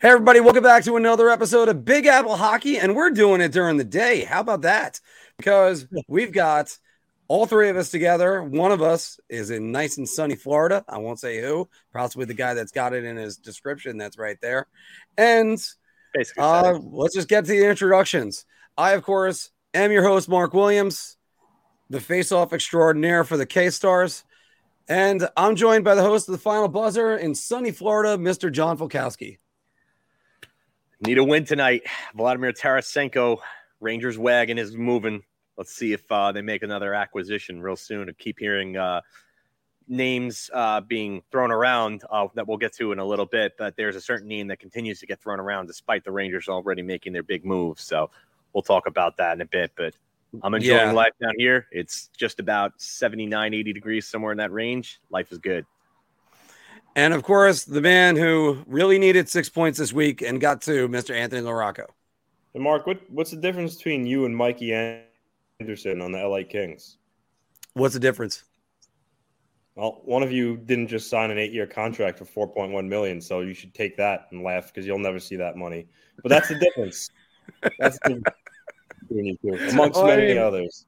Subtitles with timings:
[0.00, 3.50] Hey, everybody, welcome back to another episode of Big Apple Hockey, and we're doing it
[3.50, 4.22] during the day.
[4.22, 5.00] How about that?
[5.36, 6.78] Because we've got
[7.26, 8.44] all three of us together.
[8.44, 10.84] One of us is in nice and sunny Florida.
[10.88, 13.98] I won't say who, possibly the guy that's got it in his description.
[13.98, 14.68] That's right there.
[15.16, 15.58] And
[16.14, 18.44] Basically, uh, let's just get to the introductions.
[18.76, 21.16] I, of course, am your host, Marc Williams,
[21.90, 24.22] the face off extraordinaire for the K Stars.
[24.86, 28.52] And I'm joined by the host of the final buzzer in sunny Florida, Mr.
[28.52, 29.38] John Volkowski.
[31.00, 31.82] Need a win tonight.
[32.14, 33.38] Vladimir Tarasenko,
[33.80, 35.22] Rangers wagon is moving.
[35.56, 38.08] Let's see if uh, they make another acquisition real soon.
[38.08, 39.00] I keep hearing uh,
[39.88, 43.76] names uh, being thrown around uh, that we'll get to in a little bit, but
[43.76, 47.12] there's a certain name that continues to get thrown around despite the Rangers already making
[47.12, 47.82] their big moves.
[47.82, 48.10] So
[48.52, 49.72] we'll talk about that in a bit.
[49.76, 49.94] But
[50.42, 50.92] I'm enjoying Yeah.
[50.92, 51.66] life down here.
[51.72, 55.00] It's just about 79, 80 degrees, somewhere in that range.
[55.10, 55.64] Life is good.
[56.98, 60.88] And of course, the man who really needed six points this week and got two,
[60.88, 61.14] Mr.
[61.14, 61.84] Anthony LaRocco.
[62.54, 66.96] And Marc, what, what's the difference between you and Mikey Anderson on the LA Kings?
[67.74, 68.42] What's the difference?
[69.76, 73.54] Well, one of you didn't just sign an eight-year contract for 4.1 million, so you
[73.54, 75.86] should take that and laugh because you'll never see that money.
[76.24, 77.10] But that's the difference.
[77.78, 78.20] that's the
[79.08, 80.84] between you two, amongst Oh, I many mean- others.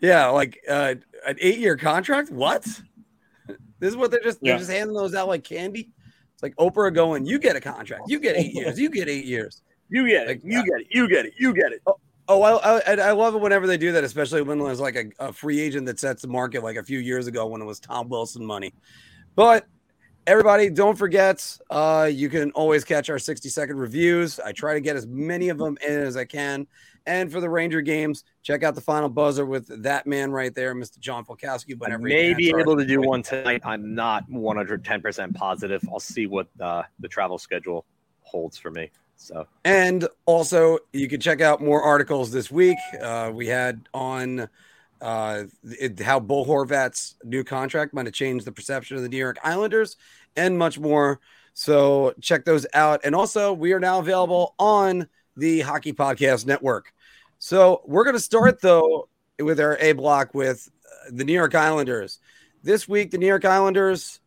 [0.00, 0.94] Yeah, like uh,
[1.26, 2.30] an eight-year contract.
[2.30, 2.64] What?
[3.80, 5.90] This is what they're just they're just handing those out like candy.
[6.34, 8.04] It's like Oprah going, "You get a contract.
[8.08, 8.78] You get eight years.
[8.78, 10.42] You get eight years." You get it.
[10.44, 10.86] You get it.
[10.90, 11.32] You get it.
[11.38, 11.80] You get it.
[12.28, 15.06] Oh, I, I I love it whenever they do that, especially when there's like a,
[15.18, 17.80] a free agent that sets the market like a few years ago when it was
[17.80, 18.74] Tom Wilson money.
[19.34, 19.66] But
[20.26, 24.38] everybody, don't forget, uh, you can always catch our 60 second reviews.
[24.38, 26.66] I try to get as many of them in as I can.
[27.08, 30.74] And for the Ranger games, check out the final buzzer with that man right there,
[30.74, 30.98] Mr.
[30.98, 31.72] John Volkowski.
[31.72, 33.62] I Whenever may be able to do one tonight.
[33.64, 35.82] I'm not 110% positive.
[35.90, 37.86] I'll see what uh, the travel schedule
[38.20, 38.90] holds for me.
[39.16, 42.78] So And also, you can check out more articles this week.
[43.00, 44.46] Uh, we had on
[45.00, 49.16] uh, it, how Bo Horvat's new contract might have changed the perception of the New
[49.16, 49.96] York Islanders
[50.36, 51.20] and much more.
[51.54, 53.00] So check those out.
[53.02, 55.08] And also, we are now available on
[55.38, 56.92] the Hockey Podcast Network.
[57.38, 61.54] So we're going to start though with our A block with uh, the New York
[61.54, 62.18] Islanders.
[62.62, 64.20] This week, the New York Islanders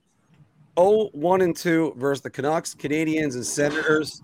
[0.80, 4.22] 0 1 and 2 versus the Canucks, Canadians, and Senators.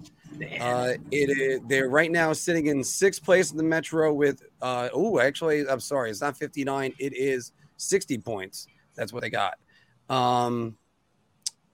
[0.61, 4.87] Uh, it is they're right now sitting in sixth place in the Metro with uh
[4.93, 8.67] oh actually I'm sorry it's not 59 it is 60 points.
[8.95, 9.55] That's what they got.
[10.09, 10.77] Um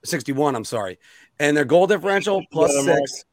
[0.04, 0.98] 61 I'm sorry.
[1.38, 3.26] And their goal differential plus Together, six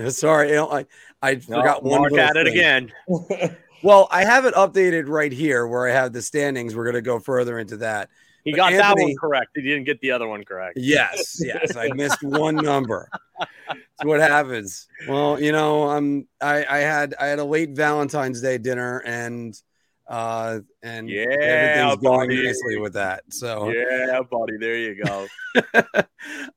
[0.08, 0.86] sorry I
[1.22, 2.92] I forgot one Marc at it again.
[3.82, 7.18] well I have it updated right here where I have the standings we're gonna go
[7.18, 8.08] further into that
[8.44, 9.50] He But got that one correct.
[9.54, 10.78] He didn't get the other one correct.
[10.78, 13.08] Yes, yes, I missed one number.
[13.38, 14.88] That's what happens.
[15.08, 19.54] Well, you know, I'm I I had I had a late Valentine's Day dinner and
[20.08, 22.44] uh and Yeah, everything's going buddy.
[22.44, 23.22] nicely with that.
[23.28, 24.56] So Yeah, buddy.
[24.58, 25.26] There you go.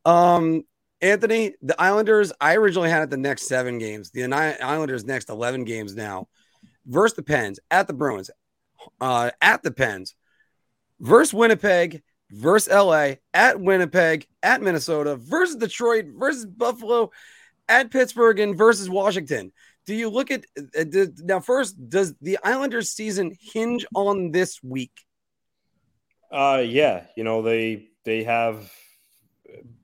[0.06, 0.64] um
[1.03, 4.09] Anthony, the Islanders, I originally had it the next seven games.
[4.09, 6.30] The Islanders next 11 games now.
[6.86, 8.30] Versus the Pens, at the Bruins,
[9.00, 10.16] uh, at the Pens,
[11.00, 17.12] versus Winnipeg, versus LA, at Winnipeg, at Minnesota, versus Detroit, versus Buffalo,
[17.69, 19.52] at Pittsburgh, and versus Washington.
[19.86, 21.40] Do you look at uh, do- now?
[21.40, 25.06] First, does the Islanders season hinge on this week?
[26.31, 28.72] Uh, yeah, you know they they have.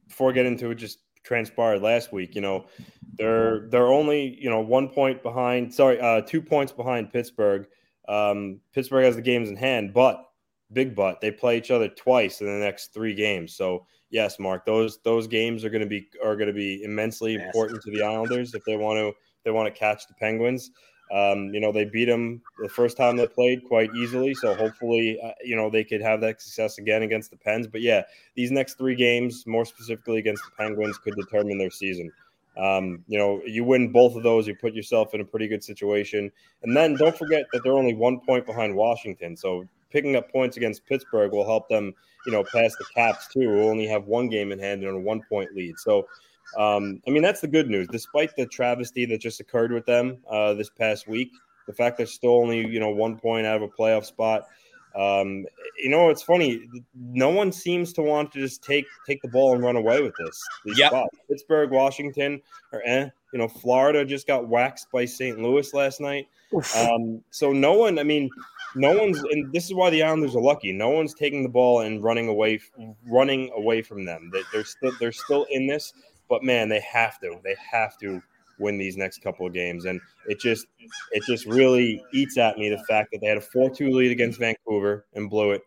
[0.07, 2.33] Before I get into it, just transpired last week.
[2.33, 2.65] You know,
[3.13, 5.71] they're they're only you know one point behind.
[5.73, 7.67] Sorry, uh, two points behind Pittsburgh.
[8.07, 10.25] Um, Pittsburgh has the games in hand, but
[10.73, 13.55] big but they play each other twice in the next three games.
[13.55, 17.35] So yes, Marc, those those games are going to be are going to be immensely
[17.35, 19.13] important to the Islanders if they want to
[19.45, 20.71] they want to catch the Penguins.
[21.11, 24.33] Um, you know, they beat them the first time they played quite easily.
[24.35, 27.67] So hopefully, uh, you know, they could have that success again against the Pens.
[27.67, 28.03] But yeah,
[28.35, 32.11] these next three games, more specifically against the Penguins, could determine their season.
[32.57, 35.63] Um, you know, you win both of those, you put yourself in a pretty good
[35.63, 36.31] situation.
[36.61, 39.35] And then don't forget that they're only one point behind Washington.
[39.35, 41.93] So picking up points against Pittsburgh will help them,
[42.25, 44.99] you know, pass the Caps too, who only have one game in hand and a
[44.99, 45.79] one point lead.
[45.79, 46.07] So
[46.57, 47.87] um, I mean, that's the good news.
[47.87, 51.31] Despite the travesty that just occurred with them uh, this past week,
[51.67, 54.47] the fact they're still only you know one point out of a playoff spot.
[54.95, 55.45] Um,
[55.77, 56.67] you know, it's funny.
[56.95, 60.15] No one seems to want to just take take the ball and run away with
[60.17, 60.41] this.
[60.65, 60.93] These Yep.
[61.29, 62.41] Pittsburgh, Washington,
[62.71, 63.09] or eh.
[63.31, 65.39] You know, Florida just got waxed by St.
[65.39, 66.27] Louis last night.
[66.75, 67.99] Um, so no one.
[67.99, 68.27] I mean,
[68.75, 69.19] no one's.
[69.19, 70.71] And this is why the Islanders are lucky.
[70.71, 72.59] No one's taking the ball and running away,
[73.07, 74.31] running away from them.
[74.33, 75.93] That they're still they're still in this.
[76.29, 77.39] But man, they have to.
[77.43, 78.21] They have to
[78.59, 79.85] win these next couple of games.
[79.85, 80.67] And it just
[81.11, 84.39] it just really eats at me the fact that they had a 4-2 lead against
[84.39, 85.61] Vancouver and blew it.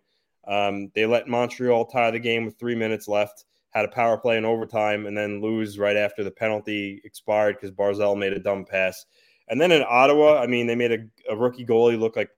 [0.47, 4.37] Um, they let Montreal tie the game with three minutes left, had a power play
[4.37, 8.65] in overtime, and then lose right after the penalty expired because Barzal made a dumb
[8.65, 9.07] pass.
[9.49, 12.31] And then in Ottawa, I mean, they made a, a rookie goalie look like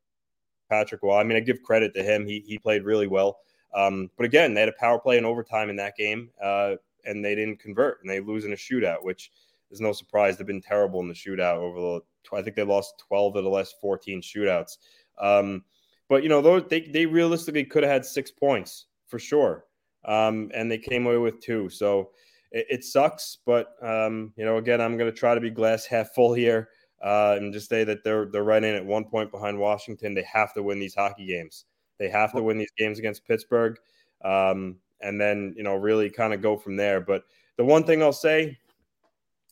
[0.69, 1.19] Patrick Roy.
[1.19, 3.39] I mean, I give credit to him; he he played really well.
[3.75, 6.75] Um, but again, they had a power play in overtime in that game, uh,
[7.07, 9.31] and they didn't convert, and they lose in a shootout, which
[9.71, 10.37] is no surprise.
[10.37, 12.37] They've been terrible in the shootout over the.
[12.37, 14.79] I think they lost twelve of the last fourteen shootouts.
[15.19, 15.65] Um,
[16.09, 19.65] but you know, those they they realistically could have had six points for sure,
[20.05, 21.69] um, and they came away with two.
[21.69, 22.11] So
[22.51, 25.87] it, it sucks, but um, you know, again, I'm going to try to be glass
[25.87, 26.69] half full here
[27.03, 30.15] uh, and just say that they're they're right in at one point behind Washington.
[30.15, 31.67] They have to win these hockey games.
[31.99, 33.77] They have to win these games against Pittsburgh,
[34.25, 37.01] um, and then you know really kind of go from there.
[37.01, 37.25] But
[37.57, 38.59] the one thing I'll say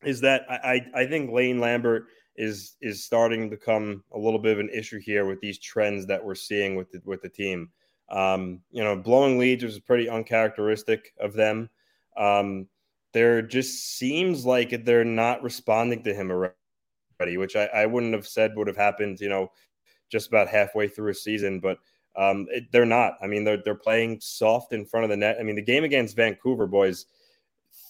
[0.04, 2.06] is that I, I think Lane Lambert
[2.36, 6.06] is is starting to become a little bit of an issue here with these trends
[6.06, 7.70] that we're seeing with the, with the team.
[8.08, 11.70] Um, you know, blowing leads is pretty uncharacteristic of them.
[12.16, 12.68] Um,
[13.12, 18.26] there just seems like they're not responding to him already, which I, I wouldn't have
[18.26, 19.20] said would have happened.
[19.20, 19.52] You know,
[20.10, 21.78] just about halfway through a season, but
[22.17, 23.14] um, it, they're not.
[23.23, 25.37] I mean, they're they're playing soft in front of the net.
[25.41, 27.06] I mean, the game against Vancouver, boys,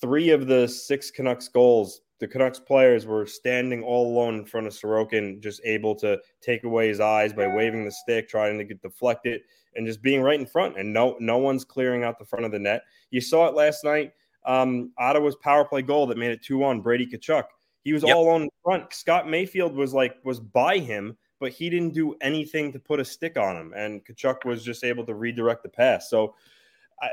[0.00, 4.66] three of the six Canucks goals, the Canucks players were standing all alone in front
[4.66, 8.64] of Sorokin, just able to take away his eyes by waving the stick, trying to
[8.64, 9.40] get deflected,
[9.74, 10.78] and just being right in front.
[10.78, 12.82] And no no one's clearing out the front of the net.
[13.10, 14.12] You saw it last night.
[14.44, 16.80] Um, Ottawa's power play goal that made it two one.
[16.80, 17.44] Brady Tkachuk.
[17.84, 18.14] He was yep.
[18.14, 18.92] all on front.
[18.92, 23.04] Scott Mayfield was like was by him but he didn't do anything to put a
[23.04, 23.74] stick on him.
[23.74, 26.08] And Tkachuk was just able to redirect the pass.
[26.08, 26.36] So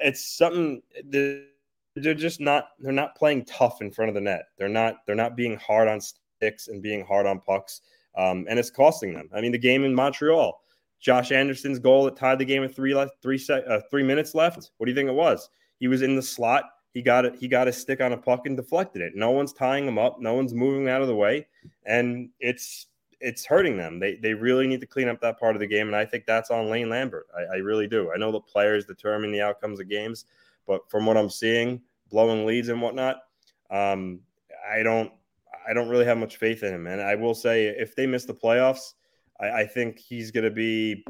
[0.03, 4.45] it's something they're just not they're not playing tough in front of the net.
[4.55, 7.81] They're not they're not being hard on sticks and being hard on pucks.
[8.15, 9.29] Um, and it's costing them.
[9.33, 10.61] I mean, the game in Montreal,
[10.99, 14.69] Josh Anderson's goal that tied the game with three left, three uh, three minutes left.
[14.77, 15.49] What do you think it was?
[15.79, 16.65] He was in the slot.
[16.93, 17.35] He got it.
[17.35, 19.13] He got a stick on a puck and deflected it.
[19.15, 20.19] No one's tying him up.
[20.19, 21.47] No one's moving out of the way,
[21.87, 22.85] and it's
[23.21, 23.99] it's hurting them.
[23.99, 26.25] They they really need to clean up that part of the game, and I think
[26.25, 27.27] that's on Lane Lambert.
[27.37, 28.11] I, I really do.
[28.13, 30.25] I know the players determine the outcomes of games,
[30.65, 33.17] but from what I'm seeing, blowing leads and whatnot,
[33.69, 34.21] um,
[34.71, 35.11] I don't
[35.67, 36.87] I don't really have much faith in him.
[36.87, 38.93] And I will say, if they miss the playoffs,
[39.39, 41.05] I, I think he's going to be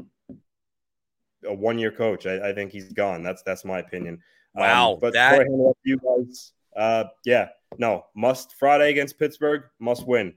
[1.46, 2.26] a one year coach.
[2.26, 3.22] I, I, think he's gone.
[3.22, 4.20] That's that's my opinion.
[4.56, 5.46] Um, wow, um, but that...
[5.84, 7.48] you guys, uh, yeah,
[7.78, 10.34] no, must Friday against Pittsburgh, must win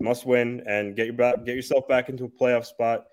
[0.00, 3.06] must win and get your back, get yourself back into a playoff spot.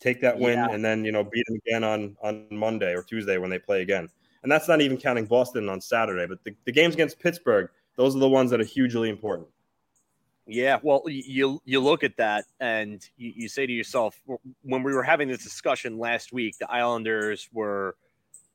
[0.00, 0.68] Take that win yeah.
[0.70, 3.82] and then you know beat them again on on Monday or Tuesday when they play
[3.82, 4.08] again.
[4.42, 8.16] And that's not even counting Boston on Saturday, but the, the games against Pittsburgh, those
[8.16, 9.48] are the ones that are hugely important.
[10.46, 14.20] Yeah, well, you you look at that and you, you say to yourself,
[14.62, 17.96] when we were having this discussion last week, the Islanders were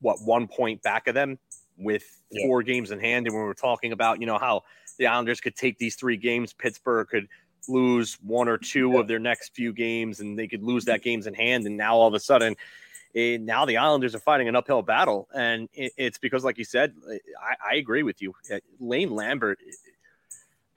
[0.00, 1.38] what one point back of them
[1.76, 2.46] with yeah.
[2.46, 4.62] four games in hand, and we were talking about you know how
[4.98, 6.52] the Islanders could take these three games.
[6.52, 7.28] Pittsburgh could
[7.68, 9.00] lose one or two yeah.
[9.00, 11.66] of their next few games, and they could lose that games in hand.
[11.66, 12.56] And now all of a sudden,
[13.14, 16.64] it, now the Islanders are fighting an uphill battle, and it, it's because, like you
[16.64, 16.94] said,
[17.40, 18.34] I, I agree with you.
[18.52, 19.58] Uh, Lane Lambert.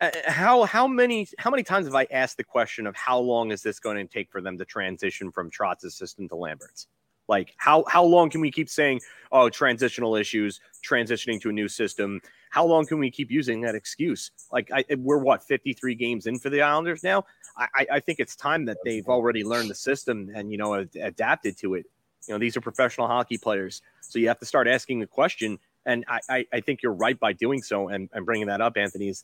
[0.01, 3.51] Uh, how how many how many times have I asked the question of how long
[3.51, 6.87] is this going to take for them to transition from Trotz's system to Lambert's?
[7.29, 11.69] Like how how long can we keep saying, oh, transitional issues, transitioning to a new
[11.69, 12.19] system?
[12.49, 14.31] How long can we keep using that excuse?
[14.51, 17.25] Like I, we're what 53 games in for the Islanders now.
[17.55, 21.55] I, I think it's time that they've already learned the system and you know adapted
[21.59, 21.85] to it.
[22.27, 25.59] You know, these are professional hockey players, so you have to start asking the question.
[25.85, 28.75] And I, I, I think you're right by doing so and, and bringing that up,
[28.75, 29.09] Anthony.
[29.09, 29.23] Is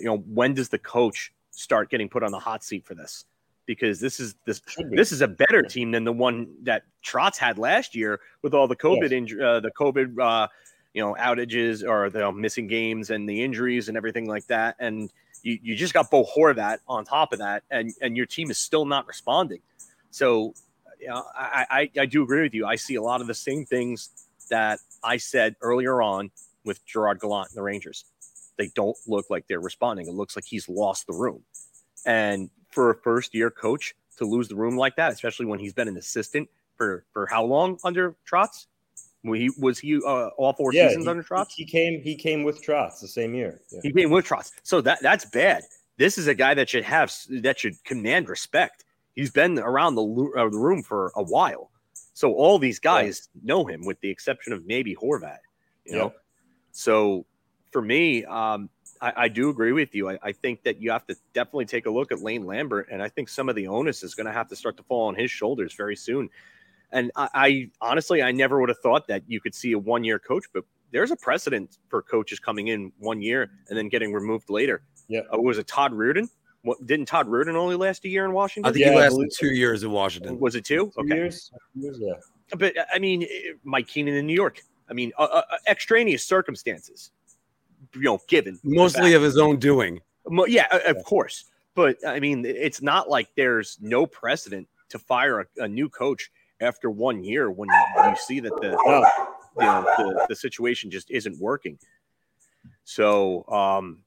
[0.00, 3.24] you know when does the coach start getting put on the hot seat for this?
[3.66, 7.58] Because this is this this is a better team than the one that Trotz had
[7.58, 9.12] last year with all the COVID yes.
[9.12, 10.48] injury, uh, the COVID uh,
[10.92, 14.76] you know outages or the missing games and the injuries and everything like that.
[14.78, 18.50] And you, you just got Bo Horvat on top of that, and and your team
[18.50, 19.60] is still not responding.
[20.10, 20.54] So,
[21.00, 22.66] you know, I, I I do agree with you.
[22.66, 24.10] I see a lot of the same things
[24.50, 26.30] that I said earlier on
[26.64, 28.04] with Gerard Gallant and the Rangers.
[28.56, 30.06] They don't look like they're responding.
[30.06, 31.42] It looks like he's lost the room.
[32.06, 35.72] And for a first year coach to lose the room like that, especially when he's
[35.72, 38.66] been an assistant for for how long under Trotz?
[39.22, 41.52] Was he was he uh, all four yeah, seasons he, under Trotz?
[41.54, 43.60] He came he came with Trotz the same year.
[43.70, 43.80] Yeah.
[43.82, 45.62] He came with Trotz, so that that's bad.
[45.96, 48.84] This is a guy that should have that should command respect.
[49.14, 51.70] He's been around the, uh, the room for a while,
[52.14, 53.54] so all these guys yeah.
[53.54, 55.38] know him, with the exception of maybe Horvat.
[55.84, 56.14] You know,
[56.72, 57.26] so
[57.70, 58.70] for me, um,
[59.04, 60.08] I, I, do agree with you.
[60.08, 63.02] I, I, think that you have to definitely take a look at Lane Lambert, and
[63.02, 65.14] I think some of the onus is going to have to start to fall on
[65.14, 66.30] his shoulders very soon.
[66.90, 70.18] And I, I honestly, I never would have thought that you could see a one-year
[70.20, 74.48] coach, but there's a precedent for coaches coming in one year and then getting removed
[74.48, 74.82] later.
[75.08, 76.28] Yeah, uh, was it Todd Reirden?
[76.62, 78.70] What didn't Todd Reirden only last a year in Washington?
[78.70, 80.40] I think yeah, he lasted two years in Washington.
[80.40, 80.90] Was it two?
[80.94, 81.16] two okay.
[81.16, 81.50] Years?
[81.74, 81.98] years?
[82.00, 82.14] Yeah.
[82.56, 83.26] But I mean,
[83.64, 84.62] Mike Keenan in New York.
[84.88, 87.10] I mean, uh, uh, extraneous circumstances,
[87.94, 90.00] you know, given mostly of his own doing.
[90.46, 91.44] Yeah, of course.
[91.74, 96.30] But I mean, it's not like there's no precedent to fire a, a new coach
[96.60, 98.70] after one year when you see that the
[99.56, 101.78] you know the, the situation just isn't working.
[102.84, 104.02] So um,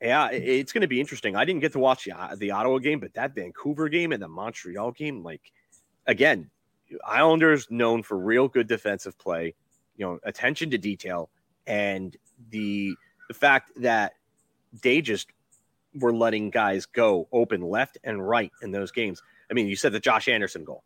[0.00, 1.36] yeah, it's going to be interesting.
[1.36, 4.28] I didn't get to watch the, the Ottawa game, but that Vancouver game and the
[4.28, 5.52] Montreal game, like
[6.06, 6.50] again,
[7.06, 9.54] Islanders known for real good defensive play,
[9.96, 11.30] you know, attention to detail,
[11.66, 12.16] and
[12.50, 12.94] the
[13.28, 14.12] the fact that
[14.82, 15.28] they just
[15.94, 19.22] were letting guys go open left and right in those games.
[19.50, 20.82] I mean, you said the Josh Anderson goal.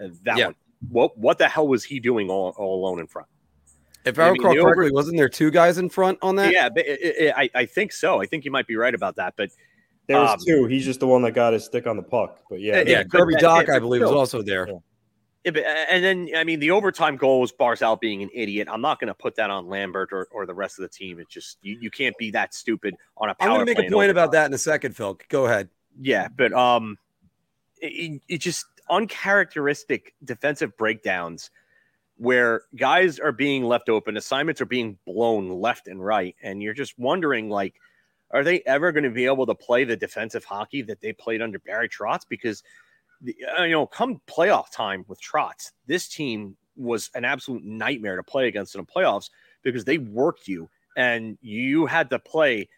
[0.00, 0.46] Uh, that yeah.
[0.46, 0.54] one.
[0.90, 3.28] What what the hell was he doing all, all alone in front?
[4.04, 4.92] If I, recall correctly, over...
[4.92, 6.52] wasn't there two guys in front on that?
[6.52, 8.20] Yeah, it, it, I, I think so.
[8.20, 9.34] I think you might be right about that.
[9.36, 9.50] But
[10.06, 10.66] there was um, two.
[10.66, 12.40] He's just the one that got his stick on the puck.
[12.48, 14.68] But yeah, yeah, Kirby Dach, I believe, was also there.
[14.68, 14.74] Yeah.
[15.46, 18.66] And then I mean the overtime goal was Barzal being an idiot.
[18.70, 21.20] I'm not going to put that on Lambert or, or the rest of the team.
[21.20, 23.50] It's just you, you can't be that stupid on a power.
[23.50, 25.18] I'm going to make a point about that in a second, Phil.
[25.28, 25.68] Go ahead.
[26.00, 26.98] Yeah, but um,
[27.80, 31.50] it, it just uncharacteristic defensive breakdowns
[32.18, 36.74] where guys are being left open, assignments are being blown left and right, and you're
[36.74, 37.74] just wondering like,
[38.30, 41.40] are they ever going to be able to play the defensive hockey that they played
[41.40, 42.22] under Barry Trotz?
[42.28, 42.62] Because
[43.58, 48.22] uh, you know, come playoff time with Trotz, this team was an absolute nightmare to
[48.22, 49.30] play against in the playoffs
[49.62, 52.68] because they worked you and you had to play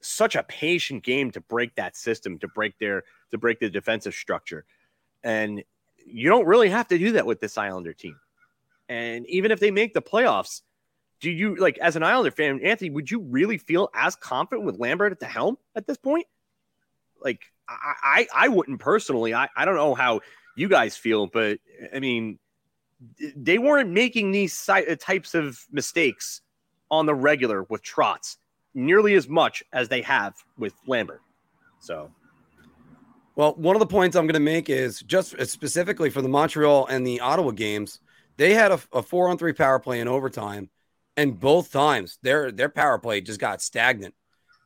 [0.00, 4.14] such a patient game to break that system, to break their to break the defensive
[4.14, 4.64] structure.
[5.24, 5.62] And
[6.06, 8.18] you don't really have to do that with this Islander team.
[8.88, 10.62] And even if they make the playoffs,
[11.20, 14.78] do you like as an Islander fan, Anthony, would you really feel as confident with
[14.78, 16.26] Lambert at the helm at this point?
[17.20, 19.34] Like I, I, I wouldn't personally.
[19.34, 20.20] I, I don't know how
[20.56, 21.58] you guys feel, but
[21.94, 22.38] I mean,
[23.36, 26.40] they weren't making these uh, types of mistakes
[26.90, 28.36] on the regular with Trotz
[28.74, 31.20] nearly as much as they have with Lambert.
[31.80, 32.10] So,
[33.34, 36.86] well, one of the points I'm going to make is just specifically for the Montreal
[36.86, 38.00] and the Ottawa games,
[38.36, 40.70] they had a, a four on three power play in overtime,
[41.16, 44.14] and both times their their power play just got stagnant,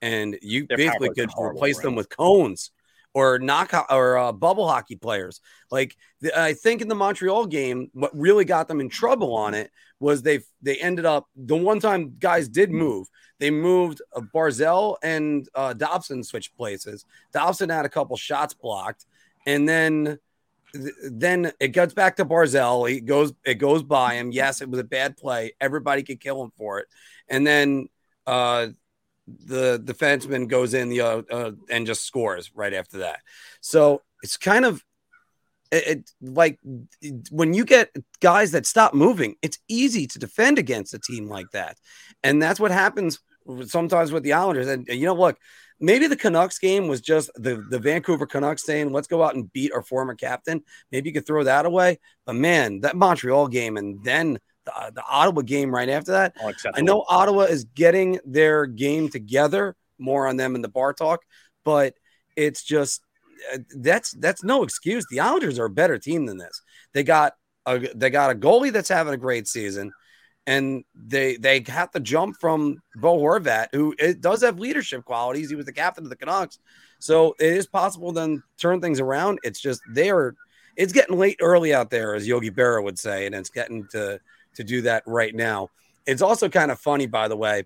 [0.02, 2.71] and you their basically could replace them with cones
[3.14, 5.40] or knock or uh, bubble hockey players.
[5.71, 9.55] Like the, I think in the Montreal game, what really got them in trouble on
[9.55, 13.09] it was they they ended up the one time guys did move.
[13.38, 17.05] They moved uh, Barzal and uh, Dobson switched places.
[17.33, 19.07] Dobson had a couple shots blocked,
[19.47, 20.19] and then
[20.73, 22.88] then it gets back to Barzal.
[22.88, 24.31] He goes it goes by him.
[24.31, 25.52] Yes, it was a bad play.
[25.61, 26.87] Everybody could kill him for it,
[27.29, 27.88] and then.
[28.26, 28.69] Uh,
[29.44, 33.20] the defenseman goes in the uh, uh, and just scores right after that.
[33.60, 34.84] So it's kind of
[35.70, 36.58] it, it like
[37.30, 41.50] when you get guys that stop moving, it's easy to defend against a team like
[41.52, 41.76] that,
[42.22, 43.20] and that's what happens
[43.66, 44.68] sometimes with the Islanders.
[44.68, 45.38] And you know, look,
[45.80, 49.52] maybe the Canucks game was just the the Vancouver Canucks saying, "Let's go out and
[49.52, 53.76] beat our former captain." Maybe you could throw that away, but man, that Montreal game
[53.76, 56.35] and then the, uh, the Ottawa game right after that.
[56.43, 59.76] Oh, I know Ottawa is getting their game together.
[59.99, 61.21] More on them in the bar talk,
[61.62, 61.95] but
[62.35, 63.02] it's just
[63.52, 65.05] uh, that's that's no excuse.
[65.11, 66.62] The Islanders are a better team than this.
[66.95, 67.35] They got
[67.67, 69.93] a they got a goalie that's having a great season,
[70.47, 75.50] and they they have to jump from Bo Horvat, who it does have leadership qualities.
[75.50, 76.59] He was the captain of the Canucks,
[76.99, 79.38] so it is possible to then turn things around.
[79.43, 80.35] It's just they are.
[80.76, 84.19] It's getting late early out there, as Yogi Berra would say, and it's getting to
[84.54, 85.69] to do that right now.
[86.07, 87.64] It's also kind of funny, by the way,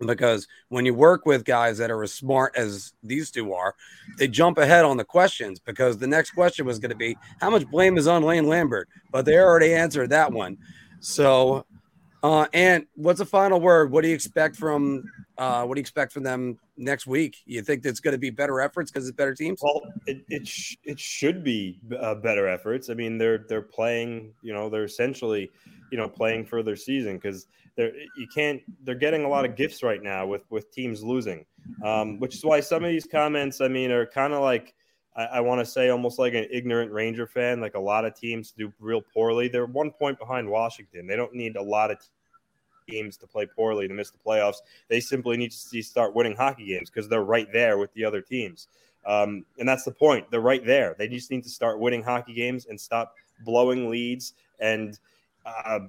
[0.00, 3.74] because when you work with guys that are as smart as these two are,
[4.18, 7.50] they jump ahead on the questions because the next question was going to be how
[7.50, 10.56] much blame is on Lane Lambert, but they already answered that one.
[11.00, 11.64] So,
[12.22, 13.90] uh, and what's the final word?
[13.90, 15.04] What do you expect from
[15.38, 17.36] uh, what do you expect from them next week?
[17.46, 19.60] You think it's going to be better efforts because it's better teams?
[19.62, 22.90] Well, it it, sh- it should be uh, better efforts.
[22.90, 24.34] I mean, they're they're playing.
[24.42, 25.50] You know, they're essentially
[25.92, 29.54] you know playing for their season because they're you can't they're getting a lot of
[29.54, 31.46] gifts right now with with teams losing,
[31.84, 34.74] um, which is why some of these comments I mean are kind of like
[35.16, 37.60] I, I want to say almost like an ignorant Ranger fan.
[37.60, 39.46] Like a lot of teams do real poorly.
[39.46, 41.06] They're one point behind Washington.
[41.06, 41.98] They don't need a lot of
[42.88, 44.58] teams to play poorly to miss the playoffs.
[44.88, 48.20] They simply need to start winning hockey games because they're right there with the other
[48.20, 48.68] teams.
[49.06, 50.30] Um, and that's the point.
[50.30, 50.94] They're right there.
[50.98, 53.14] They just need to start winning hockey games and stop
[53.44, 54.98] blowing leads and
[55.46, 55.80] uh,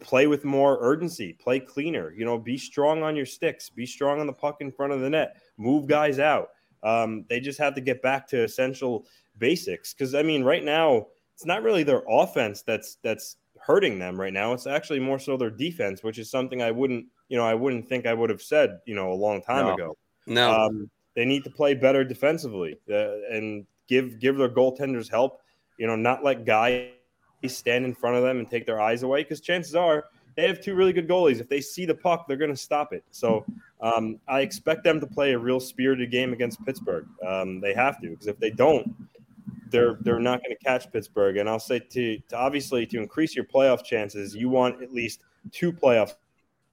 [0.00, 2.12] play with more urgency, play cleaner.
[2.12, 5.00] You know, be strong on your sticks, be strong on the puck in front of
[5.00, 6.50] the net, move guys out.
[6.82, 9.06] Um, they just have to get back to essential
[9.38, 14.18] basics because I mean, right now it's not really their offense that's that's hurting them
[14.18, 14.52] right now.
[14.52, 17.88] It's actually more so their defense, which is something I wouldn't, you know, I wouldn't
[17.88, 19.74] think I would have said, you know, a long time no.
[19.74, 19.96] ago.
[20.26, 25.40] No, um, they need to play better defensively uh, and give give their goaltenders help.
[25.78, 26.90] You know, not let guys
[27.46, 30.04] stand in front of them and take their eyes away because chances are
[30.36, 31.40] they have two really good goalies.
[31.40, 33.04] If they see the puck, they're going to stop it.
[33.10, 33.44] So
[33.80, 37.06] um, I expect them to play a real spirited game against Pittsburgh.
[37.26, 38.94] Um, they have to because if they don't,
[39.70, 41.36] they're they're not going to catch Pittsburgh.
[41.36, 45.22] And I'll say to, to obviously to increase your playoff chances, you want at least
[45.52, 46.14] two playoff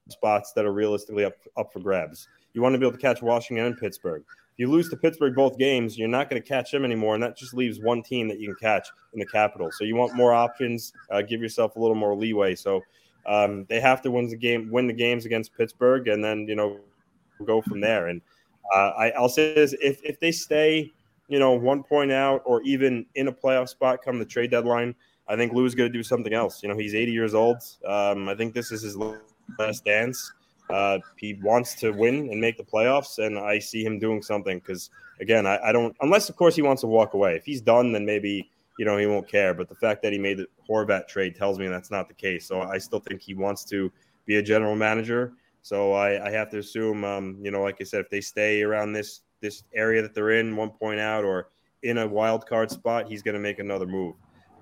[0.09, 2.27] spots that are realistically up up for grabs.
[2.53, 4.23] You want to be able to catch Washington and Pittsburgh.
[4.57, 7.21] If you lose to Pittsburgh both games, you're not going to catch them anymore, and
[7.21, 9.69] that just leaves one team that you can catch in the Capital.
[9.71, 10.93] So you want more options.
[11.11, 12.55] Uh, give yourself a little more leeway.
[12.55, 12.81] So
[13.27, 16.55] um, they have to win the game, win the games against Pittsburgh, and then you
[16.55, 16.79] know
[17.45, 18.07] go from there.
[18.07, 18.21] And
[18.73, 20.91] uh, I, will say this: if if they stay,
[21.27, 24.95] you know, one point out or even in a playoff spot come the trade deadline,
[25.27, 26.63] I think Lou is going to do something else.
[26.63, 27.57] You know, he's 80 years old.
[27.85, 30.31] Um, I think this is his last dance.
[30.69, 34.59] Uh, he wants to win and make the playoffs, and I see him doing something
[34.59, 34.89] because,
[35.21, 37.35] again, I, I, don't, unless, of course, he wants to walk away.
[37.35, 39.53] If he's done, then maybe, you know, he won't care.
[39.53, 42.45] But the fact that he made the Horvat trade tells me that's not the case.
[42.45, 43.91] So I still think he wants to
[44.25, 45.33] be a general manager.
[45.61, 48.61] So I, I have to assume, um, you know, like I said, if they stay
[48.61, 51.49] around this this area that they're in, one point out, or
[51.83, 54.15] in a wild card spot, he's going to make another move.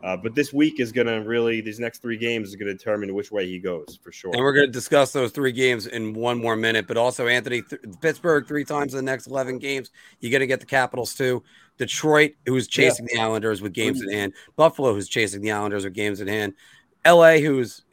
[0.04, 2.74] Uh, but this week is going to really, these next three games is going to
[2.74, 4.30] determine which way he goes for sure.
[4.34, 6.86] And we're going to discuss those three games in one more minute.
[6.88, 9.90] But also, Anthony, th- Pittsburgh three times in the next 11 games.
[10.20, 11.44] You're going to get the Capitals too.
[11.78, 13.18] Detroit, who's chasing yeah.
[13.18, 14.34] the Islanders with games in hand.
[14.56, 16.54] Buffalo, who's chasing the Islanders with games in hand.
[17.06, 17.84] LA, who's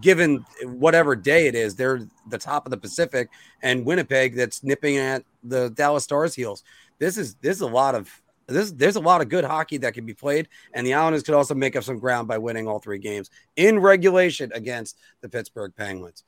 [0.00, 3.28] given whatever day it is, they're the top of the Pacific,
[3.62, 6.64] and Winnipeg, that's nipping at the Dallas Stars' heels.
[6.98, 8.08] This is this is a lot of
[8.46, 11.34] there's there's a lot of good hockey that can be played, and the Islanders could
[11.34, 15.72] also make up some ground by winning all three games in regulation against the Pittsburgh
[15.76, 16.24] Penguins.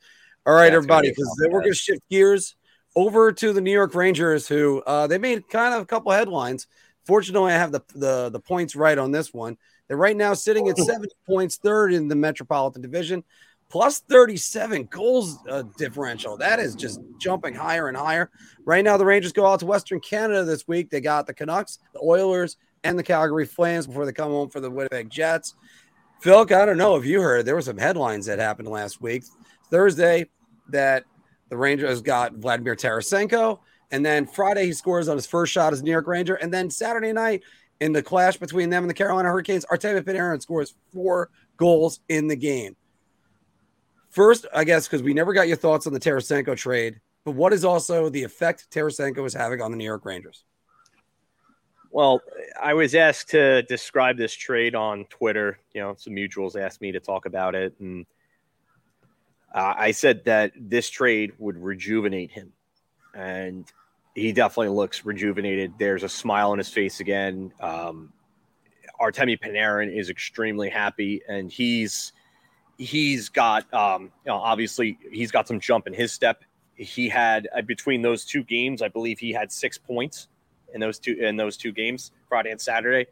[0.47, 2.55] All right, That's everybody, because we're going to shift gears
[2.97, 6.67] over to the New York Rangers, who uh, they made kind of a couple headlines.
[7.05, 9.57] Fortunately, I have the, the the points right on this one.
[9.88, 13.23] They're right now sitting at 70 points, third in the Metropolitan Division
[13.75, 16.37] plus 37 goals uh, differential.
[16.37, 18.31] That is just jumping higher and higher.
[18.64, 20.90] Right now, the Rangers go out to Western Canada this week.
[20.90, 24.61] They got the Canucks, the Oilers, and the Calgary Flames before they come home for
[24.61, 25.55] the Winnipeg Jets.
[26.20, 29.25] Phil, I don't know if you heard, there were some headlines that happened last week.
[29.70, 30.27] Thursday,
[30.68, 31.05] that
[31.49, 33.59] the Rangers got Vladimir Tarasenko.
[33.90, 36.37] And then Friday, he scores on his first shot as New York Ranger.
[36.37, 37.42] And then Saturday night,
[37.85, 42.29] in the clash between them and the Carolina Hurricanes, Artemi Panarin scores four goals in
[42.29, 42.77] the game.
[44.09, 47.53] First, I guess because we never got your thoughts on the Tarasenko trade, but what
[47.53, 50.44] is also the effect Tarasenko is having on the New York Rangers?
[51.90, 52.23] Well,
[52.61, 55.59] I was asked to describe this trade on Twitter.
[55.75, 58.07] You know, some mutuals asked me to talk about it, and
[59.55, 62.53] uh, I said that this trade would rejuvenate him,
[63.14, 63.70] and
[64.14, 65.74] he definitely looks rejuvenated.
[65.79, 67.53] There's a smile on his face again.
[67.61, 68.12] Um,
[69.00, 72.12] Artemi Panarin is extremely happy, and he's
[72.79, 76.44] he's got um, you know, obviously he's got some jump in his step.
[76.74, 80.29] He had uh, between those two games, I believe he had six points
[80.72, 83.07] in those two in those two games, Friday and Saturday.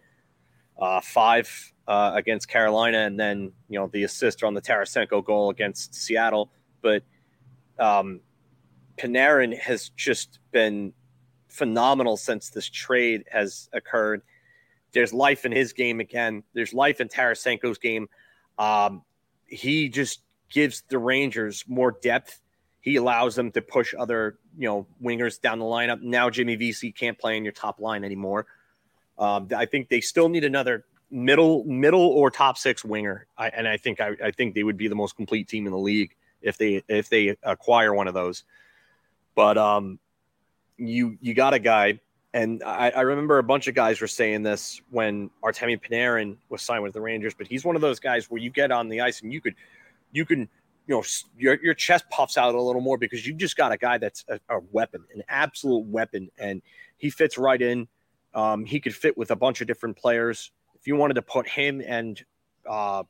[0.80, 5.50] Uh, five uh, against Carolina, and then you know the assist on the Tarasenko goal
[5.50, 6.50] against Seattle.
[6.80, 7.02] But
[7.78, 8.20] um,
[9.02, 10.92] Panarin has just been
[11.48, 14.22] phenomenal since this trade has occurred.
[14.92, 16.44] There's life in his game again.
[16.54, 18.08] There's life in Tarasenko's game.
[18.58, 19.02] Um,
[19.46, 22.40] he just gives the Rangers more depth.
[22.80, 26.00] He allows them to push other, you know, wingers down the lineup.
[26.02, 28.46] Now Jimmy Vesey can't play in your top line anymore.
[29.18, 33.26] Um, I think they still need another middle, middle or top six winger.
[33.36, 35.72] I, and I think I, I think they would be the most complete team in
[35.72, 38.44] the league if they if they acquire one of those.
[39.34, 39.98] But um,
[40.76, 42.00] you you got a guy,
[42.34, 46.62] and I, I remember a bunch of guys were saying this when Artemi Panarin was
[46.62, 47.34] signed with the Rangers.
[47.34, 49.54] But he's one of those guys where you get on the ice and you could
[50.12, 50.48] you can
[50.86, 51.02] you know
[51.38, 54.24] your your chest puffs out a little more because you just got a guy that's
[54.28, 56.62] a, a weapon, an absolute weapon, and
[56.98, 57.88] he fits right in.
[58.34, 60.52] Um, he could fit with a bunch of different players.
[60.74, 62.22] If you wanted to put him and
[62.68, 63.04] uh,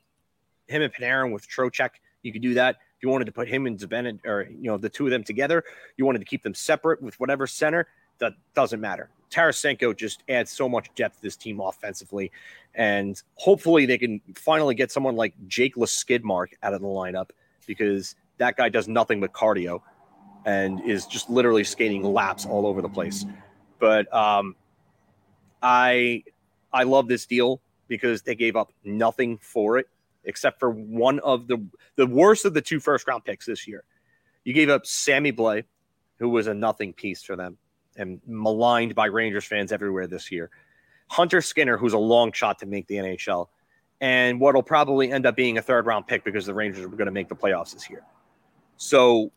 [0.66, 1.90] him and Panarin with Trocheck,
[2.22, 2.76] you could do that.
[3.02, 5.64] You wanted to put him and Bennett or you know the two of them together,
[5.96, 7.88] you wanted to keep them separate with whatever center.
[8.18, 9.10] That doesn't matter.
[9.30, 12.30] Tarasenko just adds so much depth to this team offensively,
[12.74, 17.30] and hopefully they can finally get someone like Jake Skidmark out of the lineup
[17.66, 19.80] because that guy does nothing but cardio
[20.44, 23.24] and is just literally skating laps all over the place.
[23.78, 24.54] But um,
[25.62, 26.22] I
[26.72, 29.88] I love this deal because they gave up nothing for it
[30.24, 31.64] except for one of the
[31.96, 33.84] the worst of the two first round picks this year.
[34.44, 35.64] You gave up Sammy Blais,
[36.18, 37.58] who was a nothing piece for them
[37.96, 40.50] and maligned by Rangers fans everywhere this year.
[41.08, 43.48] Hunter Skinner, who's a long shot to make the NHL,
[44.00, 47.06] and what'll probably end up being a third round pick because the Rangers are going
[47.06, 48.02] to make the playoffs this year.
[48.76, 49.30] So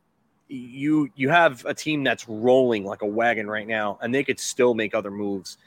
[0.48, 4.40] you you have a team that's rolling like a wagon right now, and they could
[4.40, 5.58] still make other moves.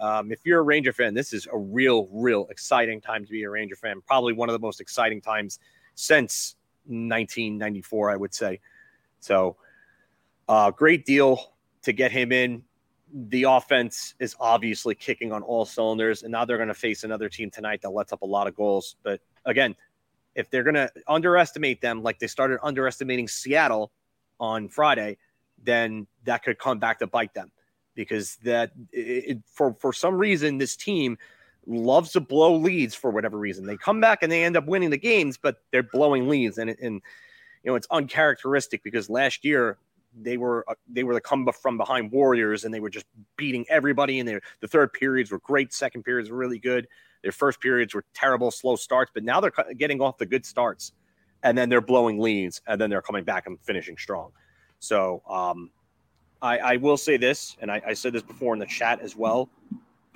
[0.00, 3.42] Um, if you're a Ranger fan, this is a real, real exciting time to be
[3.42, 4.00] a Ranger fan.
[4.06, 5.58] Probably one of the most exciting times
[5.94, 8.60] since 1994, I would say.
[9.20, 9.56] So,
[10.48, 12.62] uh, great deal to get him in.
[13.12, 17.28] The offense is obviously kicking on all cylinders, and now they're going to face another
[17.28, 18.96] team tonight that lets up a lot of goals.
[19.02, 19.74] But again,
[20.34, 23.90] if they're going to underestimate them like they started underestimating Seattle
[24.38, 25.16] on Friday,
[25.64, 27.50] then that could come back to bite them
[27.98, 31.18] because that it, for for some reason this team
[31.66, 33.66] loves to blow leads for whatever reason.
[33.66, 36.70] They come back and they end up winning the games, but they're blowing leads, and
[36.70, 37.02] and
[37.64, 39.78] you know it's uncharacteristic because last year
[40.16, 43.06] they were uh, they were the come from behind warriors and they were just
[43.36, 45.72] beating everybody and their the third periods were great.
[45.72, 46.86] Second periods were really good.
[47.24, 50.92] Their first periods were terrible slow starts but now they're getting off the good starts
[51.42, 54.30] and then they're blowing leads and then they're coming back and finishing strong.
[54.78, 55.70] So um,
[56.40, 59.16] I, I, will say this and I, I, said this before in the chat as
[59.16, 59.48] well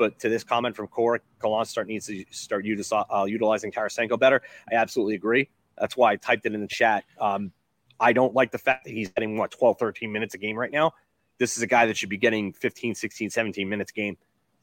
[0.02, 4.42] but to this comment from Cora, Kalon start needs to start uh, utilizing Tarasenko better.
[4.70, 5.48] I absolutely agree.
[5.78, 7.04] That's why I typed it in the chat.
[7.20, 7.52] Um,
[8.00, 10.72] I don't like the fact that he's getting what 12, 13 minutes a game right
[10.72, 10.92] now.
[11.38, 14.16] This is a guy that should be getting 15, 16, 17 minutes a game.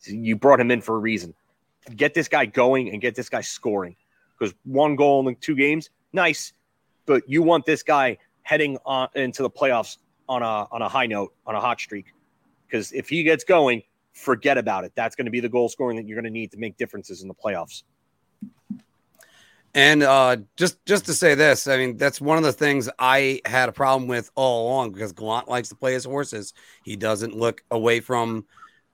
[0.04, 1.34] You brought him in for a reason.
[1.96, 3.96] Get this guy going and get this guy scoring.
[4.38, 6.52] Because one goal in two games, nice.
[7.06, 9.98] But you want this guy heading on into the playoffs
[10.30, 12.14] on a on a high note, on a hot streak.
[12.68, 13.82] Because if he gets going,
[14.14, 14.94] forget about it.
[14.96, 17.22] That's going to be the goal scoring that you're going to need to make differences
[17.22, 17.84] in the playoffs.
[19.74, 23.42] And uh, just just to say this, I mean that's one of the things I
[23.46, 26.54] had a problem with all along because Gallant likes to play his horses.
[26.84, 28.46] He doesn't look away from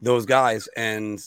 [0.01, 1.21] those guys, and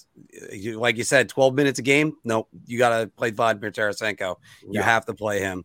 [0.53, 2.15] you, like you said, twelve minutes a game.
[2.25, 4.37] No, you got to play Vladimir Tarasenko.
[4.63, 4.83] You yeah.
[4.83, 5.65] have to play him.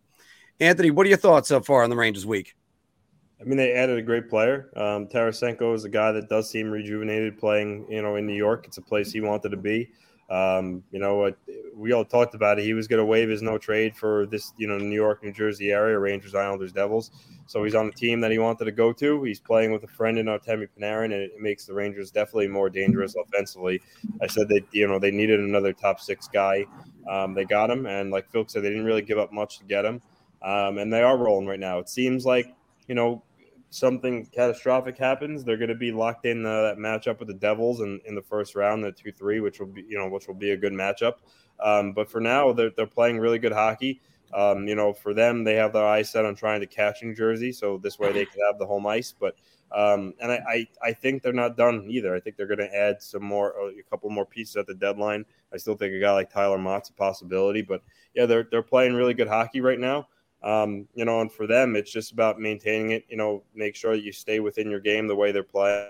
[0.60, 2.56] Anthony, what are your thoughts so far on the Rangers week?
[3.40, 4.70] I mean, they added a great player.
[4.76, 8.64] Um, Tarasenko is a guy that does seem rejuvenated playing, you know, in New York.
[8.66, 9.90] It's a place he wanted to be.
[10.30, 11.30] Um, you know,
[11.74, 12.64] we all talked about it.
[12.64, 15.32] He was going to waive his no trade for this, you know, New York, New
[15.32, 17.10] Jersey area, Rangers, Islanders, Devils.
[17.46, 19.22] So he's on the team that he wanted to go to.
[19.24, 22.70] He's playing with a friend in Artemi Panarin, and it makes the Rangers definitely more
[22.70, 23.82] dangerous offensively.
[24.22, 26.64] I said that, you know, they needed another top six guy.
[27.10, 27.84] Um, they got him.
[27.84, 30.00] And like Phil said, they didn't really give up much to get him.
[30.40, 31.80] Um, and they are rolling right now.
[31.80, 32.54] It seems like,
[32.88, 33.22] you know,
[33.70, 37.80] something catastrophic happens, they're going to be locked in uh, that matchup with the Devils
[37.80, 40.34] in, in the first round, the two three, which will be you know which will
[40.34, 41.14] be a good matchup.
[41.60, 44.00] Um, but for now, they're they're playing really good hockey.
[44.32, 47.14] Um, you know, for them, they have their eyes set on trying to catch New
[47.14, 49.14] Jersey, so this way they can have the home ice.
[49.18, 49.36] But
[49.74, 52.14] um, and I, I, I think they're not done either.
[52.14, 55.24] I think they're going to add some more, a couple more pieces at the deadline.
[55.52, 57.82] I still think a guy like Tyler Motte's a possibility, but
[58.14, 60.06] yeah, they're they're playing really good hockey right now.
[60.44, 63.04] Um, you know, and for them, it's just about maintaining it.
[63.08, 65.88] You know, make sure that you stay within your game the way they're playing,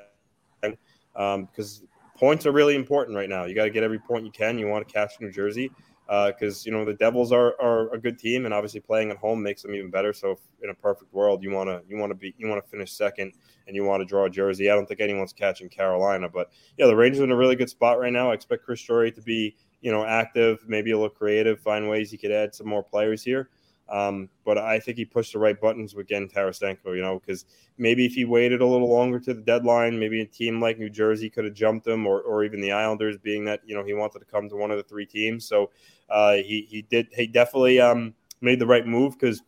[0.63, 3.45] because um, points are really important right now.
[3.45, 4.57] You got to get every point you can.
[4.59, 5.73] You want to catch New Jersey
[6.07, 9.17] because uh, you know the Devils are, are a good team, and obviously playing at
[9.17, 10.13] home makes them even better.
[10.13, 12.71] So, in a perfect world, you want to you want to be you want to
[12.71, 13.33] finish second,
[13.67, 14.71] and you want to draw Jersey.
[14.71, 17.71] I don't think anyone's catching Carolina, but yeah, the Rangers are in a really good
[17.71, 18.31] spot right now.
[18.31, 22.11] I expect Chris Drury to be you know active, maybe a little creative, find ways
[22.11, 23.49] he could add some more players here.
[23.89, 27.45] Um, but I think he pushed the right buttons with getting Tarasenko, you know, because
[27.77, 30.89] maybe if he waited a little longer to the deadline, maybe a team like New
[30.89, 33.93] Jersey could have jumped him or, or even the Islanders, being that, you know, he
[33.93, 35.45] wanted to come to one of the three teams.
[35.45, 35.71] So
[36.09, 39.43] uh, he, he did, he definitely um, made the right move because,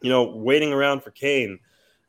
[0.00, 1.58] you know, waiting around for Kane,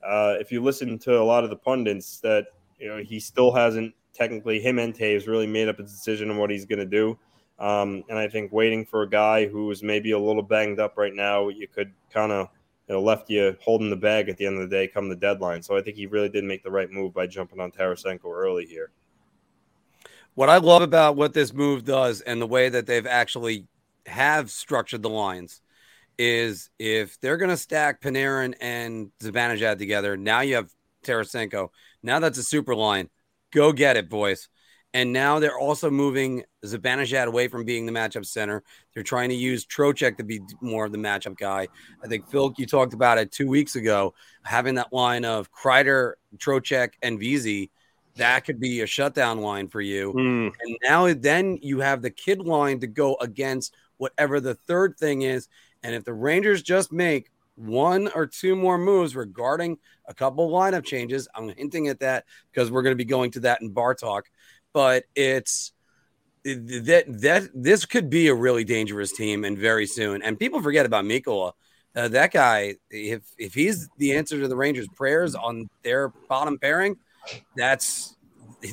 [0.05, 2.45] uh, if you listen to a lot of the pundits, that,
[2.79, 6.37] you know, he still hasn't technically, him and Toews really made up a decision on
[6.37, 7.19] what he's going to do.
[7.61, 10.97] Um, and I think waiting for a guy who is maybe a little banged up
[10.97, 12.49] right now, you could kind of
[12.89, 15.15] you know, left you holding the bag at the end of the day come the
[15.15, 15.61] deadline.
[15.61, 18.65] So I think he really did make the right move by jumping on Tarasenko early
[18.65, 18.89] here.
[20.33, 23.67] What I love about what this move does and the way that they've actually
[24.07, 25.61] have structured the lines
[26.17, 30.71] is if they're going to stack Panarin and Zibanejad together, now you have
[31.03, 31.69] Tarasenko.
[32.01, 33.09] Now that's a super line.
[33.51, 34.49] Go get it, boys.
[34.93, 38.63] And now they're also moving Zibanejad away from being the matchup center.
[38.93, 41.69] They're trying to use Trocheck to be more of the matchup guy.
[42.03, 46.13] I think, Phil, you talked about it two weeks ago, having that line of Kreider,
[46.37, 47.71] Trocheck, and Vesey.
[48.15, 50.11] That could be a shutdown line for you.
[50.11, 50.51] Mm.
[50.61, 55.21] And now then you have the kid line to go against whatever the third thing
[55.21, 55.47] is.
[55.83, 60.83] And if the Rangers just make one or two more moves regarding a couple lineup
[60.83, 63.93] changes, I'm hinting at that because we're going to be going to that in bar
[63.93, 64.25] talk.
[64.73, 65.73] But it's
[66.43, 70.21] that that this could be a really dangerous team and very soon.
[70.23, 71.53] And people forget about Mikkola.
[71.95, 76.57] Uh, that guy, if if he's the answer to the Rangers' prayers on their bottom
[76.57, 76.97] pairing,
[77.55, 78.15] that's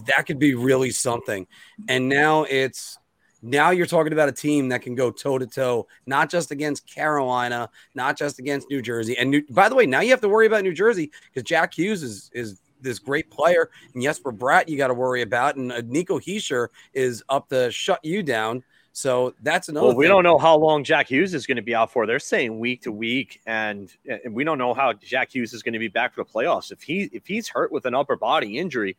[0.07, 1.47] that could be really something.
[1.89, 2.99] And now it's
[3.43, 6.87] now you're talking about a team that can go toe to toe, not just against
[6.93, 9.17] Carolina, not just against New Jersey.
[9.17, 11.75] And New, by the way, now you have to worry about New Jersey because Jack
[11.75, 15.73] Hughes is is this great player, and Jesper Bratt you got to worry about, and
[15.73, 18.63] uh, Nico Hischier is up to shut you down.
[18.93, 19.87] So that's another.
[19.87, 20.11] Well, we thing.
[20.11, 22.05] don't know how long Jack Hughes is going to be out for.
[22.05, 25.75] They're saying week to week, and, and we don't know how Jack Hughes is going
[25.75, 26.73] to be back for the playoffs.
[26.73, 28.97] If he if he's hurt with an upper body injury,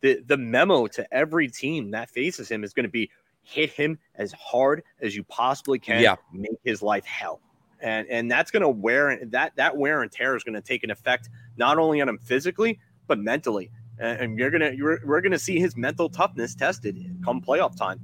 [0.00, 3.10] the the memo to every team that faces him is going to be
[3.42, 6.00] hit him as hard as you possibly can.
[6.00, 6.16] Yeah.
[6.32, 7.40] make his life hell.
[7.80, 10.84] And and that's going to wear that that wear and tear is going to take
[10.84, 13.70] an effect not only on him physically but mentally.
[13.98, 18.00] And, and you're gonna you're, we're gonna see his mental toughness tested come playoff time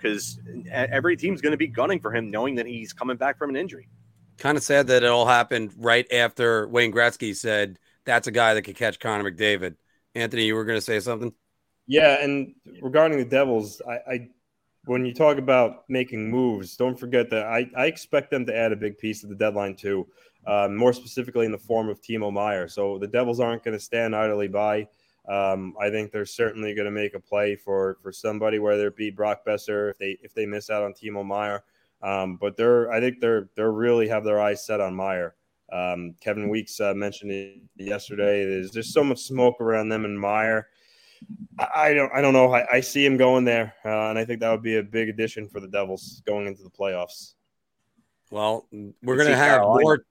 [0.00, 0.38] because
[0.70, 3.56] every team's going to be gunning for him, knowing that he's coming back from an
[3.56, 3.88] injury.
[4.38, 8.54] Kind of sad that it all happened right after Wayne Gretzky said that's a guy
[8.54, 9.76] that could catch Connor McDavid.
[10.14, 11.32] Anthony, you were going to say something.
[11.86, 14.28] Yeah, and regarding the Devils, I, I
[14.86, 18.72] when you talk about making moves, don't forget that I, I expect them to add
[18.72, 20.06] a big piece to the deadline too,
[20.46, 22.68] uh, more specifically in the form of Timo Meier.
[22.68, 24.88] So the Devils aren't going to stand idly by.
[25.28, 28.96] Um, I think they're certainly going to make a play for for somebody, whether it
[28.96, 31.62] be Brock Boeser if they if they miss out on Timo Meier.
[32.02, 35.34] Um, but they're I think they're they're really have their eyes set on Meier.
[35.72, 38.44] Um, Kevin Weeks uh, mentioned it yesterday.
[38.44, 40.68] There's just so much smoke around them and Meier.
[41.58, 42.52] I don't I don't know.
[42.52, 45.10] I, I see him going there, uh, and I think that would be a big
[45.10, 47.34] addition for the Devils going into the playoffs.
[48.30, 48.66] Well,
[49.02, 49.82] we're going to have Carolina.
[49.82, 50.04] more.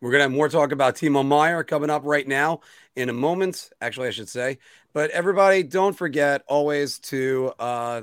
[0.00, 2.60] We're going to have more talk about Timo Meier coming up right now
[2.96, 3.68] in a moment.
[3.82, 4.58] Actually, I should say.
[4.94, 8.02] But everybody, don't forget always to uh,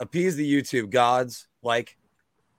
[0.00, 1.98] appease the YouTube gods, like,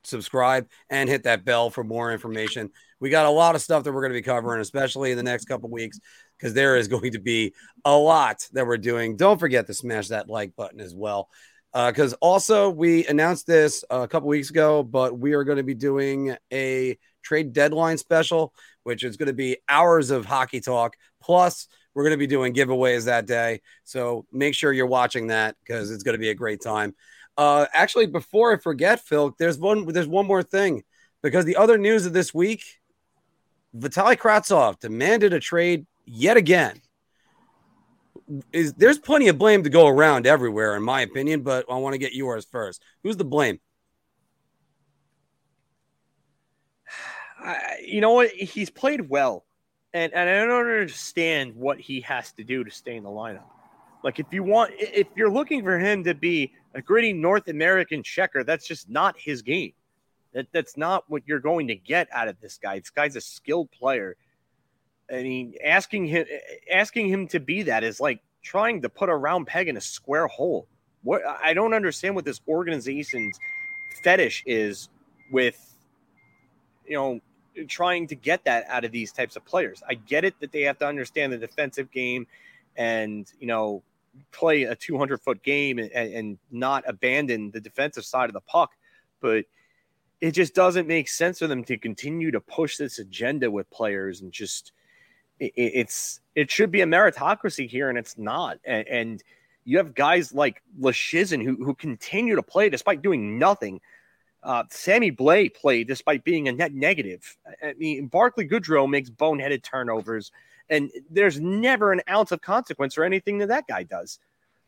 [0.04, 2.70] subscribe, and hit that bell for more information.
[3.00, 5.24] We got a lot of stuff that we're going to be covering, especially in the
[5.24, 6.00] next couple weeks,
[6.38, 7.54] because there is going to be
[7.86, 9.18] a lot that we're doing.
[9.18, 11.30] Don't forget to smash that like button as well.
[11.74, 15.74] Because also, we announced this a couple weeks ago, but we are going to be
[15.74, 20.96] doing a trade deadline special, which is going to be hours of hockey talk.
[21.22, 23.62] Plus, we're going to be doing giveaways that day.
[23.84, 26.94] So make sure you're watching that because it's going to be a great time.
[27.38, 30.84] Uh, actually, before I forget, Phil, there's one there's one more thing
[31.22, 32.64] because the other news of this week,
[33.76, 36.82] Vitaly Kravtsov demanded a trade yet again.
[38.54, 41.94] Is there's plenty of blame to go around everywhere, in my opinion, but I want
[41.94, 42.82] to get yours first.
[43.04, 43.60] Who's the blame?
[47.46, 48.32] I, you know what?
[48.32, 49.46] He's played well,
[49.94, 53.44] and and I don't understand what he has to do to stay in the lineup.
[54.04, 58.04] Like if you want, if you're looking for him to be a gritty North American
[58.04, 59.74] checker, that's just not his game.
[60.34, 62.80] That that's not what you're going to get out of this guy.
[62.80, 64.16] This guy's a skilled player.
[65.10, 66.26] I mean, asking him
[66.72, 69.82] asking him to be that is like trying to put a round peg in a
[69.82, 70.68] square hole.
[71.04, 73.40] What I don't understand what this organization's
[74.04, 74.90] fetish is
[75.32, 75.76] with
[76.86, 77.20] you know
[77.68, 79.82] trying to get that out of these types of players.
[79.88, 82.28] I get it that they have to understand the defensive game
[82.76, 83.84] and you know
[84.32, 88.72] play a 200 foot game and, and not abandon the defensive side of the puck,
[89.22, 89.46] but
[90.22, 94.22] it just doesn't make sense for them to continue to push this agenda with players
[94.22, 94.72] and just
[95.40, 99.24] it, it's it should be a meritocracy here and it's not and, and
[99.66, 103.82] you have guys like Leschyshyn who who continue to play despite doing nothing.
[104.46, 107.36] Uh, Sammy Blais played despite being a net negative.
[107.64, 110.32] I mean, Barkley Goodrow makes boneheaded turnovers,
[110.70, 114.20] and there's never an ounce of consequence or anything that that guy does.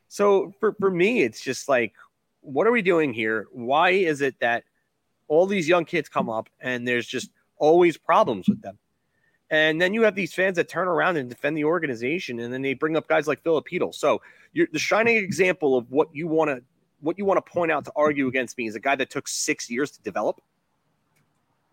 [0.07, 1.93] So for, for me, it's just like,
[2.41, 3.45] what are we doing here?
[3.51, 4.63] Why is it that
[5.27, 8.79] all these young kids come up and there's just always problems with them?
[9.51, 12.63] And then you have these fans that turn around and defend the organization, and then
[12.63, 13.91] they bring up guys like Filipino.
[13.91, 14.21] So
[14.53, 16.63] you're the shining example of what you want to
[17.01, 19.27] what you want to point out to argue against me is a guy that took
[19.27, 20.41] six years to develop.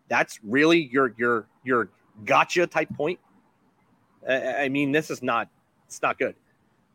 [0.07, 1.89] That's really your your your
[2.25, 3.19] gotcha type point.
[4.27, 5.49] I, I mean, this is not
[5.87, 6.35] it's not good.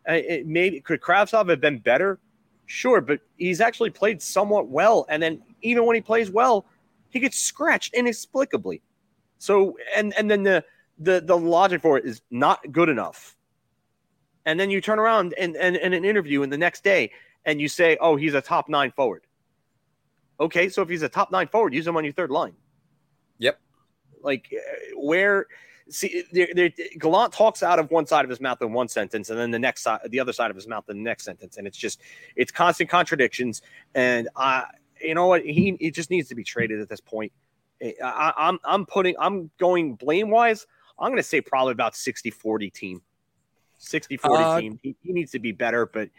[0.07, 2.19] It maybe could Kravtsov have been better?
[2.67, 5.07] Sure, but he's actually played somewhat well.
[5.09, 6.65] And then even when he plays well,
[7.11, 8.81] he gets scratched inexplicably.
[9.39, 10.65] So and and then the
[10.99, 13.37] the the logic for it is not good enough.
[14.47, 17.13] And then you turn around and, and, in an interview in the next day
[17.45, 19.25] and you say, oh, he's a top nine forward.
[20.39, 22.55] Okay, so if he's a top nine forward, use him on your third line.
[23.39, 23.61] Yep.
[24.23, 25.47] Like uh, where
[25.91, 29.31] see there, there, Gallant talks out of one side of his mouth in one sentence,
[29.31, 31.57] and then the next side, the other side of his mouth in the next sentence,
[31.57, 32.01] and it's just
[32.37, 33.63] it's constant contradictions.
[33.95, 34.65] And I,
[35.01, 37.33] you know what, he he just needs to be traded at this point.
[37.83, 40.67] I, I'm I'm putting I'm going blame wise.
[40.99, 43.03] I'm going to say probably about 60 40 team.
[43.79, 44.81] 60 40 uh, team.
[44.83, 46.11] He, he, needs to be better, but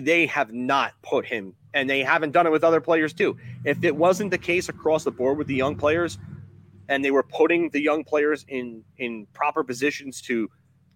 [0.00, 3.36] they have not put him, and they haven't done it with other players too.
[3.64, 6.18] If it wasn't the case across the board with the young players,
[6.88, 10.48] and they were putting the young players in in proper positions to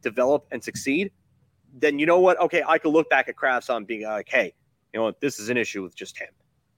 [0.03, 1.11] develop and succeed,
[1.73, 2.39] then you know what?
[2.41, 4.55] Okay, I could look back at Kravtsov and being like, hey,
[4.93, 5.21] you know what?
[5.21, 6.29] This is an issue with just him.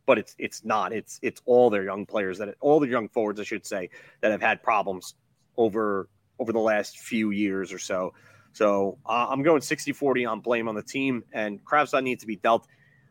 [0.07, 0.93] But it's it's not.
[0.93, 4.31] It's it's all their young players that all the young forwards, I should say, that
[4.31, 5.15] have had problems
[5.57, 8.13] over over the last few years or so.
[8.57, 12.27] So uh, I'm going 60 40 on blame on the team, and Kravtsov needs to
[12.27, 12.67] be dealt.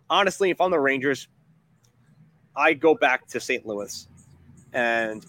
[0.10, 1.27] Honestly, if I'm the Rangers,
[2.55, 3.63] I go back to St.
[3.63, 4.08] Louis
[4.73, 5.23] and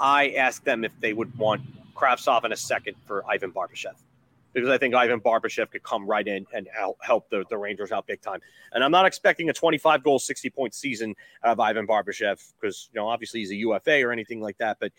[0.00, 1.60] I ask them if they would want
[1.94, 3.92] Kravtsov in a second for Ivan Barbashev
[4.54, 6.66] because I think Ivan Barbashev could come right in and
[7.00, 8.40] help the, the Rangers out big time.
[8.72, 12.88] And I'm not expecting a 25 goal, 60 point season out of Ivan Barbashev because,
[12.92, 14.78] you know, obviously he's a UFA or anything like that.
[14.80, 14.92] But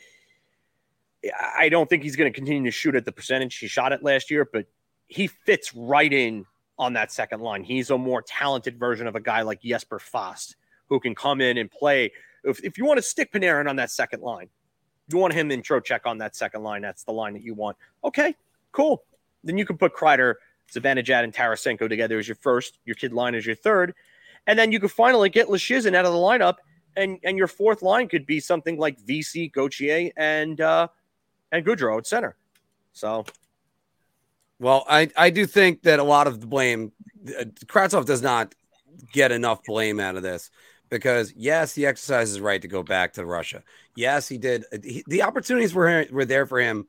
[1.58, 4.04] I don't think he's going to continue to shoot at the percentage he shot it
[4.04, 4.66] last year, but
[5.08, 6.46] he fits right in
[6.78, 7.64] on that second line.
[7.64, 10.56] He's a more talented version of a guy like Jesper Fast
[10.88, 12.12] who can come in and play.
[12.44, 14.48] If, if you want to stick Panarin on that second line,
[15.12, 16.82] you want him in Trocheck on that second line.
[16.82, 17.76] That's the line that you want.
[18.04, 18.36] Okay,
[18.72, 19.04] cool.
[19.44, 20.36] Then you can put Kreider,
[20.72, 22.80] Zibanejad, and Tarasenko together as your first.
[22.86, 23.94] Your kid line as your third.
[24.48, 26.56] And then you could finally get Leschyshyn out of the lineup,
[26.96, 30.88] and, and your fourth line could be something like VC, Gauthier, and uh,–
[31.52, 32.36] and Goodrow at center.
[32.94, 33.26] So,
[34.60, 36.92] well, I I do think that a lot of the blame,
[37.28, 38.54] uh, Kravtsov does not
[39.14, 40.50] get enough blame out of this
[40.90, 43.64] because yes, he exercises right to go back to Russia.
[43.96, 44.66] Yes, he did.
[44.84, 46.88] He, the opportunities were were there for him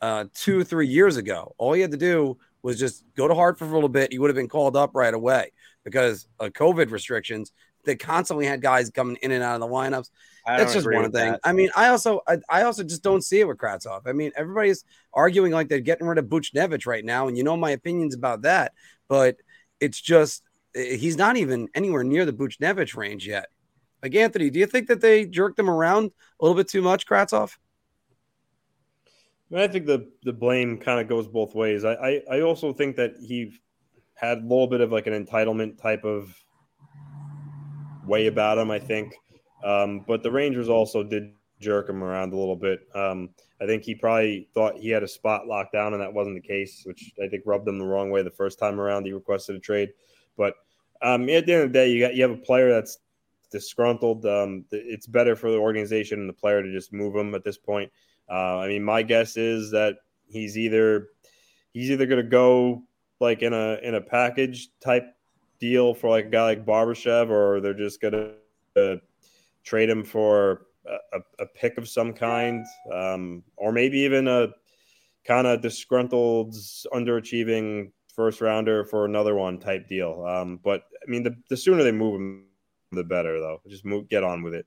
[0.00, 1.54] uh, two three years ago.
[1.58, 4.12] All he had to do was just go to Hartford for a little bit.
[4.12, 5.52] He would have been called up right away
[5.84, 7.52] because of COVID restrictions.
[7.84, 10.10] They constantly had guys coming in and out of the lineups.
[10.46, 11.32] That's just one thing.
[11.32, 11.40] That.
[11.44, 14.02] I mean, I also I, I, also just don't see it with Kravtsov.
[14.06, 17.56] I mean, everybody's arguing like they're getting rid of Buchnevich right now, and you know
[17.56, 18.72] my opinions about that,
[19.08, 19.36] but
[19.80, 20.42] it's just
[20.74, 23.46] eh, he's not even anywhere near the Buchnevich range yet.
[24.02, 27.06] Like Anthony, do you think that they jerked him around a little bit too much,
[27.06, 27.56] Kravtsov?
[29.54, 31.84] I think the the blame kind of goes both ways.
[31.84, 33.52] I, I I also think that he
[34.14, 36.34] had a little bit of like an entitlement type of
[38.06, 38.70] way about him.
[38.70, 39.14] I think
[39.64, 42.80] um, but the Rangers also did jerk him around a little bit.
[42.94, 46.36] Um, I think he probably thought he had a spot locked down, and that wasn't
[46.36, 49.04] the case, which I think rubbed him the wrong way the first time around.
[49.04, 49.90] He requested a trade,
[50.36, 50.54] but
[51.02, 52.98] um, at the end of the day, you got you have a player that's
[53.50, 54.24] disgruntled.
[54.24, 57.58] Um, it's better for the organization and the player to just move him at this
[57.58, 57.90] point.
[58.30, 59.96] Uh, I mean, my guess is that
[60.28, 61.08] he's either
[61.72, 62.82] he's either going to go
[63.18, 65.04] like in a in a package type
[65.60, 68.32] deal for like a guy like Barbashev, or they're just to
[68.76, 68.96] uh,
[69.62, 74.48] trade him for a, a pick of some kind, um, or maybe even a
[75.24, 76.54] kind of disgruntled,
[76.92, 80.24] underachieving first rounder for another one type deal.
[80.26, 82.46] Um, but I mean, the, the sooner they move him,
[82.92, 83.60] the better, though.
[83.68, 84.66] Just move, get on with it.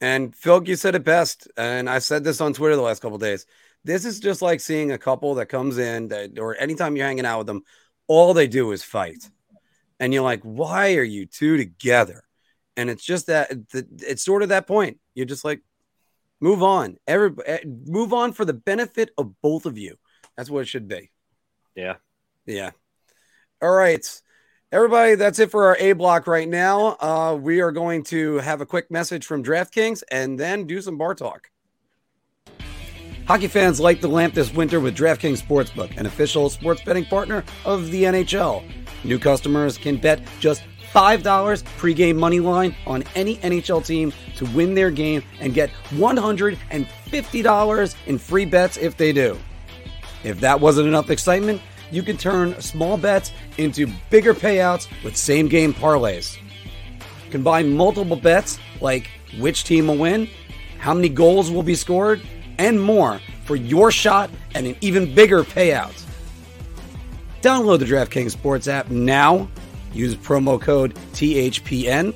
[0.00, 3.18] And Phil, you said it best, and I said this on Twitter the last couple
[3.18, 3.46] days.
[3.84, 7.26] This is just like seeing a couple that comes in, that, or anytime you're hanging
[7.26, 7.62] out with them,
[8.08, 9.30] all they do is fight,
[10.02, 12.24] and you're like, "Why are you two together?"
[12.76, 14.98] and it's just that it's sort of that point.
[15.14, 15.60] You're just like,
[16.40, 16.96] move on.
[17.06, 19.96] Every eh, move on for the benefit of both of you.
[20.36, 21.10] That's what it should be.
[21.74, 21.96] Yeah.
[22.46, 22.70] Yeah.
[23.60, 24.04] All right.
[24.70, 26.96] Everybody, that's it for our A block right now.
[26.98, 30.96] Uh, we are going to have a quick message from DraftKings and then do some
[30.96, 31.50] bar talk.
[33.26, 37.44] Hockey fans light the lamp this winter with DraftKings Sportsbook, an official sports betting partner
[37.66, 38.81] of the NHL.
[39.04, 40.62] New customers can bet just
[40.94, 41.22] $5
[41.78, 48.18] pregame money line on any NHL team to win their game and get $150 in
[48.18, 49.38] free bets if they do.
[50.22, 55.48] If that wasn't enough excitement, you can turn small bets into bigger payouts with same
[55.48, 56.38] game parlays.
[57.30, 60.28] Combine multiple bets like which team will win
[60.82, 62.20] how many goals will be scored,
[62.58, 65.94] and more for your shot and an even bigger payout.
[67.42, 69.48] Download the DraftKings Sports app now.
[69.92, 72.14] Use promo code THPN.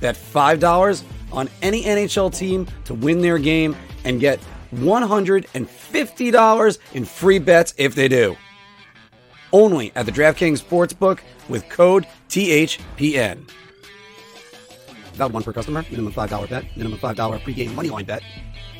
[0.00, 1.02] Bet $5
[1.32, 4.38] on any NHL team to win their game and get
[4.74, 8.36] $150 in free bets if they do.
[9.52, 13.50] Only at the DraftKings Sportsbook with code THPN.
[15.14, 15.86] Valid one per customer.
[15.90, 16.66] Minimum $5 bet.
[16.76, 18.22] Minimum $5 pregame moneyline bet.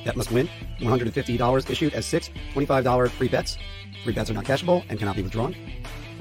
[0.04, 0.46] Bet must win.
[0.80, 3.56] $150 issued as six $25 free bets.
[4.04, 5.54] Free bets are not cashable and cannot be withdrawn.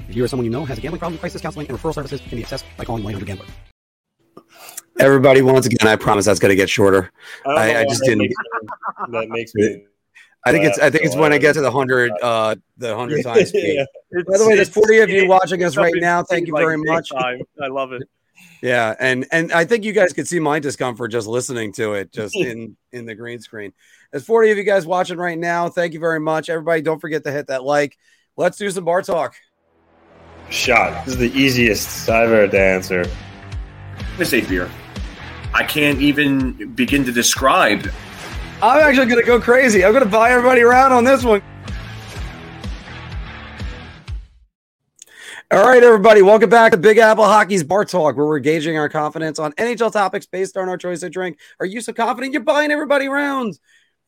[0.08, 2.20] If you or someone you know has a gambling problem, crisis counseling and referral services
[2.20, 3.46] can be accessed by calling 1-800-GAMBLER.
[4.98, 7.10] Everybody, once again, I promise that's going to get shorter.
[7.46, 8.18] I, I, just that didn't.
[8.18, 9.84] Makes me, that makes me.
[10.46, 10.78] I think it's.
[10.78, 13.84] I think it's when I get to the hundred, uh, the hundred times yeah.
[14.26, 16.22] By the way, there's 40 of you watching us right now.
[16.22, 17.12] Thank you very much.
[17.14, 18.02] I love it.
[18.62, 22.12] Yeah, and and I think you guys could see my discomfort just listening to it,
[22.12, 23.72] just in in the green screen.
[24.10, 25.68] There's 40 of you guys watching right now.
[25.68, 26.82] Thank you very much, everybody.
[26.82, 27.96] Don't forget to hit that like.
[28.36, 29.36] Let's do some bar talk.
[30.48, 31.04] Shot.
[31.04, 33.02] This is the easiest I've ever had to answer.
[33.02, 34.68] I'm gonna say beer.
[35.54, 37.88] I can't even begin to describe.
[38.62, 39.84] I'm actually going to go crazy.
[39.84, 41.42] I'm going to buy everybody around on this one.
[45.50, 48.88] All right, everybody, welcome back to Big Apple Hockey's Bar Talk, where we're gauging our
[48.88, 51.38] confidence on NHL topics based on our choice of drink.
[51.58, 53.58] Are you so confident you're buying everybody around?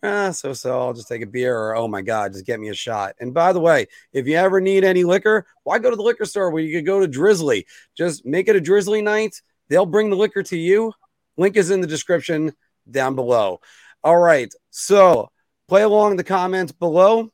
[0.05, 0.81] Ah, so so.
[0.81, 3.15] I'll just take a beer, or oh my god, just get me a shot.
[3.21, 6.25] And by the way, if you ever need any liquor, why go to the liquor
[6.25, 7.65] store where you could go to Drizly?
[7.97, 9.41] Just make it a Drizly night.
[9.69, 10.93] They'll bring the liquor to you.
[11.37, 12.53] Link is in the description
[12.91, 13.61] down below.
[14.03, 15.31] All right, so
[15.69, 17.31] play along the comments below.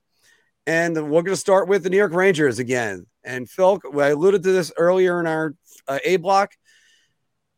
[0.66, 3.06] And we're going to start with the New York Rangers again.
[3.24, 5.54] And Phil, I alluded to this earlier in our
[5.88, 6.52] uh, A block.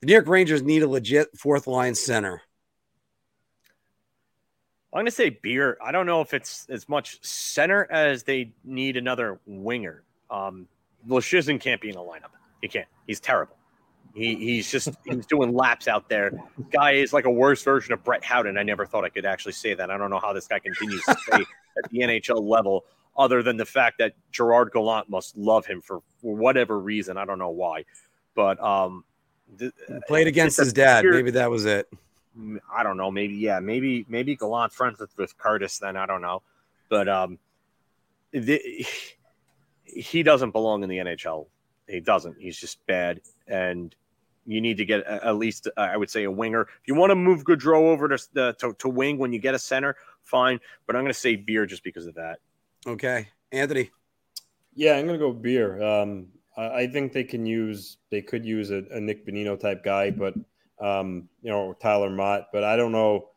[0.00, 2.40] The New York Rangers need a legit fourth line center.
[4.92, 5.78] I'm going to say beer.
[5.84, 10.02] I don't know if it's as much center as they need another winger.
[10.30, 10.66] Um,
[11.08, 12.30] Leschyshyn can't be in the lineup.
[12.60, 12.88] He can't.
[13.06, 13.56] He's terrible.
[14.14, 16.32] He, he's just he's doing laps out there.
[16.72, 18.58] Guy is like a worse version of Brett Howden.
[18.58, 19.90] I never thought I could actually say that.
[19.90, 21.36] I don't know how this guy continues to stay
[21.84, 22.84] at the NHL level,
[23.16, 27.16] other than the fact that Gerard Gallant must love him for, for whatever reason.
[27.16, 27.84] I don't know why,
[28.34, 29.04] but um,
[29.56, 29.72] th-
[30.08, 31.02] Played against his dad.
[31.02, 31.88] beer- Maybe that was it.
[32.38, 33.10] Mm, I don't know.
[33.10, 33.60] Maybe yeah.
[33.60, 35.78] Maybe maybe Gallant friends with, with Curtis.
[35.78, 36.42] Then I don't know,
[36.88, 37.38] but um,
[38.32, 38.86] the,
[39.84, 41.46] he doesn't belong in the NHL.
[41.88, 42.36] He doesn't.
[42.38, 43.94] He's just bad, and
[44.46, 46.62] you need to get a- at least uh, I would say a winger.
[46.62, 49.54] If you want to move Goodrow over to, the to to wing when you get
[49.54, 50.60] a center, fine.
[50.86, 52.38] But I'm going to say beer just because of that.
[52.86, 53.28] Okay.
[53.52, 53.90] Anthony.
[54.74, 55.82] Yeah, I'm gonna go beer.
[55.82, 59.84] Um, I, I think they can use they could use a, a Nick Bonino type
[59.84, 60.34] guy, but
[60.80, 62.46] um, you know Tyler Motte.
[62.52, 63.28] But I don't know.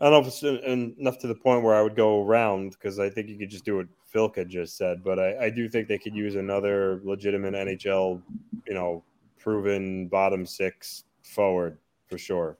[0.00, 2.70] I don't know if it's en- enough to the point where I would go around
[2.70, 5.04] because I think you could just do what Philka just said.
[5.04, 8.20] But I, I do think they could use another legitimate NHL,
[8.66, 9.04] you know,
[9.38, 11.78] proven bottom six forward
[12.08, 12.58] for sure.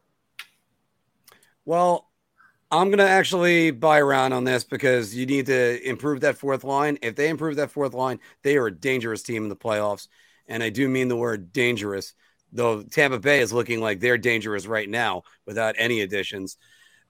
[1.64, 2.11] Well,
[2.73, 6.64] I'm going to actually buy around on this because you need to improve that fourth
[6.64, 6.99] line.
[7.03, 10.09] If they improve that fourth line, they are a dangerous team in the playoffs.
[10.49, 12.14] And I do mean the word dangerous,
[12.53, 16.57] though Tampa Bay is looking like they're dangerous right now without any additions.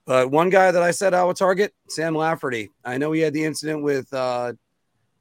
[0.05, 2.71] But one guy that I said I would target, Sam Lafferty.
[2.83, 4.53] I know he had the incident with, uh,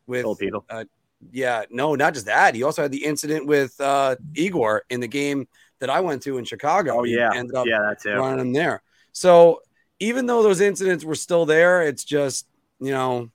[0.07, 0.27] with,
[0.69, 0.85] uh,
[1.31, 2.55] yeah, no, not just that.
[2.55, 5.47] He also had the incident with uh, Igor in the game
[5.79, 7.01] that I went to in Chicago.
[7.01, 8.11] Oh He yeah, ended up yeah, that's it.
[8.11, 8.83] running him there.
[9.13, 9.61] So
[10.01, 12.47] even though those incidents were still there, it's just
[12.81, 13.31] you know,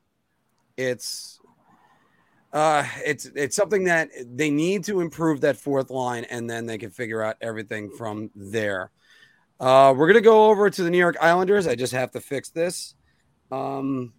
[0.76, 1.37] it's
[2.54, 6.78] uh, it's it's something that they need to improve that fourth line, and then they
[6.78, 8.92] can figure out everything from there.
[9.60, 11.68] Uh, we're gonna go over to the New York Islanders.
[11.68, 12.96] I just have to fix this
[13.52, 14.14] um,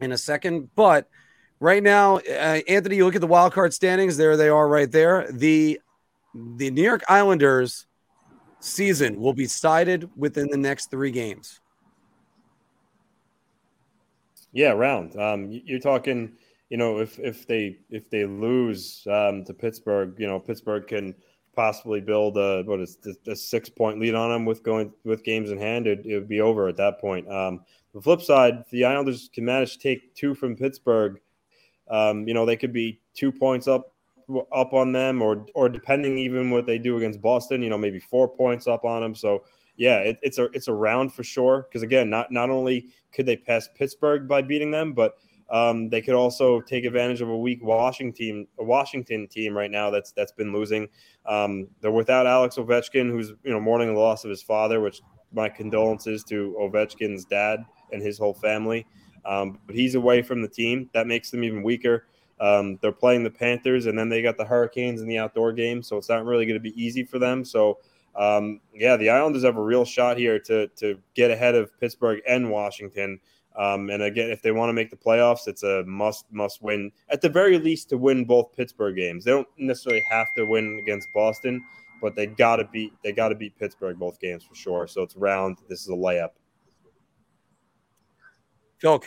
[0.00, 1.08] in a second, but
[1.60, 4.16] right now, uh, Anthony, you look at the wild card standings.
[4.16, 5.30] There they are, right there.
[5.30, 5.80] The
[6.34, 7.86] the New York Islanders
[8.60, 11.60] season will be decided within the next three games.
[14.52, 15.16] Yeah, round.
[15.16, 16.32] Um, you're talking,
[16.70, 21.14] you know, if if they if they lose um, to Pittsburgh, you know, Pittsburgh can
[21.54, 25.50] possibly build a what is a six point lead on them with going with games
[25.50, 25.86] in hand.
[25.86, 27.30] It, it would be over at that point.
[27.30, 27.60] Um,
[27.94, 31.20] the flip side, the Islanders can manage to take two from Pittsburgh.
[31.90, 33.94] Um, you know, they could be two points up
[34.52, 37.98] up on them, or or depending even what they do against Boston, you know, maybe
[37.98, 39.14] four points up on them.
[39.14, 39.44] So
[39.76, 41.66] yeah, it, it's a it's a round for sure.
[41.68, 45.14] Because again, not not only could they pass Pittsburgh by beating them, but
[45.50, 49.70] um, they could also take advantage of a weak Washington team, a Washington team right
[49.70, 50.88] now that's that's been losing.
[51.26, 55.00] Um, they're without Alex Ovechkin, who's you know mourning the loss of his father, which
[55.32, 58.86] my condolences to Ovechkin's dad and his whole family.
[59.24, 60.88] Um, but he's away from the team.
[60.94, 62.06] That makes them even weaker.
[62.40, 65.82] Um, they're playing the Panthers, and then they got the Hurricanes in the outdoor game,
[65.82, 67.44] so it's not really going to be easy for them.
[67.44, 67.78] So,
[68.14, 72.20] um, yeah, the Islanders have a real shot here to to get ahead of Pittsburgh
[72.28, 73.18] and Washington.
[73.58, 76.92] Um, and again, if they want to make the playoffs, it's a must must win
[77.10, 79.24] at the very least to win both Pittsburgh games.
[79.24, 81.64] They don't necessarily have to win against Boston,
[82.00, 84.86] but they got to beat they got to beat Pittsburgh both games for sure.
[84.86, 85.58] So it's round.
[85.68, 86.30] This is a layup.
[88.78, 89.02] Phil,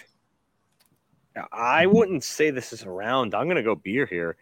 [1.53, 3.33] I wouldn't say this is a round.
[3.33, 4.35] I'm going to go beer here.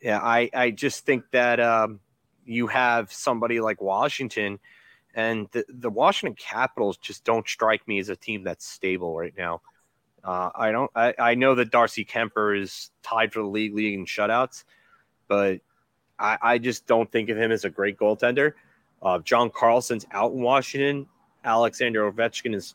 [0.00, 2.00] Yeah, I I just think that um,
[2.46, 4.58] you have somebody like Washington
[5.14, 9.34] and the, the Washington Capitals just don't strike me as a team that's stable right
[9.36, 9.60] now.
[10.24, 10.90] Uh, I don't.
[10.94, 14.64] I, I know that Darcy Kuemper is tied for the league league in shutouts,
[15.28, 15.60] but
[16.18, 18.52] I, I just don't think of him as a great goaltender.
[19.02, 21.06] Uh, John Carlson's out in Washington.
[21.44, 22.74] Alexander Ovechkin is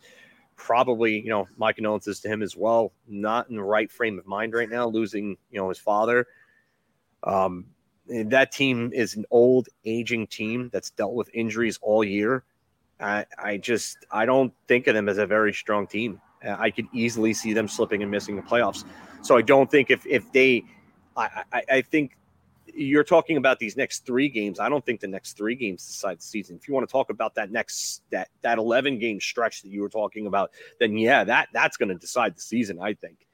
[0.57, 2.91] probably, you know, my condolences to him as well.
[3.07, 6.27] Not in the right frame of mind right now, losing, you know, his father.
[7.23, 7.67] Um,
[8.09, 12.43] that team is an old, aging team that's dealt with injuries all year.
[12.99, 16.21] I, I just I don't think of them as a very strong team.
[16.45, 18.85] Uh, I could easily see them slipping and missing the playoffs.
[19.21, 20.63] So I don't think if if they,
[21.15, 22.17] I, I, I think
[22.73, 24.59] you're talking about these next three games.
[24.59, 26.55] I don't think the next three games decide the season.
[26.55, 29.81] If you want to talk about that next that that 11 game stretch that you
[29.81, 32.79] were talking about, then yeah, that that's going to decide the season.
[32.81, 33.26] I think.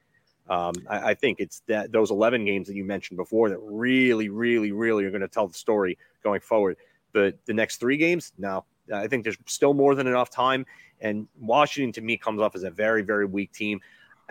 [0.48, 4.28] Um, I, I, think it's that those 11 games that you mentioned before that really,
[4.28, 6.76] really, really are going to tell the story going forward.
[7.14, 10.66] But the next three games, no, I think there's still more than enough time.
[11.00, 13.80] And Washington to me comes off as a very, very weak team.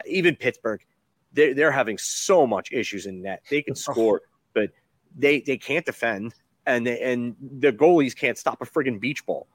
[0.06, 0.86] Even Pittsburgh,
[1.34, 3.44] they're, they're having so much issues in net.
[3.50, 4.22] They can score,
[4.54, 4.70] but
[5.18, 6.34] they they can't defend,
[6.66, 9.48] and they, and the goalies can't stop a friggin' beach ball.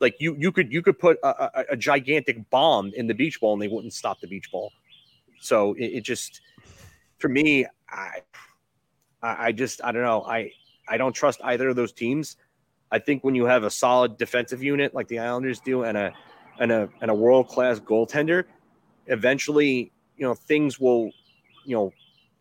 [0.00, 3.40] Like you you could you could put a, a, a gigantic bomb in the beach
[3.40, 4.72] ball and they wouldn't stop the beach ball.
[5.40, 6.40] So it, it just,
[7.18, 8.22] for me, I,
[9.22, 10.22] I just, I don't know.
[10.22, 10.52] I,
[10.88, 12.36] I don't trust either of those teams.
[12.90, 16.12] I think when you have a solid defensive unit like the Islanders do and a,
[16.58, 18.44] and a, and a world class goaltender,
[19.06, 21.10] eventually, you know, things will,
[21.64, 21.92] you know,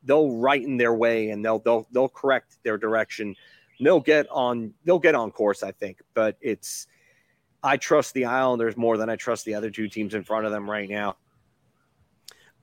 [0.03, 3.35] they'll righten their way and they'll, they'll, they'll correct their direction.
[3.79, 6.01] They'll get on, they'll get on course, I think.
[6.13, 6.87] But it's,
[7.61, 10.51] I trust the Islanders more than I trust the other two teams in front of
[10.51, 11.17] them right now.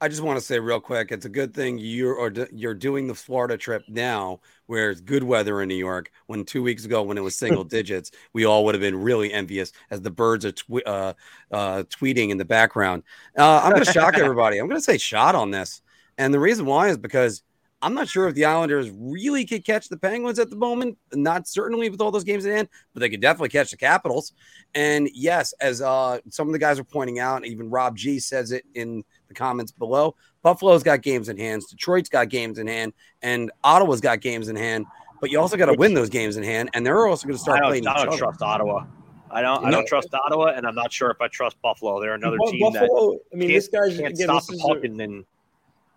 [0.04, 3.14] I just want to say real quick, it's a good thing you're you're doing the
[3.14, 6.10] Florida trip now, where it's good weather in New York.
[6.26, 9.32] When two weeks ago, when it was single digits, we all would have been really
[9.32, 11.14] envious as the birds are tw- uh,
[11.50, 13.02] uh, tweeting in the background.
[13.38, 14.58] Uh, I'm going to shock everybody.
[14.58, 15.80] I'm going to say shot on this,
[16.18, 17.42] and the reason why is because
[17.84, 20.96] I'm not sure if the Islanders really could catch the Penguins at the moment.
[21.12, 24.32] Not certainly with all those games in hand, but they could definitely catch the Capitals.
[24.74, 28.52] And yes, as uh, some of the guys are pointing out, even Rob G says
[28.52, 30.16] it in the comments below.
[30.40, 34.56] Buffalo's got games in hand, Detroit's got games in hand, and Ottawa's got games in
[34.56, 34.86] hand.
[35.20, 37.42] But you also got to win those games in hand, and they're also going to
[37.42, 37.86] start I playing.
[37.86, 38.86] I don't trust Ottawa.
[39.30, 39.62] I don't.
[39.62, 42.00] I don't trust Ottawa, and I'm not sure if I trust Buffalo.
[42.00, 45.00] They're another team Buffalo, that I mean, this guy's can't again, stop this pucking.
[45.00, 45.24] And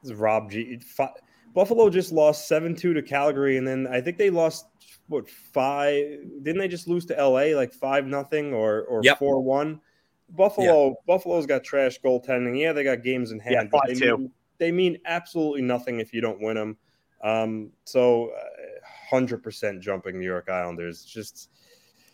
[0.01, 0.79] this is Rob G.
[1.57, 4.67] Buffalo just lost 7 2 to Calgary, and then I think they lost,
[5.07, 6.05] what, five?
[6.43, 9.19] Didn't they just lose to LA like 5 nothing or 4 yep.
[9.19, 9.81] 1?
[10.29, 10.97] Buffalo, yep.
[11.07, 12.61] Buffalo's got trash goaltending.
[12.61, 13.71] Yeah, they got games in hand.
[13.73, 14.17] Yeah, five they, two.
[14.17, 16.77] Mean, they mean absolutely nothing if you don't win them.
[17.23, 21.03] Um, so, uh, 100% jumping New York Islanders.
[21.05, 21.49] Just.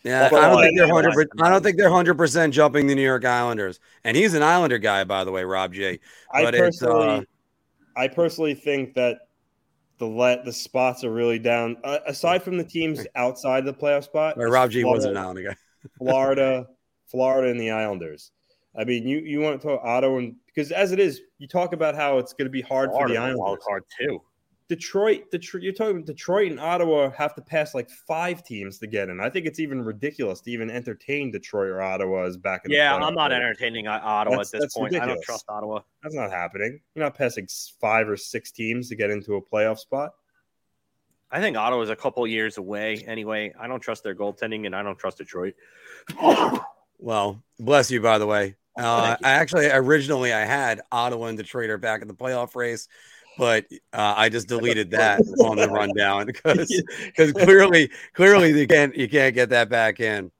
[0.03, 1.29] Yeah, I don't think they're hundred.
[1.41, 4.77] I don't think they're hundred percent jumping the New York Islanders, and he's an Islander
[4.77, 5.99] guy, by the way, Rob J.
[6.31, 7.21] But I personally, uh,
[7.95, 9.19] I personally think that
[9.97, 11.77] the let the spots are really down.
[11.83, 15.23] Uh, aside from the teams outside the playoff spot, right, Rob G Florida, wasn't an
[15.23, 15.57] Islander.
[15.97, 16.67] Florida,
[17.05, 18.31] Florida, and the Islanders.
[18.77, 21.73] I mean, you you want to talk Ottawa and because as it is, you talk
[21.73, 23.39] about how it's going to be hard Florida, for the Islanders.
[23.39, 24.21] Wild card too.
[24.73, 29.07] Detroit, Detroit, you're talking Detroit and Ottawa have to pass like five teams to get
[29.07, 29.19] in.
[29.19, 32.71] I think it's even ridiculous to even entertain Detroit or Ottawa as back in.
[32.71, 34.93] The Yeah, I'm not entertaining Ottawa that's, at this point.
[34.93, 35.11] Ridiculous.
[35.11, 35.81] I don't trust Ottawa.
[36.01, 36.79] That's not happening.
[36.95, 37.47] You're not passing
[37.79, 40.13] five or six teams to get into a playoff spot.
[41.29, 43.03] I think Ottawa's a couple years away.
[43.05, 45.53] Anyway, I don't trust their goaltending, and I don't trust Detroit.
[46.97, 48.55] well, bless you, by the way.
[48.75, 52.87] Uh, I actually originally I had Ottawa and Detroit are back in the playoff race
[53.37, 58.95] but uh, I just deleted that on the rundown because because clearly clearly you can't
[58.95, 60.31] you can't get that back in.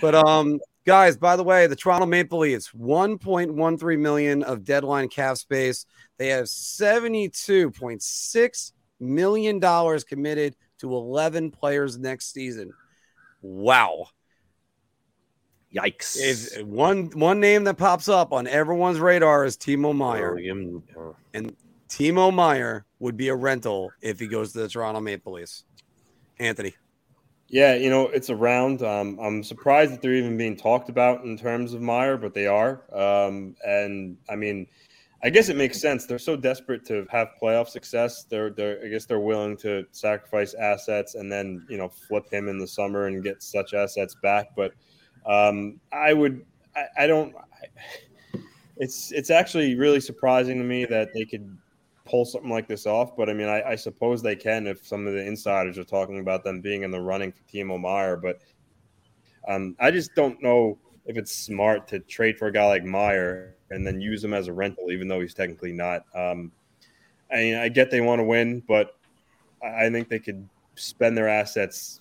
[0.00, 5.36] But um guys, by the way, the Toronto Maple Leafs 1.13 million of deadline cap
[5.36, 5.84] space.
[6.18, 12.72] They have 72.6 million dollars committed to 11 players next season.
[13.42, 14.06] Wow.
[15.74, 16.20] Yikes!
[16.20, 21.54] Is one one name that pops up on everyone's radar is Timo Meier, uh, and
[21.90, 25.64] Timo Meier would be a rental if he goes to the Toronto Maple Leafs.
[26.38, 26.74] Anthony,
[27.48, 28.82] Yeah, you know, it's around.
[28.82, 32.46] Um, I'm surprised that they're even being talked about in terms of Meier, but they
[32.46, 32.82] are.
[32.94, 34.66] Um, and I mean,
[35.22, 36.06] I guess it makes sense.
[36.06, 38.24] They're so desperate to have playoff success.
[38.24, 42.48] They're, they're, I guess they're willing to sacrifice assets and then, you know, flip him
[42.48, 44.56] in the summer and get such assets back.
[44.56, 44.72] But
[45.26, 48.38] um, I would, I, I don't, I,
[48.78, 51.58] it's, it's actually really surprising to me that they could
[52.10, 53.16] pull something like this off.
[53.16, 56.18] But I mean, I, I suppose they can if some of the insiders are talking
[56.18, 58.16] about them being in the running for Timo Meier.
[58.16, 58.40] But
[59.48, 63.56] um, I just don't know if it's smart to trade for a guy like Meier
[63.70, 66.04] and then use him as a rental, even though he's technically not.
[66.14, 66.52] Um,
[67.32, 68.96] I mean, I get they want to win, but
[69.62, 72.00] I think they could spend their assets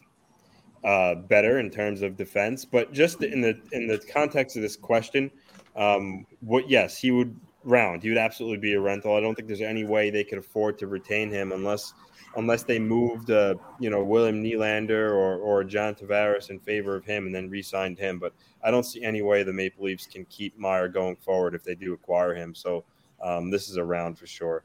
[0.83, 2.65] uh, better in terms of defense.
[2.65, 5.29] But just in the in the context of this question,
[5.75, 7.35] um, what yes, he would
[7.69, 8.03] round.
[8.03, 9.15] He would absolutely be a rental.
[9.15, 11.93] I don't think there's any way they could afford to retain him unless
[12.35, 17.05] unless they moved uh, you know William Nylander or or John Tavares in favor of
[17.05, 18.19] him and then re-signed him.
[18.19, 21.63] But I don't see any way the Maple Leafs can keep Meier going forward if
[21.63, 22.53] they do acquire him.
[22.53, 22.83] So
[23.21, 24.63] um, this is a round for sure.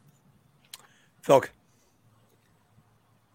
[1.23, 1.45] Phil,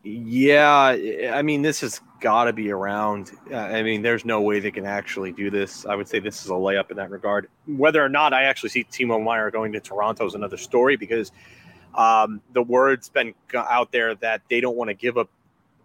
[0.04, 0.96] Yeah,
[1.34, 3.32] I mean, this has got to be around.
[3.52, 5.86] Uh, I mean, there's no way they can actually do this.
[5.86, 7.50] I would say this is a layup in that regard.
[7.68, 11.32] Whether or not I actually see Timo Meier going to Toronto is another story because
[11.96, 15.30] um, the word's been out there that they don't want to give up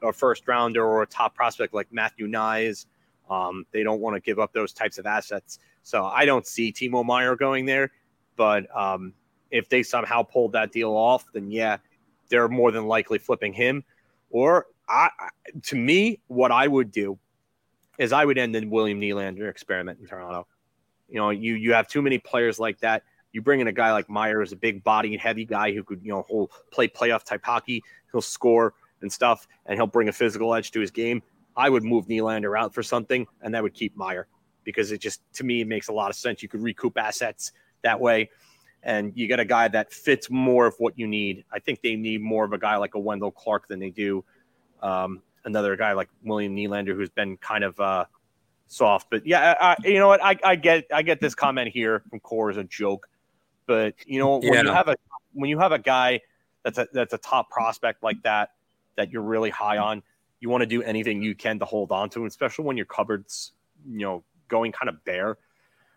[0.03, 2.87] a first rounder or a top prospect like Matthew Knies.
[3.31, 5.59] Um, they don't want to give up those types of assets.
[5.83, 7.91] So I don't see Timo Meier going there.
[8.37, 9.15] But um,
[9.51, 11.79] if they somehow pulled that deal off, then yeah,
[12.29, 13.85] they're more than likely flipping him.
[14.31, 15.11] Or I,
[15.65, 17.19] to me, what I would do
[17.99, 20.47] is I would end the William Nylander experiment in Toronto.
[21.09, 23.03] You know, you you have too many players like that.
[23.33, 25.83] You bring in a guy like Meier, as a big body, and heavy guy who
[25.83, 27.83] could you know whole play playoff type hockey.
[28.13, 31.23] He'll score and stuff, and he'll bring a physical edge to his game.
[31.57, 34.29] I would move Nylander out for something, and that would keep Meier
[34.65, 36.43] because it just to me makes a lot of sense.
[36.43, 38.31] You could recoup assets that way,
[38.83, 41.45] and you get a guy that fits more of what you need.
[41.53, 44.25] I think they need more of a guy like a Wendel Clark than they do
[44.83, 48.05] um, another guy like William Nylander, who's been kind of uh,
[48.67, 49.09] soft.
[49.11, 50.23] But yeah, I, you know what?
[50.23, 53.09] I, I get I get this comment here from Core as a joke,
[53.67, 54.63] but you know when Yeah.
[54.63, 54.97] you have a
[55.33, 56.21] when you have a guy
[56.63, 58.51] that's a that's a top prospect like that
[58.97, 60.03] that you're really high on,
[60.41, 62.87] you want to do anything you can to hold on to, him, especially when your
[62.87, 63.53] cupboard's
[63.87, 65.37] you know going kind of bare.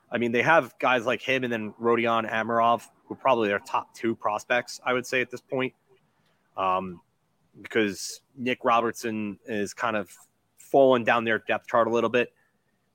[0.10, 3.60] I mean, they have guys like him and then Rodion Amirov, who are probably their
[3.60, 5.74] top two prospects, I would say at this point.
[6.56, 7.02] Um,
[7.62, 10.10] because Nick Robertson is kind of
[10.58, 12.34] fallen down their depth chart a little bit.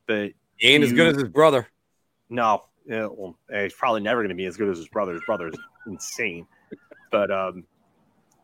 [0.06, 1.68] But he ain't as good as his brother.
[2.28, 5.12] no, yeah, well, he's probably never going to be as good as his brother.
[5.12, 6.46] His brother is insane.
[7.10, 7.64] But um,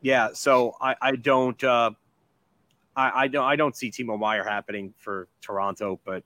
[0.01, 1.91] yeah, so I, I don't, uh,
[2.95, 6.01] I, I don't, I don't see Timo Meier happening for Toronto.
[6.05, 6.25] But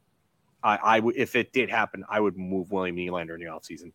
[0.62, 3.92] I, I if it did happen, I would move William Nylander in the offseason.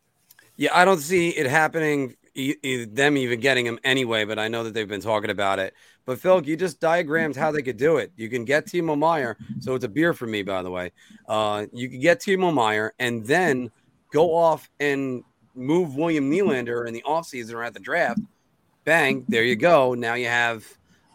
[0.58, 4.48] Yeah, I don't see it happening, e- e- them even getting him anyway, but I
[4.48, 5.74] know that they've been talking about it.
[6.06, 8.12] But Phil, you just diagrammed how they could do it.
[8.16, 10.92] You can get Timo Meier, so it's a beer for me, by the way.
[11.28, 13.70] Uh, you can get Timo Meier and then
[14.12, 18.22] go off and move William Nylander in the offseason or at the draft.
[18.84, 19.94] Bang, there you go.
[19.94, 20.66] Now you have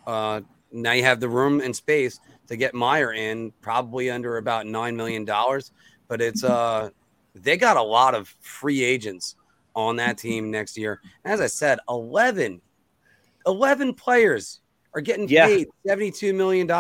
[0.06, 4.66] uh, now you have the room and space to get Meier in, probably under about
[4.66, 5.72] nine million dollars.
[6.06, 6.90] But it's uh
[7.34, 9.36] they got a lot of free agents
[9.74, 11.00] on that team next year.
[11.24, 12.60] As I said, 11,
[13.46, 14.60] 11 players
[14.94, 15.46] are getting Yeah.
[15.46, 16.70] paid $72 million.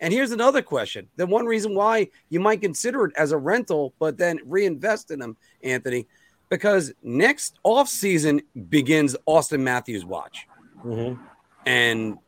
[0.00, 1.08] And here's another question.
[1.16, 5.18] The one reason why you might consider it as a rental, but then reinvest in
[5.18, 6.06] them, Anthony,
[6.48, 10.46] because next offseason begins Auston Matthews' watch.
[10.84, 11.20] Mm-hmm.
[11.66, 12.18] And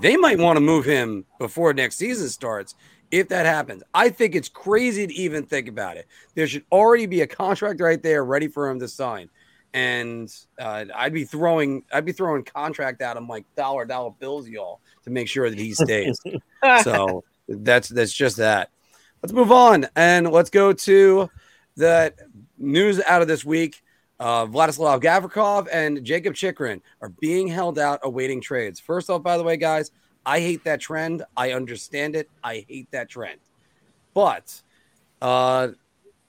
[0.00, 2.74] they might want to move him before next season starts
[3.10, 3.82] if that happens.
[3.92, 6.06] I think it's crazy to even think about it.
[6.34, 9.30] There should already be a contract right there ready for him to sign.
[9.72, 14.48] And uh, I'd be throwing I'd be throwing contract at him like dollar dollar bills,
[14.48, 16.20] y'all, to make sure that he stays.
[16.82, 18.70] so that's that's just that.
[19.22, 21.30] Let's move on and let's go to
[21.76, 22.14] the
[22.58, 23.82] news out of this week.
[24.20, 28.78] Uh, Vladislav Gavrikov and Jacob Chychrun are being held out awaiting trades.
[28.78, 29.90] First off, by the way, guys,
[30.26, 31.22] I hate that trend.
[31.36, 32.30] I understand it.
[32.42, 33.40] I hate that trend.
[34.14, 34.62] But
[35.20, 35.68] uh,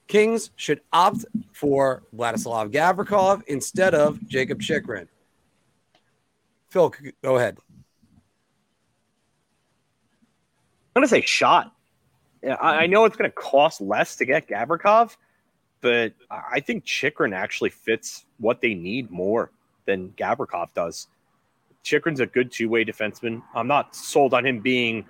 [0.06, 5.08] Kings should opt for Vladislav Gavrikov instead of Jacob Chychrun.
[6.68, 6.92] Phil,
[7.22, 7.58] go ahead.
[10.94, 11.72] I'm gonna say shot.
[12.60, 15.16] I know it's going to cost less to get Gavrikov,
[15.80, 19.50] but I think Chychrun actually fits what they need more
[19.84, 21.08] than Gavrikov does.
[21.86, 23.42] Chychrun's a good two way defenseman.
[23.54, 25.06] I'm not sold on him being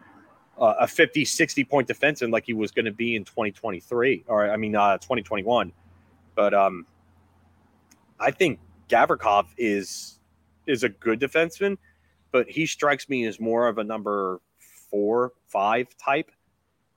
[0.61, 4.51] uh, a 50, 60 point defenseman like he was going to be in 2023, or
[4.51, 5.73] I mean, uh, 2021.
[6.35, 6.85] But um,
[8.21, 8.61] I think
[8.91, 10.21] Gavrikov is
[10.67, 11.79] is a good defenseman,
[12.31, 14.43] but he strikes me as more of a number
[14.91, 16.31] four, five type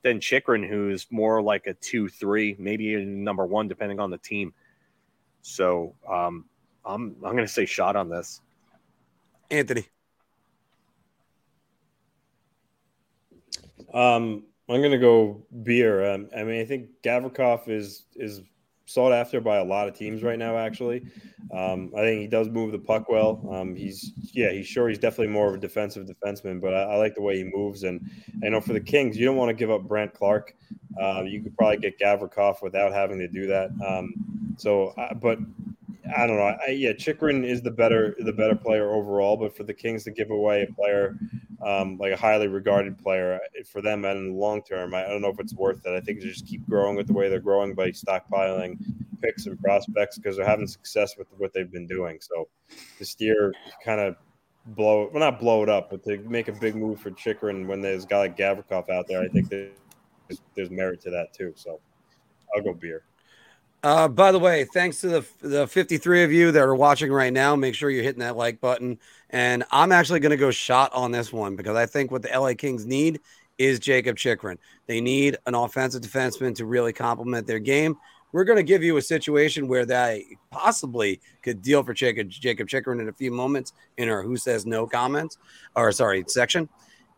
[0.01, 4.17] than Chychrun, who's more like a two, three, maybe a number one, depending on the
[4.17, 4.53] team.
[5.41, 6.45] So um,
[6.84, 8.41] I'm I'm going to say shot on this.
[9.51, 9.85] Anthony.
[13.93, 16.13] Um, I'm going to go beer.
[16.13, 18.41] Um, I mean, I think Gavrikov is is
[18.85, 20.57] sought after by a lot of teams right now.
[20.57, 21.05] Actually,
[21.51, 23.47] um, I think he does move the puck well.
[23.51, 26.95] Um, he's yeah, he's sure he's definitely more of a defensive defenseman, but I, I,
[26.97, 27.83] like the way he moves.
[27.83, 28.09] And
[28.43, 30.55] I know for the Kings, you don't want to give up Brandt Clarke.
[31.01, 33.71] Uh, you could probably get Gavrikov without having to do that.
[33.87, 34.13] Um,
[34.57, 35.39] so, uh, but
[36.16, 36.55] I don't know.
[36.68, 40.12] I, yeah, Chychrun is the better the better player overall, but for the Kings to
[40.12, 41.18] give away a player
[41.66, 45.05] um, like a highly regarded player uh, for them and in the long term, I,
[45.05, 45.89] I don't know if it's worth it.
[45.89, 48.78] I think they just keep growing with the way they're growing by stockpiling
[49.22, 52.20] picks and prospects because they're having success with what they've been doing.
[52.22, 52.47] So
[52.97, 53.53] the steer
[53.84, 54.16] kind of
[54.68, 57.82] blow well not blow it up, but to make a big move for Chychrun when
[57.82, 59.74] there's a guy like Gavrikov out there, I think there's,
[60.55, 61.53] there's merit to that too.
[61.55, 61.80] So
[62.55, 63.03] I'll go beer.
[63.82, 67.32] Uh, by the way, thanks to the the 53 of you that are watching right
[67.32, 68.99] now, make sure you're hitting that like button.
[69.30, 72.30] And I'm actually going to go shot on this one because I think what the
[72.38, 73.21] LA Kings need
[73.57, 74.57] is Jacob Chychrun.
[74.88, 77.95] They need an offensive defenseman to really complement their game.
[78.32, 82.67] We're going to give you a situation where they possibly could deal for Jacob Jacob
[82.67, 85.38] Chychrun in a few moments in our Who Says No comments,
[85.75, 86.67] or sorry, section.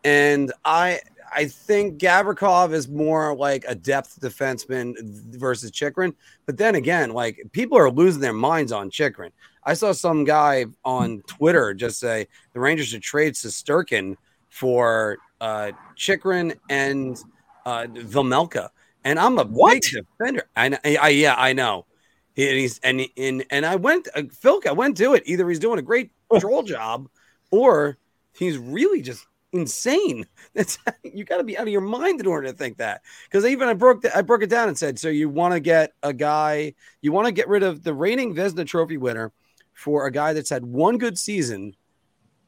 [0.03, 0.99] And I
[1.33, 4.95] I think Gavrikov is more like a depth defenseman
[5.37, 6.13] versus Chychrun.
[6.45, 9.31] But then again, like people are losing their minds on Chychrun.
[9.63, 14.17] I saw some guy on Twitter just say the Rangers should trade Shesterkin
[14.49, 17.17] for uh, Chychrun and
[17.65, 18.69] uh, Vejmelka.
[19.03, 19.81] And I'm a what?
[19.81, 20.43] big defender.
[20.55, 21.85] I, I, yeah, I know.
[22.35, 25.23] He, and he's and and and I went, uh, Phil, I went to it.
[25.25, 27.09] Either he's doing a great troll job,
[27.51, 27.97] or
[28.33, 30.25] he's really just insane.
[30.53, 33.01] That's you got to be out of your mind in order to think that.
[33.25, 35.59] Because even I broke the, I broke it down and said, so you want to
[35.59, 39.31] get a guy, you want to get rid of the reigning Vezina Trophy winner
[39.73, 41.75] for a guy that's had one good season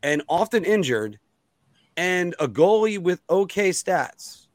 [0.01, 1.18] and often injured,
[1.95, 4.47] and a goalie with okay stats.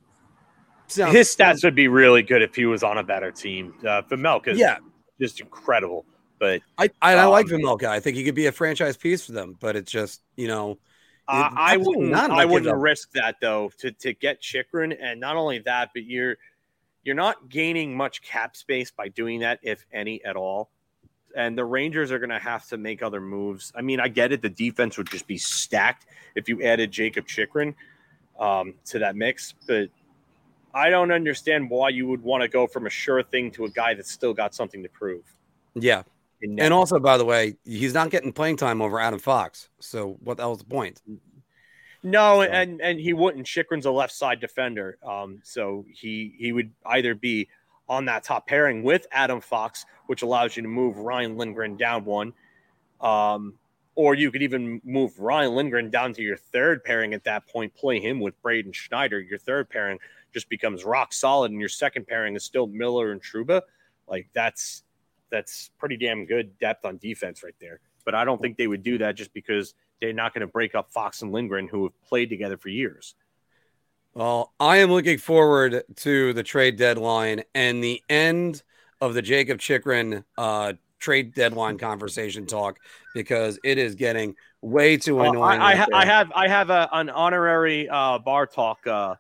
[0.89, 3.75] Sounds His stats would be really good if he was on a better team.
[3.81, 4.79] Uh, Vejmelka yeah.
[5.21, 6.05] just incredible.
[6.39, 9.27] But I I, um, I like um, I think he could be a franchise piece
[9.27, 9.57] for them.
[9.59, 10.79] But it's just you know
[11.29, 12.15] uh, I wouldn't.
[12.15, 16.37] I wouldn't risk that though to to get Chychrun, and not only that, but you're
[17.05, 20.71] you're not gaining much cap space by doing that, if any at all.
[21.37, 23.73] And the Rangers are going to have to make other moves.
[23.75, 24.43] I mean, I get it.
[24.43, 27.75] The defense would just be stacked if you added Jacob Chychrun
[28.39, 29.91] um, to that mix, but
[30.75, 33.71] I don't understand why you would want to go from a sure thing to a
[33.71, 35.25] guy that's still got something to prove.
[35.75, 36.03] Yeah,
[36.43, 39.69] and also, by the way, he's not getting playing time over Adam Fox.
[39.81, 41.03] So what the hell's the point?
[42.03, 43.47] No, and and he wouldn't.
[43.47, 47.49] Chychrun's a left side defender, um, so he he would either be
[47.89, 52.05] on that top pairing with Adam Fox, which allows you to move Ryan Lindgren down
[52.05, 52.35] one,
[53.01, 53.55] um,
[53.97, 57.75] or you could even move Ryan Lindgren down to your third pairing at that point.
[57.75, 59.19] Play him with Braden Schneider.
[59.19, 59.99] Your third pairing
[60.33, 63.63] just becomes rock solid, and your second pairing is still Miller and Trouba.
[64.07, 64.85] Like that's
[65.31, 67.81] that's pretty damn good depth on defense right there.
[68.05, 70.75] But I don't think they would do that just because they're not going to break
[70.75, 73.15] up Fox and Lindgren, who have played together for years.
[74.15, 78.63] Well, I am looking forward to the trade deadline and the end
[79.01, 82.79] of the Jacob Chychrun uh, trade deadline conversation talk
[83.15, 85.61] because it is getting way too annoying.
[85.61, 89.15] I, I, I, have I have a, an honorary uh, bar talk uh,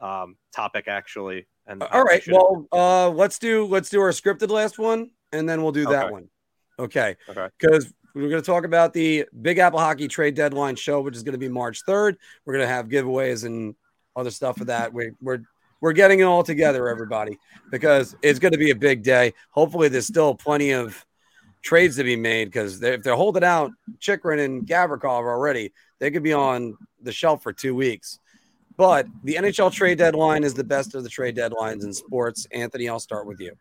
[0.00, 1.46] um, topic actually.
[1.70, 5.62] And all right, well, uh, let's do let's do our scripted last one and then
[5.62, 6.12] we'll do that okay.
[6.12, 6.28] one.
[6.78, 7.16] Okay.
[7.28, 7.48] Okay.
[7.58, 11.22] Because we're going to talk about the Big Apple Hockey Trade Deadline show, which is
[11.22, 12.16] going to be March 3rd.
[12.44, 13.76] We're going to have giveaways and
[14.16, 14.92] other stuff for that.
[14.92, 15.42] We, we're
[15.80, 17.38] we're getting it all together, everybody,
[17.70, 19.32] because it's going to be a big day.
[19.50, 21.06] Hopefully, there's still plenty of
[21.62, 26.22] trades to be made because if they're holding out Chychrun and Gavrikov already, they could
[26.22, 28.18] be on the shelf for two weeks.
[28.76, 32.46] But the NHL trade deadline is the best of the trade deadlines in sports.
[32.52, 33.52] Anthony, I'll start with you.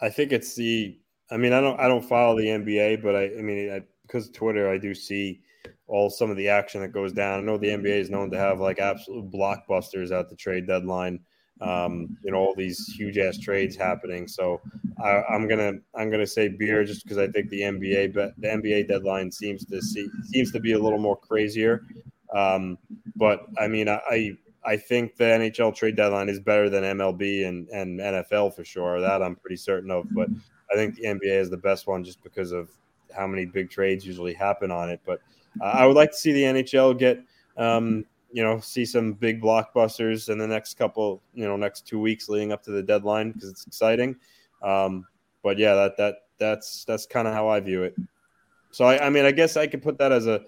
[0.00, 0.98] I think it's the.
[1.30, 1.78] I mean, I don't.
[1.80, 3.24] I don't follow the NBA, but I.
[3.38, 5.40] I mean, I, because of Twitter, I do see
[5.88, 7.38] all some of the action that goes down.
[7.38, 11.20] I know the NBA is known to have like absolute blockbusters at the trade deadline.
[11.60, 14.28] Um, you know, all these huge ass trades happening.
[14.28, 14.60] So
[15.02, 18.48] I, am gonna I'm gonna say beer just because I think the NBA but the
[18.48, 21.86] NBA deadline seems to see seems to be a little more crazier.
[22.34, 22.78] Um,
[23.14, 27.68] but I mean, I I think the NHL trade deadline is better than MLB and,
[27.68, 29.00] and NFL for sure.
[29.00, 30.06] That I'm pretty certain of.
[30.12, 30.28] But
[30.72, 32.68] I think the NBA is the best one just because of
[33.14, 35.00] how many big trades usually happen on it.
[35.06, 35.20] But
[35.60, 37.22] uh, I would like to see the NHL get,
[37.56, 42.00] um, you know, see some big blockbusters in the next couple, you know, next two
[42.00, 44.16] weeks leading up to the deadline because it's exciting.
[44.62, 45.06] Um,
[45.42, 47.94] but yeah, that that that's that's kind of how I view it.
[48.72, 50.42] So I, I mean, I guess I could put that as a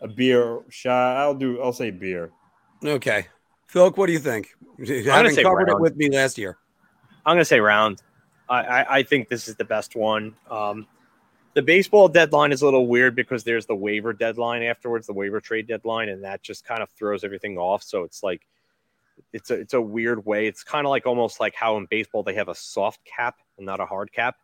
[0.00, 1.16] a beer shot.
[1.16, 1.60] I'll do.
[1.60, 2.30] I'll say beer.
[2.84, 3.26] Okay,
[3.66, 4.54] Phil, what do you think?
[4.78, 5.68] You haven't covered round.
[5.68, 6.56] it with me last year.
[7.26, 8.00] I'm going to say round.
[8.48, 10.34] I, I, I, think this is the best one.
[10.50, 10.86] Um,
[11.52, 15.38] the baseball deadline is a little weird because there's the waiver deadline afterwards, the waiver
[15.38, 17.82] trade deadline, and that just kind of throws everything off.
[17.82, 18.46] So it's like
[19.32, 20.46] it's a it's a weird way.
[20.46, 23.66] It's kind of like almost like how in baseball they have a soft cap and
[23.66, 24.36] not a hard cap.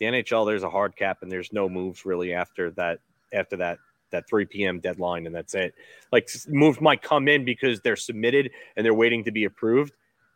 [0.00, 2.98] The NHL there's a hard cap and there's no moves really after that
[3.32, 3.78] after that
[4.10, 4.80] that 3 p.m.
[4.80, 5.74] deadline, and that's it.
[6.12, 9.94] Like moves might come in because they're submitted and they're waiting to be approved,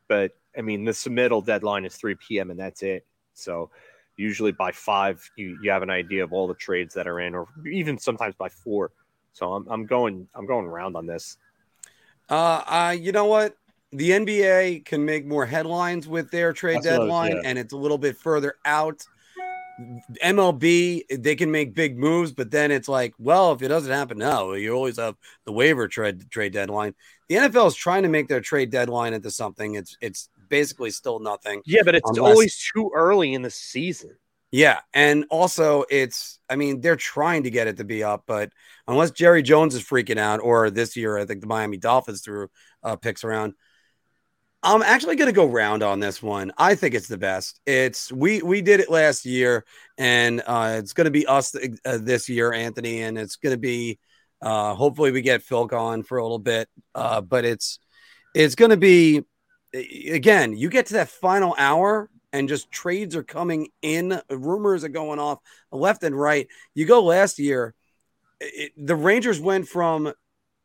[0.08, 2.50] but I mean the submittal deadline is 3 p.m.
[2.50, 3.06] and that's it.
[3.34, 3.70] So
[4.16, 7.34] usually by five, you you have an idea of all the trades that are in,
[7.34, 8.92] or even sometimes by four.
[9.32, 11.36] So I'm I'm going I'm going around on this.
[12.28, 13.56] Uh, uh you know what?
[13.94, 17.42] The NBA can make more headlines with their trade That's deadline, yeah.
[17.44, 19.06] and it's a little bit further out.
[20.22, 24.18] MLB, they can make big moves, but then it's like, well, if it doesn't happen
[24.18, 26.94] now, you always have the waiver trade trade deadline.
[27.28, 29.74] The NFL is trying to make their trade deadline into something.
[29.74, 31.62] It's it's basically still nothing.
[31.64, 34.16] Yeah, but it's unless, always too early in the season.
[34.50, 38.50] Yeah, and also it's I mean they're trying to get it to be up, but
[38.86, 42.48] unless Jerry Jones is freaking out, or this year I think the Miami Dolphins threw
[42.82, 43.54] uh, picks around
[44.62, 46.52] I'm actually going to go round on this one.
[46.56, 47.60] I think it's the best.
[47.66, 49.64] It's we we did it last year,
[49.98, 53.54] and uh, it's going to be us th- uh, this year, Anthony, and it's going
[53.54, 53.98] to be
[54.40, 56.68] uh, hopefully we get Phil gone for a little bit.
[56.94, 57.80] Uh, but it's
[58.36, 59.22] it's going to be
[59.74, 60.56] again.
[60.56, 65.18] You get to that final hour, and just trades are coming in, rumors are going
[65.18, 65.40] off
[65.72, 66.46] left and right.
[66.74, 67.74] You go last year,
[68.40, 70.12] it, the Rangers went from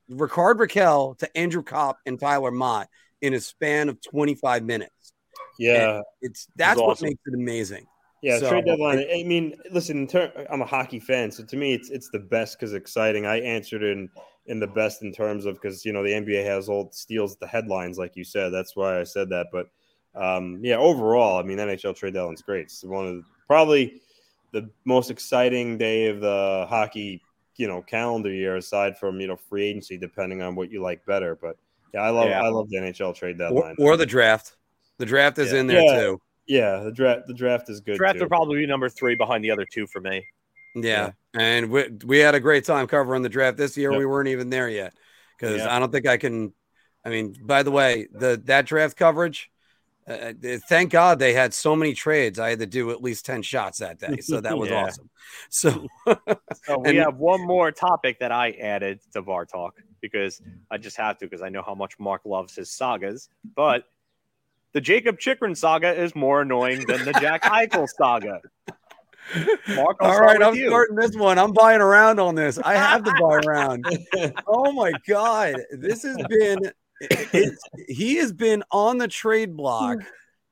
[0.07, 2.89] Rickard Rakell to Andrew Copp and Tyler Motte
[3.21, 5.13] in a span of 25 minutes.
[5.59, 7.87] Yeah, and it's that's what makes it amazing.
[8.21, 8.99] Yeah, so, trade deadline.
[8.99, 10.07] I mean, listen,
[10.49, 13.25] I'm a hockey fan, so to me, it's it's the best because exciting.
[13.25, 14.09] I answered in
[14.47, 17.47] in the best in terms of because you know the NBA has all steals the
[17.47, 18.49] headlines, like you said.
[18.49, 19.47] That's why I said that.
[19.51, 19.69] But
[20.15, 22.65] um, yeah, overall, I mean, NHL trade deadline's great.
[22.65, 24.01] It's one of the, probably
[24.51, 27.21] the most exciting day of the hockey,
[27.57, 31.05] you know, calendar year, aside from you know free agency, depending on what you like
[31.05, 31.35] better.
[31.35, 31.57] But
[31.93, 32.41] yeah, I love yeah.
[32.41, 34.55] I love the NHL trade deadline or, or the draft.
[34.97, 35.59] The draft is yeah.
[35.59, 35.99] in there yeah.
[35.99, 36.21] too.
[36.47, 37.97] Yeah, the draft the draft is good.
[37.97, 38.23] Draft too.
[38.23, 40.25] will probably be number three behind the other two for me.
[40.75, 43.95] Yeah, and we we had a great time covering the draft this year.
[43.95, 44.93] We weren't even there yet
[45.37, 46.53] because I don't think I can.
[47.03, 49.51] I mean, by the way, the that draft coverage.
[50.09, 52.39] Uh, uh thank God they had so many trades.
[52.39, 54.19] I had to do at least 10 shots that day.
[54.21, 55.09] So that was awesome.
[55.49, 55.85] So,
[56.63, 60.77] so we and, have one more topic that I added to Bar Talk because I
[60.77, 63.29] just have to because I know how much Marc loves his sagas.
[63.55, 63.85] But
[64.73, 68.41] the Jacob Chychrun saga is more annoying than the Jack Eichel saga.
[69.75, 70.69] Marc, All right, I'm you.
[70.69, 71.37] starting this one.
[71.37, 72.57] I'm buying around on this.
[72.59, 73.85] I have to buy around.
[74.47, 76.71] oh my god, this has been.
[76.99, 77.53] It,
[77.87, 79.99] he has been on the trade block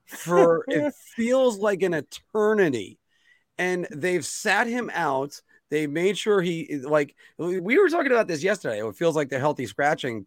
[0.06, 3.00] for it feels like an eternity,
[3.58, 5.42] and they've sat him out
[5.72, 8.86] they made sure he like we were talking about this yesterday.
[8.86, 10.26] It feels like they're healthy scratching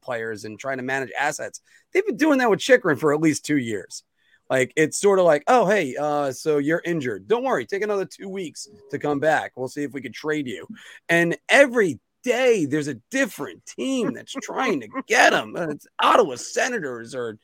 [0.00, 1.60] players and trying to manage assets.
[1.92, 4.02] They've been doing that with Chychrun for at least two years.
[4.50, 7.26] Like it's sort of like, oh hey, uh, so you're injured.
[7.26, 9.52] Don't worry, take another two weeks to come back.
[9.56, 10.66] We'll see if we can trade you.
[11.08, 15.56] And every day there's a different team that's trying to get him.
[15.56, 17.38] It's Ottawa Senators or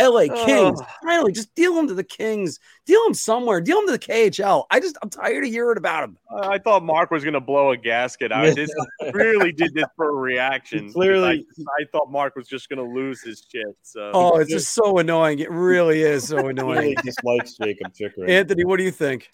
[0.00, 0.80] LA Kings.
[0.80, 0.86] Oh.
[1.02, 2.58] Finally, just deal him to the Kings.
[2.86, 3.60] Deal him somewhere.
[3.60, 4.64] Deal him to the KHL.
[4.70, 6.18] I just I'm tired of hearing about him.
[6.42, 8.32] I thought Marc was gonna blow a gasket.
[8.32, 8.74] I just
[9.12, 10.92] really did this for a reaction.
[10.92, 13.66] Clearly, I, I, thought Marc was just gonna lose his shit.
[13.82, 15.38] So oh, it's just so annoying.
[15.38, 16.78] It really is so annoying.
[16.78, 18.28] really dislikes Jacob Chychrun.
[18.28, 19.30] Anthony, what do you think?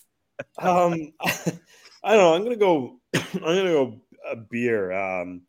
[0.59, 2.35] Um, I don't know.
[2.35, 3.01] I'm gonna go.
[3.15, 4.01] I'm gonna go
[4.31, 4.93] a beer.
[4.93, 5.43] Um,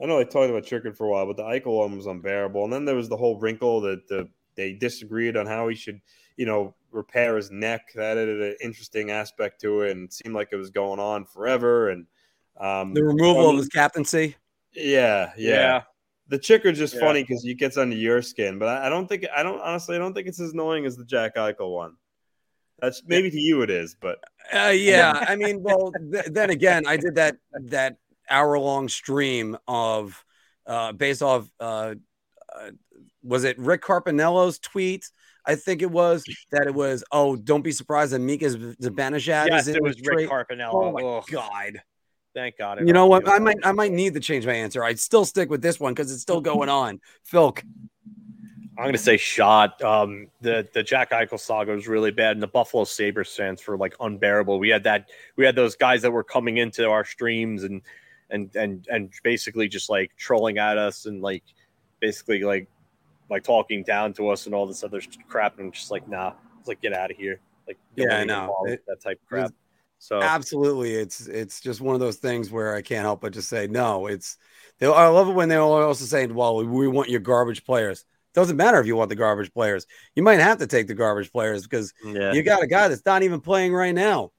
[0.00, 2.64] I know I talked about Chychrun for a while, but the Eichel one was unbearable.
[2.64, 6.00] And then there was the whole wrinkle that the they disagreed on how he should,
[6.36, 7.92] you know, repair his neck.
[7.94, 11.24] That added an interesting aspect to it, and it seemed like it was going on
[11.24, 11.90] forever.
[11.90, 12.06] And
[12.58, 14.34] Um, The removal I of his captaincy.
[14.72, 15.82] yeah, yeah, Yeah.
[16.28, 17.00] The chicker's just Yeah.
[17.00, 19.94] funny because he gets under your skin, but I, I don't think I don't honestly
[19.94, 21.96] I don't think it's as annoying as the Jack Eichel one.
[22.78, 24.18] That's maybe to you it is, but
[24.52, 27.98] Uh, yeah, I mean, well, th- then again, I did that that
[28.28, 30.24] hour long stream of
[30.66, 31.94] uh, based off uh,
[32.54, 32.70] uh,
[33.26, 35.10] was it Rick Carpiniello's tweet?
[35.44, 37.04] I think it was that it was.
[37.12, 40.28] Oh, don't be surprised that Mika Zibanejad yes, is in it was the trade.
[40.28, 40.74] Rick Carpiniello.
[40.74, 41.82] Oh my Ugh, god!
[42.34, 42.86] Thank God.
[42.86, 43.28] You know what?
[43.28, 44.84] I might I might need to change my answer.
[44.84, 47.00] I'd still stick with this one because it's still going on.
[47.30, 47.62] Philk,
[48.76, 49.80] I'm going to say shot.
[49.82, 53.78] Um, the the Jack Eichel saga was really bad, and the Buffalo Sabres fans were
[53.78, 54.58] like unbearable.
[54.58, 55.08] We had that.
[55.36, 57.80] We had those guys that were coming into our streams and
[58.28, 61.44] and and and basically just like trolling at us and like
[62.00, 62.68] basically like
[63.30, 65.58] like talking down to us and all this other crap.
[65.58, 67.40] And I'm just like, nah, it's like get out of here.
[67.66, 68.54] Like, Yeah, I know.
[68.66, 69.52] It- that type of crap.
[69.98, 73.48] So absolutely, it's it's just one of those things where I can't help but just
[73.48, 74.06] say no.
[74.08, 74.36] It's
[74.78, 78.04] they, I love it when they're also saying, "Well, we want your garbage players."
[78.34, 79.86] Doesn't matter if you want the garbage players.
[80.14, 83.06] You might have to take the garbage players because yeah, you got a guy that's
[83.06, 84.32] not even playing right now.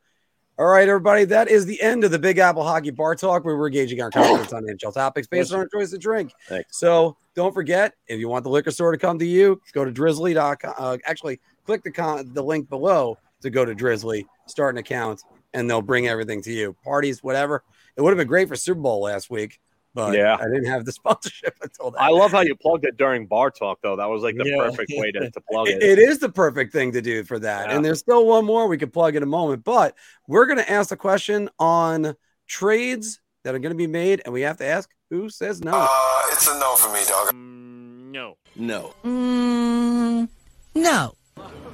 [0.59, 3.55] All right, everybody, that is the end of the Big Apple Hockey Bar Talk, where
[3.57, 6.31] we're gauging our confidence on NHL topics based on our choice to drink.
[6.49, 6.79] Thanks.
[6.79, 9.91] So don't forget, if you want the liquor store to come to you, go to
[9.91, 10.73] drizly.com.
[10.75, 15.21] Uh, actually, click the con- the link below to go to Drizly, start an account,
[15.53, 16.75] and they'll bring everything to you.
[16.83, 17.63] Parties, whatever.
[17.95, 19.59] It would have been great for Super Bowl last week,
[19.97, 20.37] but Yeah.
[20.39, 22.01] I didn't have the sponsorship until that.
[22.01, 23.95] I love how you plugged it during bar talk though.
[23.95, 24.57] That was like the Yeah.
[24.57, 25.97] perfect way to, to plug It- it.
[25.97, 27.67] it is the perfect thing to do for that.
[27.69, 27.75] Yeah.
[27.75, 29.95] And there's still one more we could plug in a moment, but
[30.27, 32.15] we're going to ask the question on
[32.47, 35.71] trades that are going to be made, and we have to ask who says no.
[35.73, 35.87] Uh,
[36.31, 37.33] it's a no for me, dog.
[37.33, 38.37] Mm, no.
[38.55, 38.93] No.
[39.05, 40.27] Mm,
[40.75, 41.13] no.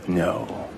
[0.07, 0.69] No.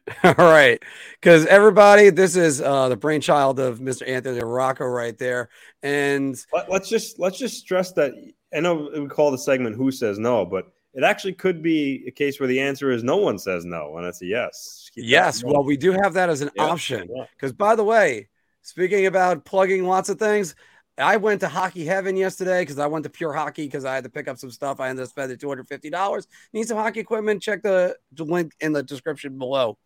[0.24, 0.82] All right,
[1.20, 4.06] because everybody, this is uh, the brainchild of Mr.
[4.08, 5.48] Anthony Rocco right there,
[5.82, 8.12] and let, let's just let's just stress that
[8.54, 12.10] I know we call the segment "Who Says No," but it actually could be a
[12.10, 14.90] case where the answer is no one says no, and it's a yes.
[14.94, 17.08] Keep yes, well, we do have that as an Yeah, option.
[17.14, 17.24] yeah.
[17.36, 18.28] Because by the way,
[18.62, 20.54] speaking about plugging lots of things,
[20.98, 24.04] I went to Hockey Heaven yesterday because I went to Pure Hockey because I had
[24.04, 24.78] to pick up some stuff.
[24.78, 26.26] I ended up spending two hundred fifty dollars.
[26.52, 27.42] Need some hockey equipment?
[27.42, 29.78] Check the, the link in the description below.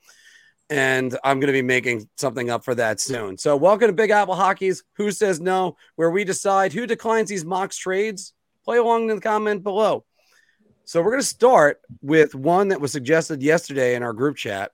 [0.69, 3.39] And I'm going to be making something up for that soon.
[3.39, 7.45] So, welcome to Big Apple Hockey's Who Says No, where we decide who declines these
[7.45, 8.33] mock trades.
[8.65, 10.05] Play along in the comment below.
[10.85, 14.73] So, we're going to start with one that was suggested yesterday in our group chat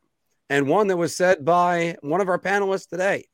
[0.48, 3.26] and one that was said by one of our panelists today.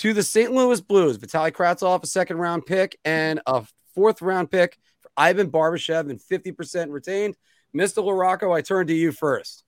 [0.00, 0.50] To the St.
[0.50, 5.50] Louis Blues, Vitaly Kravtsov, a second round pick, and a fourth round pick for Ivan
[5.50, 7.36] Barbashev, and 50% retained.
[7.76, 8.02] Mr.
[8.02, 9.62] LaRocco, I turn to you first.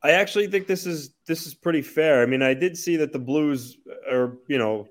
[0.00, 2.22] I actually think this is this is pretty fair.
[2.22, 3.78] I mean, I did see that the Blues
[4.08, 4.86] are, you know,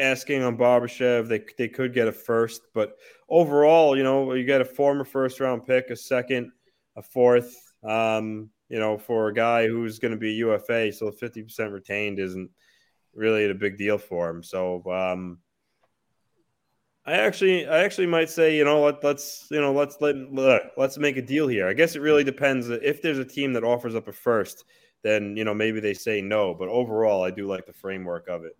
[0.00, 1.28] asking on Barbashev.
[1.28, 2.96] They they could get a first, but
[3.28, 6.52] overall, you know, you get a former first round pick, a second,
[6.96, 7.54] a fourth.
[7.82, 12.18] Um, you know, for a guy who's going to be UFA, so fifty percent retained
[12.18, 12.48] isn't
[13.14, 14.42] really a big deal for him.
[14.42, 15.38] So, um,
[17.06, 20.16] I actually, I actually might say, you know, let, let's, you know, let's let
[20.78, 21.68] let's make a deal here.
[21.68, 22.70] I guess it really depends.
[22.70, 24.64] If there's a team that offers up a first,
[25.02, 26.54] then you know maybe they say no.
[26.54, 28.56] But overall, I do like the framework of it.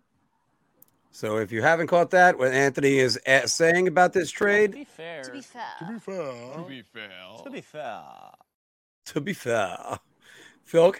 [1.09, 4.71] So, if you haven't caught that, what Anthony is a- saying about this To trade,
[4.73, 5.23] be fair.
[5.23, 5.63] To be fair.
[5.79, 6.53] To be fair.
[6.53, 7.09] To be fair.
[7.43, 8.01] To be fair.
[9.05, 9.99] to be fair,
[10.65, 10.93] Phil,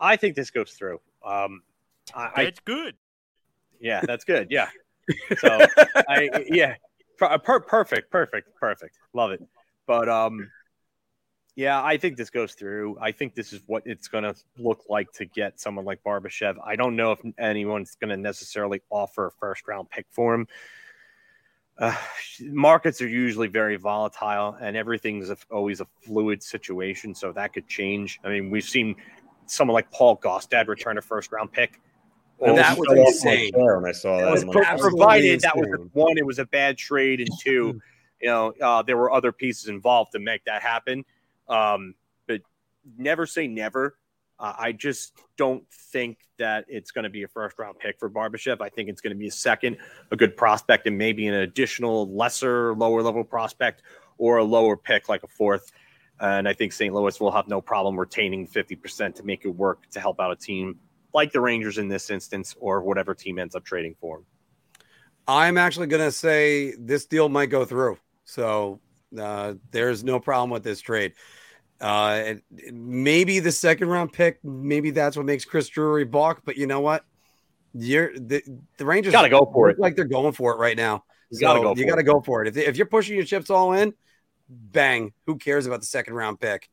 [0.00, 1.00] I think this goes through.
[1.24, 1.62] Um,
[2.14, 2.96] I, That's good.
[3.80, 4.48] yeah, that's good.
[4.50, 4.68] Yeah.
[5.38, 5.58] So
[6.08, 6.76] I yeah,
[7.18, 8.98] per, per, perfect, perfect, perfect.
[9.12, 9.42] Love it.
[9.86, 10.50] But um,
[11.56, 12.96] yeah, I think this goes through.
[13.00, 16.56] I think this is what it's going to look like to get someone like Barbashev.
[16.64, 20.48] I don't know if anyone's going to necessarily offer a first round pick for him.
[21.78, 21.94] Uh,
[22.40, 27.68] markets are usually very volatile, and everything's a, always a fluid situation, so that could
[27.68, 28.20] change.
[28.24, 28.96] I mean, we've seen
[29.46, 31.80] someone like Paul Gaustad return a first round pick.
[32.42, 33.52] I That was fell off my insane.
[33.54, 34.30] when I saw that.
[34.30, 34.44] was
[34.80, 37.80] provided that was one, it was a bad trade, and two,
[38.20, 41.04] you know, uh, there were other pieces involved to make that happen.
[41.48, 41.94] Um,
[42.26, 42.40] but
[42.98, 43.96] never say never.
[44.38, 48.10] Uh, I just don't think that it's going to be a first round pick for
[48.10, 48.60] Barbashev.
[48.60, 49.76] I think it's going to be a second,
[50.10, 53.82] a good prospect, and maybe an additional lesser, lower level prospect
[54.18, 55.70] or a lower pick like a fourth.
[56.20, 56.92] And I think St.
[56.94, 60.36] Louis will have no problem retaining 50% to make it work to help out a
[60.36, 60.78] team
[61.14, 64.26] like the Rangers in this instance or whatever team ends up trading for him.
[65.26, 67.96] I'm actually going to say this deal might go through.
[68.24, 68.80] So
[69.18, 71.14] uh, there's no problem with this trade.
[71.80, 72.34] Uh,
[72.72, 76.42] maybe the second round pick, maybe that's what makes Chris Drury balk.
[76.44, 77.04] But you know what?
[77.72, 78.42] You're the,
[78.78, 79.78] the Rangers Gotta go for it.
[79.78, 81.04] Like they're going for it right now.
[81.30, 82.04] You So gotta go You for got to it.
[82.04, 82.48] go for it.
[82.48, 83.94] If, if you're pushing your chips all in,
[84.48, 85.12] bang.
[85.26, 86.68] Who cares about the second round pick?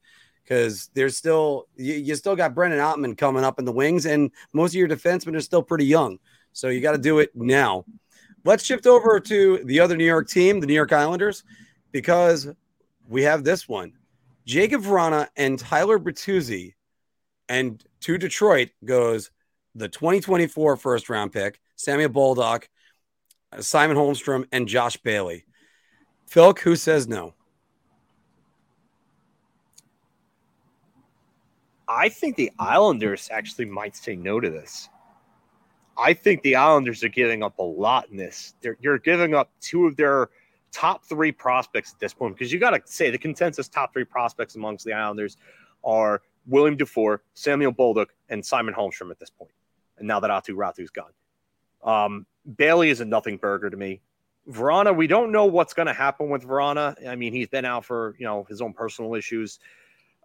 [0.51, 4.29] Because there's still you, you still got Brendan Othmann coming up in the wings, and
[4.51, 6.19] most of your defensemen are still pretty young.
[6.51, 7.85] So you got to do it now.
[8.43, 11.45] Let's shift over to the other New York team, the New York Islanders,
[11.93, 12.49] because
[13.07, 13.93] we have this one.
[14.45, 16.73] Jakub Vrana and Tyler Bertuzzi,
[17.47, 19.31] and to Detroit goes
[19.73, 22.65] the 2024 first round pick, Samuel Bolduc,
[23.61, 25.45] Simon Holmstrom, and Josh Bailey.
[26.29, 27.35] Philk, who says no?
[31.91, 34.87] I think the Islanders actually might say no to this.
[35.97, 38.53] I think the Islanders are giving up a lot in this.
[38.61, 40.29] They're, you're giving up two of their
[40.71, 44.05] top three prospects at this point because you got to say the consensus top three
[44.05, 45.35] prospects amongst the Islanders
[45.83, 49.51] are William Dufour, Samuel Bolduc, and Simon Holmstrom at this point.
[49.97, 51.11] And now that Aatu Räty's gone,
[51.83, 52.25] um,
[52.55, 53.99] Bailey is a nothing burger to me.
[54.49, 57.05] Vrana, we don't know what's going to happen with Vrana.
[57.05, 59.59] I mean, he's been out for you know his own personal issues.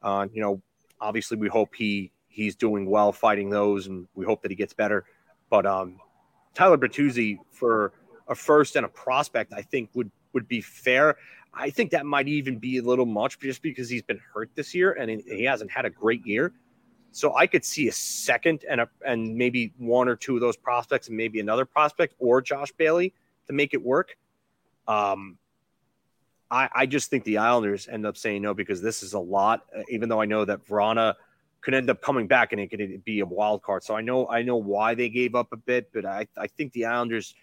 [0.03, 0.63] Uh, you know,
[1.01, 4.75] obviously we hope he he's doing well fighting those, and we hope that he gets
[4.75, 5.05] better.
[5.51, 6.01] But um,
[6.55, 7.93] Tyler Bertuzzi for
[8.29, 11.17] a first and a prospect, I think would would be fair.
[11.55, 14.75] I think that might even be a little much just because he's been hurt this
[14.75, 16.53] year and he- hasn't had a great year.
[17.13, 20.57] So I could see a second and a and maybe one or two of those
[20.57, 23.15] prospects and maybe another prospect or Josh Bailey
[23.47, 24.17] to make it work.
[24.87, 25.39] Um,
[26.51, 29.65] I, I just think the Islanders end up saying no because this is a lot.
[29.77, 31.15] uh, Even though I know that Vrana
[31.61, 33.83] could end up coming back and it could be a wild card.
[33.83, 36.73] So I know I know why they gave up a bit, but I, I think
[36.73, 37.35] the Islanders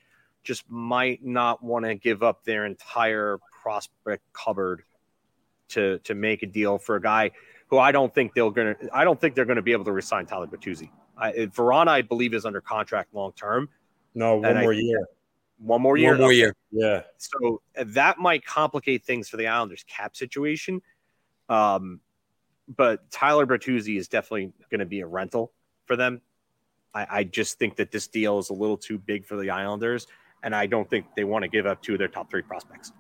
[0.44, 4.84] just might not want to give up their entire prospect cupboard
[5.70, 7.32] to to make a deal for a guy
[7.68, 10.26] who I don't think they're gonna I don't think they're gonna be able to resign
[10.26, 10.90] Tyler Bertuzzi.
[11.18, 13.70] I, Vrana, I believe, is under contract long term.
[14.16, 15.06] No, one And I- more year.
[15.64, 16.12] One more year.
[16.12, 16.54] One more year.
[16.72, 17.04] Yeah.
[17.18, 20.82] So uh, that might complicate things for the Islanders cap situation.
[21.48, 22.02] Um,
[22.68, 25.54] but Tyler Bertuzzi is definitely going to be a rental
[25.86, 26.22] for them.
[26.94, 30.08] I, I just think that this deal is a little too big for the Islanders,
[30.44, 32.92] and I don't think they want to give up two of their top three prospects.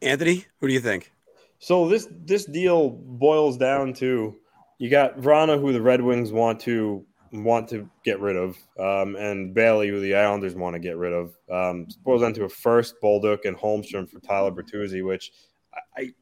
[0.00, 1.12] Anthony, who do you think?
[1.58, 4.36] So this this deal boils down to
[4.78, 9.16] you got Vrana, who the Red Wings want to want to get rid of, um,
[9.16, 11.36] and Bailey, who the Islanders want to get rid of.
[11.50, 15.32] Um, boils down to a first Bolduc and Holmstrom for Tyler Bertuzzi, which
[15.96, 16.12] I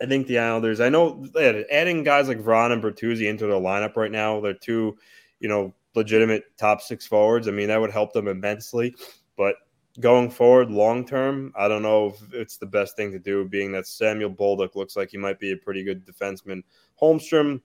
[0.00, 0.80] I think the Islanders.
[0.80, 1.26] I know
[1.70, 4.96] adding guys like Vrana and Bertuzzi into their lineup right now, they're two,
[5.40, 7.48] you know, legitimate top six forwards.
[7.48, 8.94] I mean, that would help them immensely,
[9.36, 9.56] but
[10.00, 13.72] going forward long term, I don't know if it's the best thing to do, being
[13.72, 16.62] that Samuel Bolduc looks like he might be a pretty good defenseman.
[17.00, 17.60] Holmstrom,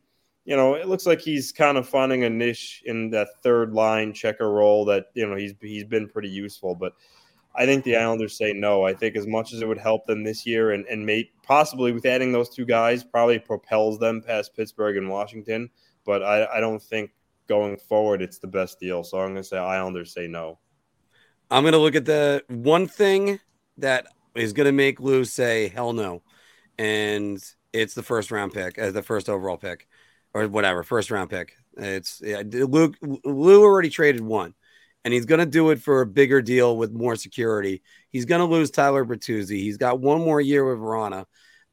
[0.47, 4.13] you know, it looks like he's kind of finding a niche in that third line
[4.13, 6.73] checker role that, you know, he's he's been pretty useful.
[6.73, 6.93] But
[7.53, 8.85] I think the Islanders say no.
[8.85, 11.91] I think as much as it would help them this year and, and may, possibly
[11.91, 15.69] with adding those two guys probably propels them past Pittsburgh and Washington.
[16.05, 17.11] But I, I don't think
[17.49, 19.03] going forward it's the best deal.
[19.03, 20.59] So I'm gonna say Islanders say no.
[21.51, 23.41] I'm to look at the one thing
[23.79, 26.21] that is to make Lou say hell no,
[26.77, 27.43] and
[27.73, 29.87] it's the first round pick, uh, the first overall pick,
[30.37, 31.55] or whatever, first round pick.
[31.75, 32.95] It's yeah, Luke.
[33.01, 34.53] Lou already traded one,
[35.03, 37.81] and he's going to do it for a bigger deal with more security.
[38.09, 39.57] He's going to lose Tyler Bertuzzi.
[39.59, 41.25] He's got one more year with Vrana.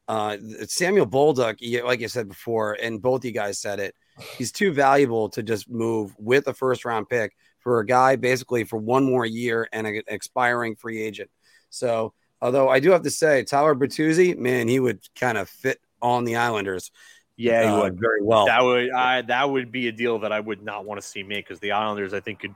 [0.07, 0.37] Uh,
[0.67, 3.95] Samuel Bolduc, you- like I said before, and both you guys said it.
[4.37, 8.63] He's too valuable to just move with a first round pick for a guy basically
[8.63, 11.29] for one more year and an expiring free agent.
[11.69, 15.79] So, although I do have to say, Tyler Bertuzzi, man, he would kind of fit
[16.01, 16.91] on the Islanders.
[17.37, 17.99] Yeah, he uh, would.
[17.99, 18.45] very well.
[18.45, 21.23] That would I, that would be a deal that I would not want to see
[21.23, 22.55] made because the Islanders, I think, could.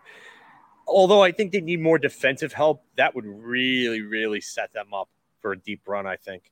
[0.88, 5.10] Although I think they need more defensive help, that would really, really set them up
[5.42, 6.08] for a deep run.
[6.08, 6.52] I think.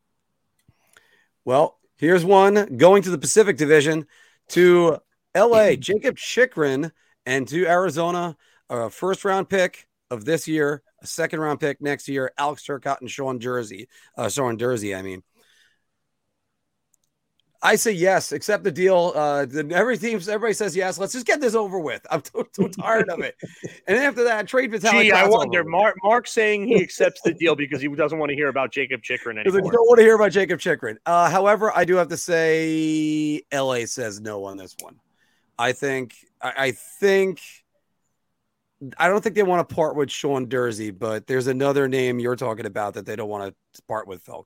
[1.45, 4.05] Well, here's one going to the Pacific Division
[4.49, 4.97] to
[5.35, 6.91] LA, Jakob Chychrun,
[7.25, 8.35] and to Arizona,
[8.69, 13.01] a first round pick of this year, a second round pick next year, Alex Turcotte
[13.01, 13.87] and Sean Durzi,
[14.17, 15.23] uh, Sean Durzi, I mean.
[17.61, 19.13] I say yes, accept the deal.
[19.15, 20.99] Uh, the, every team, everybody says yes.
[20.99, 22.05] Let's just get this over with.
[22.11, 23.35] I'm so, so tired of it.
[23.87, 25.03] And after that, trade Vitaly.
[25.03, 25.63] Gee, I wonder.
[25.63, 29.01] Mark Mark saying he accepts the deal because he doesn't want to hear about Jakob
[29.01, 29.71] Chychrun Because I anymore.
[29.71, 30.97] don't want to hear about Jakob Chychrun.
[31.05, 34.99] Uh, however, I do have to say LA says no on this one.
[35.57, 37.41] I think I, I think
[38.97, 42.35] I don't think they want to part with Sean Durzi, but there's another name you're
[42.35, 44.43] talking about that they don't want to part with, Felk.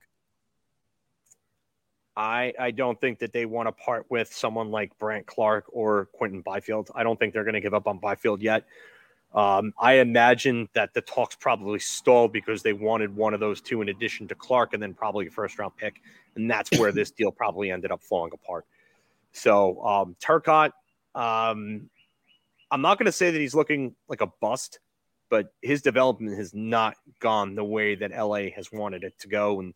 [2.22, 6.06] I, I don't think that they want to part with someone like Brandt Clarke or
[6.14, 6.92] Quinton Byfield.
[6.94, 8.66] I don't think they're going to give up on Byfield yet.
[9.34, 13.82] Um, I imagine that the talks probably stalled because they wanted one of those two
[13.82, 16.00] in addition to Clarke, and then probably a first round pick,
[16.36, 18.66] and that's where this deal probably ended up falling apart.
[19.32, 20.74] So um, Turcotte,
[21.16, 21.90] um,
[22.70, 24.80] I'm not going to say that he's looking like a bust,
[25.32, 29.60] but his development has not gone the way that LA has wanted it to go.
[29.60, 29.74] And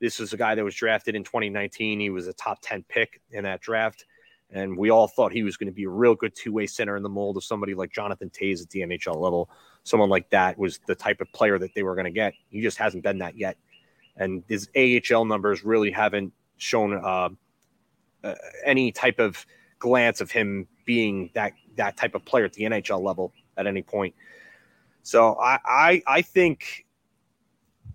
[0.00, 2.00] this was a guy that was drafted in 2019.
[2.00, 4.06] He was a top 10 pick in that draft.
[4.50, 6.96] And we all thought he was going to be a real good two way center
[6.96, 9.50] in the mold of somebody like Jonathan Toews at the NHL level.
[9.82, 12.34] Someone like that was the type of player that they were going to get.
[12.50, 13.56] He just hasn't been that yet.
[14.16, 17.30] And his AHL numbers really haven't shown uh,
[18.22, 18.34] uh,
[18.64, 19.44] any type of
[19.78, 23.82] glance of him being that that type of player at the NHL level at any
[23.82, 24.14] point.
[25.02, 26.86] So I I, I think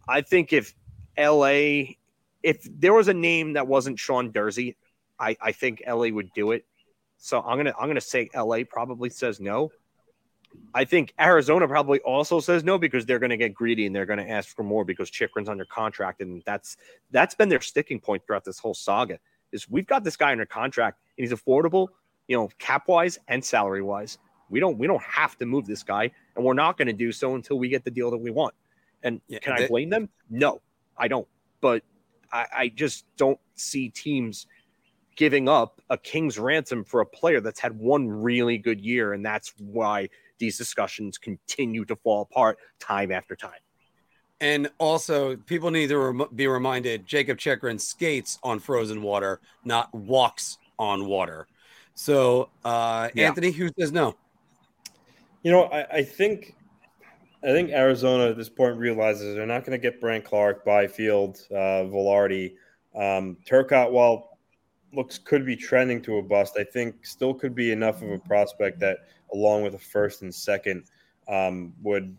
[0.08, 0.74] I think if
[1.20, 1.96] LA
[2.44, 4.76] if there was a name that wasn't Sean Durzi,
[5.20, 6.66] I, I think LA would do it.
[7.18, 9.72] So I'm gonna I'm gonna say LA probably says no.
[10.74, 14.08] I think Arizona probably also says no because they're going to get greedy and they're
[14.08, 16.78] going to ask for more because Chychrun's under contract and that's
[17.12, 19.20] that's been their sticking point throughout this whole saga.
[19.52, 21.90] Is we've got this guy under contract and he's affordable,
[22.28, 24.18] you know, cap wise and salary wise.
[24.50, 27.12] We don't we don't have to move this guy and we're not going to do
[27.12, 28.56] so until we get the deal that we want.
[29.04, 30.10] And Yeah, can I blame them?
[30.30, 30.62] No,
[31.00, 31.28] I don't.
[31.62, 31.84] But
[32.32, 34.48] I, I just don't see teams
[35.16, 39.26] giving up a king's ransom for a player that's had one really good year, and
[39.26, 43.60] that's why these discussions continue to fall apart time after time.
[44.42, 49.94] And also, people need to rem- be reminded Jakob Chychrun skates on frozen water, not
[49.94, 51.48] walks on water.
[51.94, 53.28] So, uh, Yeah.
[53.28, 54.16] Anthony, who says no?
[55.44, 56.56] You know, I, I think
[57.44, 61.40] I think Arizona at this point realizes they're not going to get Brandt Clarke, Byfield,
[61.52, 62.56] uh, Velarde,
[62.96, 63.92] um, Turcotte.
[63.92, 64.38] While
[64.92, 68.20] looks could be trending to a bust, I think still could be enough of a
[68.20, 68.98] prospect that,
[69.34, 70.86] along with a first and second,
[71.30, 72.18] um, would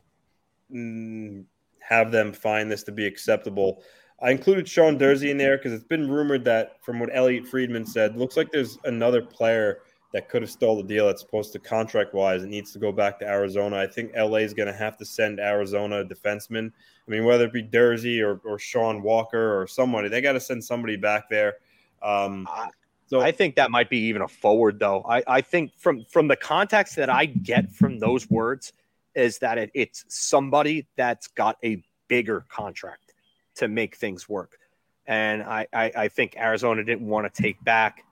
[0.72, 1.44] mm,
[1.80, 3.82] have them find this to be acceptable.
[4.22, 7.84] I included Sean Durzi in there because it's been rumored that, from what Elliotte Friedman
[7.84, 9.80] said, looks like there's another player
[10.12, 12.42] that could have stole the deal that's supposed to contract wise.
[12.42, 13.76] It needs to go back to Arizona.
[13.76, 16.72] I think LA is going to have to send Arizona a defenseman.
[17.06, 20.40] I mean, whether it be Durzi or, or Sean Walker or somebody, they got to
[20.40, 21.56] send somebody back there.
[22.02, 22.70] Um, I-
[23.06, 25.02] so I think that might be even a forward, though.
[25.02, 28.72] I, I think from from the context that I get from those words
[29.16, 33.12] is that it, it's somebody that's got a bigger contract
[33.56, 34.58] to make things work,
[35.06, 38.04] and I, I, I think Arizona didn't want to take back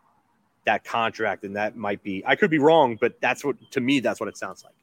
[0.69, 4.01] that contract, and that might be I could be wrong, but that's what to me
[4.01, 4.75] that's what it sounds like.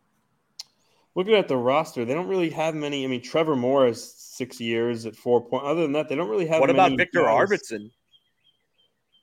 [1.15, 3.03] looking at the roster, they don't really have many.
[3.05, 5.63] I mean, Trevor Moore has six years at four point.
[5.63, 6.59] Other than that, they don't really have.
[6.59, 7.49] What about Viktor guys.
[7.49, 7.91] Arvidsson?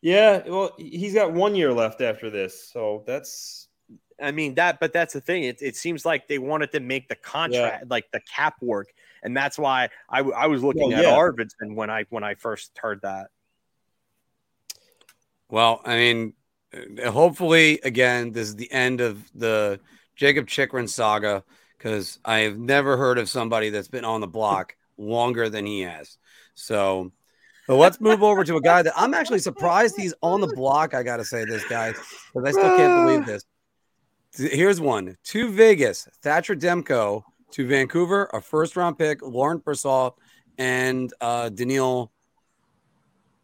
[0.00, 3.68] Yeah, well, he's got one year left after this, so that's
[4.20, 5.44] I mean that, but that's the thing.
[5.44, 8.88] It, it seems like they wanted to make the contract, like the cap work,
[9.22, 11.16] and that's why I, I was looking Well, at yeah.
[11.16, 13.28] Arvidsson when I when I first heard that.
[15.48, 16.32] Well, I mean,
[17.06, 19.80] hopefully, again, this is the end of the
[20.16, 21.44] Jakob Chychrun saga
[21.76, 25.80] because I have never heard of somebody that's been on the block longer than he
[25.80, 26.16] has.
[26.54, 27.12] So,
[27.66, 30.94] but let's move over to a guy that I'm actually surprised he's on the block.
[30.94, 31.94] I got to say this, guys,
[32.32, 33.44] because I still can't believe this.
[34.34, 37.22] Here's one to Vegas, Thatcher Demko
[37.52, 40.14] to Vancouver, a first round pick, Laurent Brossoit,
[40.56, 42.10] and uh, Daniil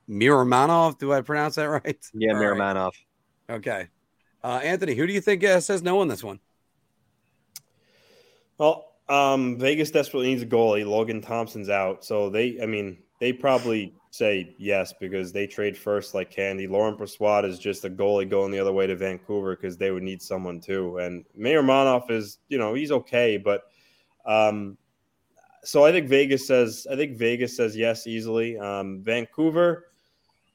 [0.09, 0.99] Miromanov.
[0.99, 2.07] Do I pronounce that right?
[2.15, 2.93] Yeah, All right.
[3.51, 3.89] Okay.
[4.43, 6.39] Uh, Anthony, who do you think uh, says no on this one?
[8.59, 10.87] Well, um, Vegas desperately needs a goalie.
[10.87, 12.61] Logan Thompson's out, so they.
[12.61, 16.66] I mean, they probably say yes because they trade first like candy.
[16.66, 20.03] Laurent Brossoit is just a goalie going the other way to Vancouver because they would
[20.03, 20.99] need someone too.
[20.99, 23.62] And Miromanov is, you know, he's okay, but
[24.25, 24.77] um,
[25.65, 26.87] so I think Vegas says.
[26.91, 28.59] I think Vegas says yes easily.
[28.59, 29.87] Um, Vancouver.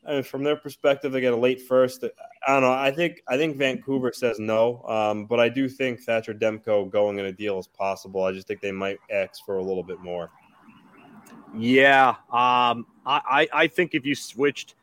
[0.05, 2.03] I mean, from their perspective, they get a late first.
[2.03, 2.71] I don't know.
[2.71, 7.19] I think I think Vancouver says no, um, but I do think Thatcher Demko going
[7.19, 8.23] in a deal is possible.
[8.23, 10.29] I just think they might X for a little bit more.
[11.55, 14.75] Yeah, um, I, I I think if you switched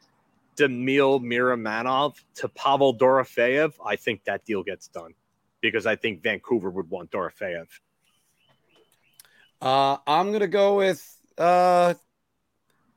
[0.56, 5.12] Demil Miromanov to Pavel Dorofeyev, I think that deal gets done
[5.60, 7.66] because I think Vancouver would want Dorofeyev.
[9.60, 11.04] Uh, I'm gonna go with
[11.36, 11.92] uh,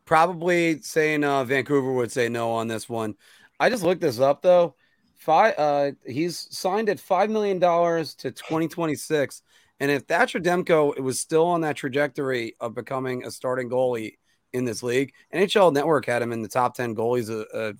[0.06, 3.16] probably saying uh, Vancouver would say no on this one.
[3.60, 4.76] I just looked this up though.
[5.16, 9.42] Five, uh, he's signed at five million dollars to 2026,
[9.80, 14.18] and if Thatcher Demko was still on that trajectory of becoming a starting goalie
[14.52, 17.74] in this league, NHL Network had him in the top 10 goalies uh,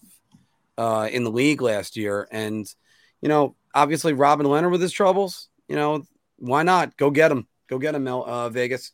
[0.78, 2.66] uh, in the league last year, and
[3.22, 6.04] you know, obviously Robin Lehner with his troubles, you know,
[6.38, 6.96] why not?
[6.98, 7.48] Go get him.
[7.68, 8.92] Go get him, uh, Vegas.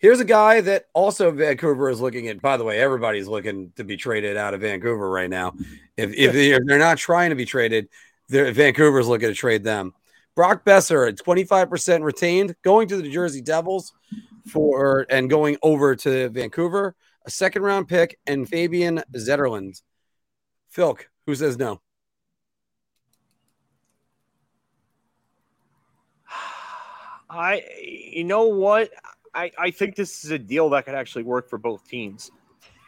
[0.00, 2.40] Here's a guy that also Vancouver is looking at.
[2.40, 5.52] By the way, everybody's looking to be traded out of Vancouver right now.
[5.94, 7.86] If if they're not trying to be traded,
[8.30, 9.92] Vancouver's looking to trade them.
[10.34, 13.92] Brock Boeser at 25% retained, going to the New Jersey Devils
[14.48, 16.94] for and going over to Vancouver,
[17.26, 19.82] a second round pick, and Fabian Zetterlund.
[20.74, 21.82] Philk, who says no?
[27.28, 28.90] I, you know what?
[29.34, 32.30] I, I think this is a deal that could actually work for both teams.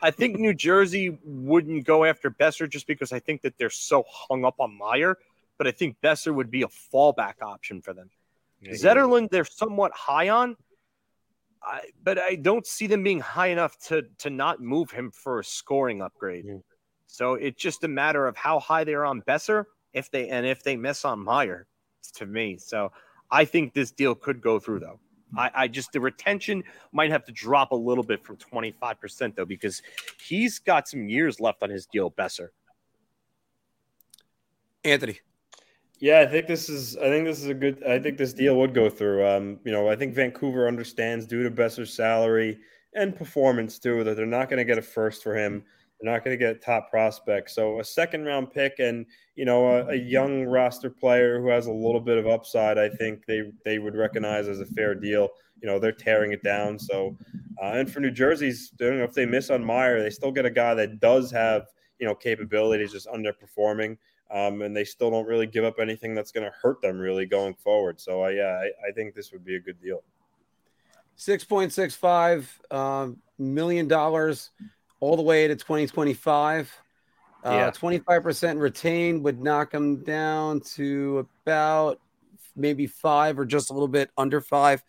[0.02, 4.04] I think New Jersey wouldn't go after Boeser just because I think that they're so
[4.08, 5.16] hung up on Meier,
[5.58, 8.10] but I think Boeser would be a fallback option for them.
[8.60, 10.56] Yeah, Zetterlund, they're somewhat high on,
[11.62, 15.38] I, but I don't see them being high enough to to not move him for
[15.38, 16.44] a scoring upgrade.
[16.46, 16.58] Yeah.
[17.06, 20.64] So it's just a matter of how high they're on Boeser if they and if
[20.64, 21.66] they miss on Meier
[22.14, 22.58] to me.
[22.58, 22.90] So
[23.30, 24.98] I think this deal could go through though.
[25.36, 29.44] I, I, just the retention might have to drop a little bit from 25% though,
[29.44, 29.82] because
[30.26, 32.48] he's got some years left on his deal, Boeser.
[34.84, 35.20] Anthony.
[36.00, 38.56] Yeah, I think this is I think this is a good I think this deal
[38.56, 39.24] would go through.
[39.24, 42.58] Um, you know, I think Vancouver understands due to Boeser's salary
[42.94, 45.62] and performance too that they're not going to get a first for him.
[46.02, 47.54] They're not going to get top prospects.
[47.54, 49.06] So a second round pick and
[49.36, 52.88] you know a, a, young roster player who has a little bit of upside, I
[52.88, 55.28] think they they would recognize as a fair deal.
[55.62, 56.78] You know they're tearing it down.
[56.78, 57.16] So
[57.62, 60.44] uh, and for New Jersey's, you know, if they miss on Meier, they still get
[60.44, 61.66] a guy that does have
[62.00, 63.96] you know capabilities, just underperforming.
[64.32, 67.26] Um, and they still don't really give up anything that's going to hurt them really
[67.26, 68.00] going forward.
[68.00, 70.02] So, uh, yeah, I, I, think this would be a good deal.
[71.16, 73.08] Six point six five uh,
[73.38, 74.50] million dollars
[75.02, 76.80] all the way to 2025.
[77.44, 77.70] Uh, yeah.
[77.72, 82.00] 25% retained would knock them down to about
[82.54, 84.82] maybe five or just a little bit under five.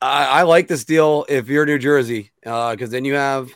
[0.00, 3.50] I, I like this deal if you're New Jersey, because uh, then you have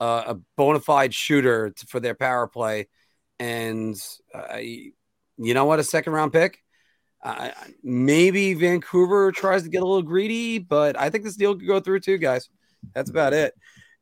[0.00, 2.88] uh, a bona fide shooter to, for their power play.
[3.38, 3.96] And
[4.34, 4.92] uh, you
[5.38, 5.78] know what?
[5.78, 6.62] A second round pick.
[7.82, 11.80] Maybe Vancouver tries to get a little greedy, but I think this deal could go
[11.80, 12.50] through too, guys.
[12.94, 13.54] That's about it.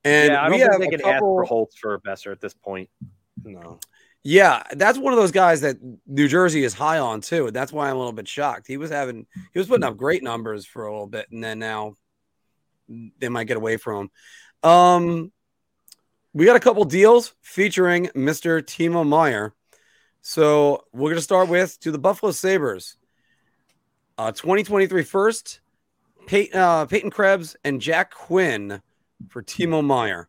[0.06, 1.12] And yeah, I don't think they can couple...
[1.12, 2.88] ask for Holtz for Boeser at this point.
[3.42, 3.80] No.
[4.22, 7.50] Yeah, that's one of those guys that New Jersey is high on too.
[7.50, 8.66] That's why I'm a little bit shocked.
[8.68, 11.58] He was having he was putting up great numbers for a little bit, and then
[11.58, 11.94] now
[13.18, 14.10] they might get away from
[14.62, 14.70] him.
[14.70, 15.32] Um,
[16.32, 18.62] we got a couple deals featuring Mr.
[18.62, 19.54] Timo Meier.
[20.22, 22.96] So we're gonna start with to the Buffalo Sabres.
[24.18, 25.60] Uh, 2023 first,
[26.26, 28.82] Peyton, uh, Peyton Krebs and Jack Quinn
[29.28, 30.28] for Timo Meier.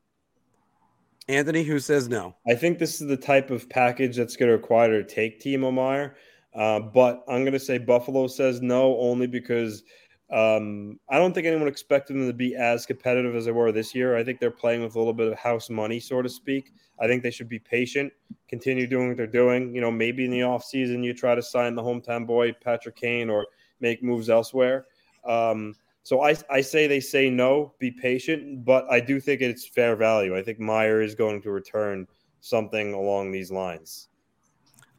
[1.30, 2.36] Anthony, who says no?
[2.48, 5.74] I think this is the type of package that's going to require to take Timo
[5.74, 6.16] Meier.
[6.56, 9.84] Uh, but I'm going to say Buffalo says no only because
[10.32, 13.94] um, I don't think anyone expected them to be as competitive as they were this
[13.94, 14.18] year.
[14.18, 16.74] I think they're playing with a little bit of house money, so to speak.
[17.00, 18.12] I think they should be patient,
[18.50, 19.74] continue doing what they're doing.
[19.74, 23.30] You know, maybe in the offseason you try to sign the hometown boy, Patrick Kane,
[23.30, 23.48] or
[23.80, 24.86] make moves elsewhere.
[25.26, 25.76] Um,
[26.08, 29.98] so I, I say they say no, be patient, but I do think it's fair
[29.98, 30.38] value.
[30.38, 32.08] I think Meier is going to return
[32.40, 34.08] something along these lines.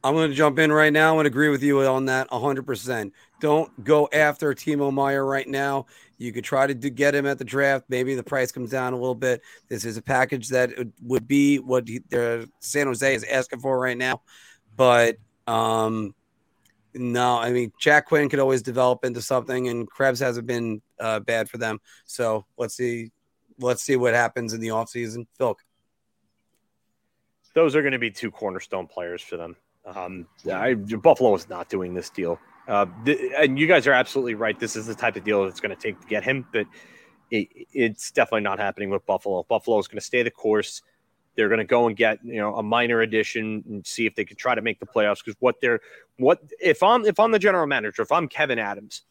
[0.03, 3.11] I'm going to jump in right now and agree with you on that 100%.
[3.41, 5.87] Don't go after Timo Meier right now.
[6.19, 7.85] You could try to do, get him at the draft.
[7.89, 9.41] Maybe the price comes down a little bit.
[9.67, 10.69] This is a package that
[11.01, 12.01] would be what he,
[12.59, 14.21] San Jose is asking for right now.
[14.75, 15.17] But
[15.47, 16.13] um,
[16.93, 21.19] no, I mean Jack Quinn could always develop into something, and Krebs hasn't been uh,
[21.19, 21.79] bad for them.
[22.05, 23.11] So let's see,
[23.59, 25.27] let's see what happens in the offseason.
[25.37, 25.57] Phil,
[27.53, 29.55] those are going to be two cornerstone players for them.
[29.85, 34.35] Um, I, Buffalo is not doing this deal, uh, th- and you guys are absolutely
[34.35, 34.59] right.
[34.59, 36.67] This is the type of deal that's going to take to get him, but
[37.31, 39.43] it, it's definitely not happening with Buffalo.
[39.43, 40.81] Buffalo is going to stay the course.
[41.39, 44.25] They're going to go and get you know a minor addition and see if they
[44.25, 45.23] can try to make the playoffs.
[45.23, 45.79] Because what they're
[46.17, 49.03] what if I'm if I'm the general manager, if I'm Kevin Adams,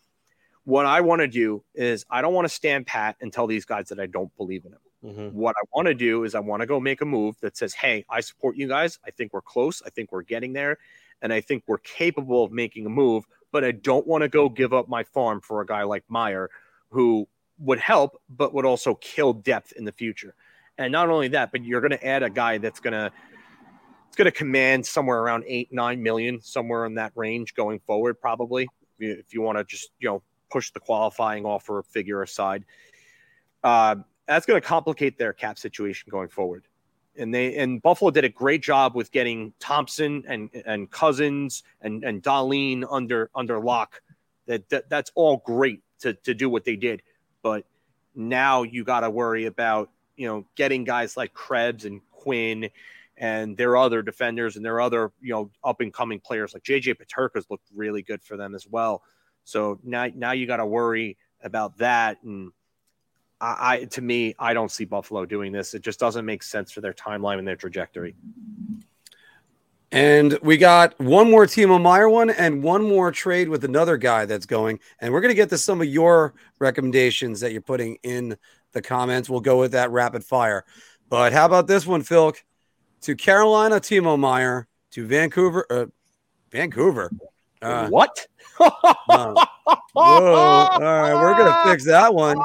[0.64, 3.64] what I want to do is I don't want to stand pat and tell these
[3.64, 4.80] guys that I don't believe in them.
[5.02, 5.38] Mm-hmm.
[5.38, 7.72] What I want to do is I want to go make a move that says,
[7.72, 8.98] "Hey, I support you guys.
[9.06, 9.80] I think we're close.
[9.86, 10.76] I think we're getting there,
[11.22, 14.50] and I think we're capable of making a move." But I don't want to go
[14.50, 16.50] give up my farm for a guy like Meier,
[16.90, 17.26] who
[17.58, 20.34] would help, but would also kill depth in the future.
[20.78, 23.12] And not only that, but you're going to add a guy that's going to
[24.06, 28.20] it's going to command somewhere around eight nine million, somewhere in that range going forward,
[28.20, 28.68] probably.
[28.98, 32.64] If you want to just you know push the qualifying offer figure aside,
[33.64, 33.96] uh,
[34.26, 36.64] that's going to complicate their cap situation going forward.
[37.16, 42.04] And they and Buffalo did a great job with getting Thompson and and Cozens and
[42.04, 44.00] and Dahlin under under lock
[44.46, 47.02] That, that that's all great to to do what they did,
[47.42, 47.64] but
[48.14, 52.70] now you got to worry about you know getting guys like Krebs and Quinn
[53.16, 56.96] and their other defenders and their other you know up and coming players like JJ
[56.96, 59.02] Peterka's looked really good for them as well.
[59.44, 62.52] So now now you got to worry about that and.
[63.40, 65.72] I, I to me, I don't see Buffalo doing this.
[65.72, 68.16] It just doesn't make sense for their timeline and their trajectory.
[69.90, 74.26] And we got one more Timo Meier one and one more trade with another guy
[74.26, 74.80] that's going.
[75.00, 78.36] And we're going to get to some of your recommendations that you're putting in
[78.72, 79.28] the comments.
[79.28, 80.64] We'll go with that rapid fire.
[81.08, 82.34] But how about this one, Phil?
[83.02, 84.66] To Carolina, Timo Meier.
[84.92, 85.86] To Vancouver, uh,
[86.50, 87.10] Vancouver.
[87.60, 88.26] Uh, what?
[88.60, 89.34] uh,
[89.92, 89.94] whoa!
[89.94, 92.38] All right, we're gonna fix that one.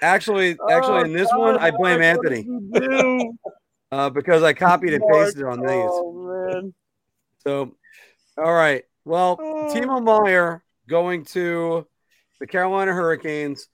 [0.00, 2.48] Actually, actually, in this one, I blame Anthony
[3.92, 5.68] uh, because I copied and pasted on these.
[5.70, 6.72] Oh!
[7.38, 7.76] So,
[8.36, 8.84] all right.
[9.04, 11.86] Well, Timo Meier going to
[12.40, 13.68] the Carolina Hurricanes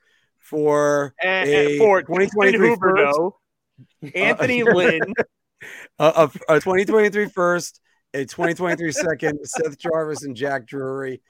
[0.48, 3.32] for And, a for 2023 Huberto,
[4.02, 5.14] first, Anthony Uh, Lynn,
[5.98, 7.80] a, a, a 2023 first,
[8.14, 11.20] a 2023 second, Seth Jarvis and Jack Drury.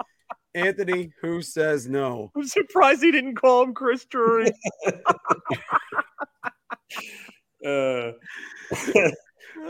[0.54, 2.32] Anthony, who says no?
[2.34, 4.50] I'm surprised he didn't call him Chris Drury.
[7.66, 8.12] Uh,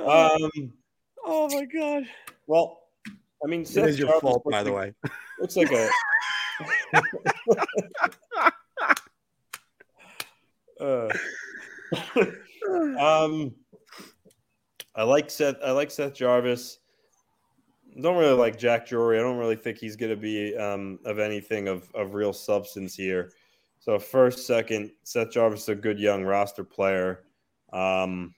[0.06, 0.72] um,
[1.24, 2.04] oh my god!
[2.46, 2.82] well,
[3.42, 4.92] I mean, It Seth is your Jarvis fault, by the way.
[5.40, 5.88] Looks like a.
[10.80, 11.09] uh,
[12.98, 13.55] um,
[14.94, 15.56] I like Seth.
[15.64, 16.78] I like Seth Jarvis.
[18.00, 19.18] Don't really like Jack Drury.
[19.18, 22.94] I don't really think he's going to be um, of anything of, of real substance
[22.94, 23.32] here.
[23.80, 27.24] So first, second, Seth Jarvis is a good young roster player.
[27.72, 28.34] Um,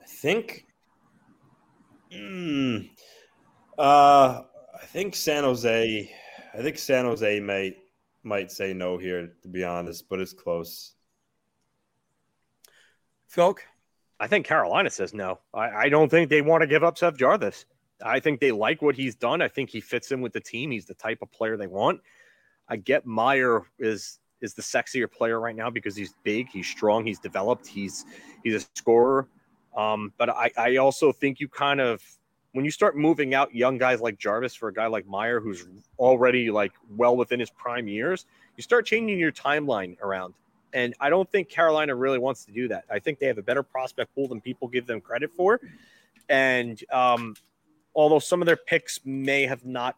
[0.00, 0.66] I think.
[2.12, 2.78] Hmm,
[3.78, 4.42] uh,
[4.74, 6.10] I think San Jose.
[6.54, 7.76] I think San Jose might
[8.22, 10.94] might say no here, to be honest, but it's close.
[13.26, 13.56] Phil,
[14.20, 15.40] I think Carolina says no.
[15.54, 17.64] I, I don't think they want to give up Seth Jarvis.
[18.04, 19.42] I think they like what he's done.
[19.42, 20.70] I think he fits in with the team.
[20.70, 22.00] He's the type of player they want.
[22.68, 27.06] I get Meier is is the sexier player right now because he's big, he's strong,
[27.06, 28.04] he's developed, he's
[28.42, 29.28] he's a scorer.
[29.76, 32.02] Um, but I, I also think you kind of
[32.52, 35.66] when you start moving out young guys like Jarvis for a guy like Meier who's
[35.98, 38.26] already like well within his prime years,
[38.56, 40.34] you start changing your timeline around.
[40.74, 42.84] And I don't think Carolina really wants to do that.
[42.90, 45.60] I think they have a better prospect pool than people give them credit for.
[46.28, 47.34] And um,
[47.94, 49.96] although some of their picks may have not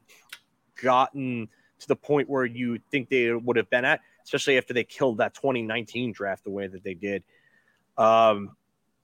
[0.81, 1.49] gotten
[1.81, 5.19] to the point where you think they would have been at, especially after they killed
[5.19, 7.23] that 2019 draft the way that they did.
[7.97, 8.57] Um,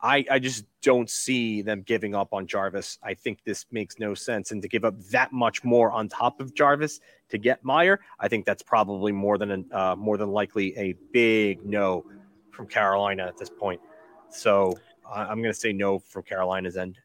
[0.02, 2.98] I, I just don't see them giving up on Jarvis.
[3.02, 4.50] I think this makes no sense.
[4.50, 8.28] And to give up that much more on top of Jarvis to get Meier, I
[8.28, 12.04] think that's probably more than an, uh, more than likely a big no
[12.50, 13.80] from Carolina at this point.
[14.30, 14.78] So
[15.10, 16.98] I, I'm going to say no from Carolina's end.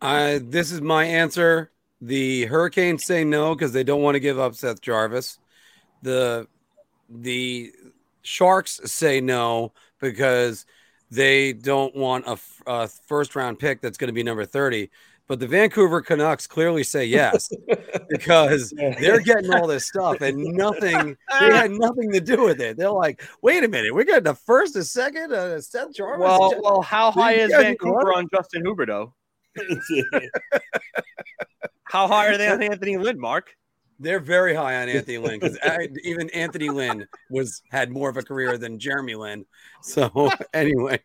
[0.00, 1.70] Uh, this is my answer.
[2.00, 5.38] The Hurricanes say no because they don't want to give up Seth Jarvis.
[6.02, 6.46] The
[7.08, 7.72] the
[8.22, 10.66] Sharks say no because
[11.14, 14.90] they don't want a first round pick that's going to be number 30.
[15.26, 17.50] But the Vancouver Canucks clearly say yes
[18.10, 22.76] because they're getting all this stuff and nothing, they had nothing to do with it.
[22.76, 26.20] They're like, wait a minute, we're getting the first, a second, uh, Seth Jarvis.
[26.20, 29.12] Well, well, how high is Vancouver on Justin Huberto?
[31.84, 33.54] How high are they on Anthony Lynn, Mark?
[33.98, 35.58] They're very high on Anthony Lynn because
[36.02, 39.44] even Anthony Lynn was had more of a career than Jeremy Lynn.
[39.82, 41.00] So anyway,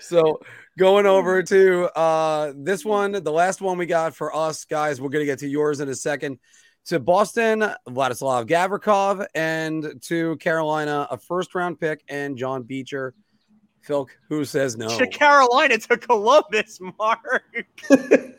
[0.00, 0.40] so
[0.78, 5.00] going over to uh, this one, the last one we got for us guys.
[5.00, 6.38] We're gonna get to yours in a second.
[6.86, 13.12] To Boston, Vladislav Gavrikov, and to Carolina, a first round pick and John Beecher.
[13.82, 14.88] Phil, who says no?
[14.98, 17.54] To Carolina to Columbus, Mark.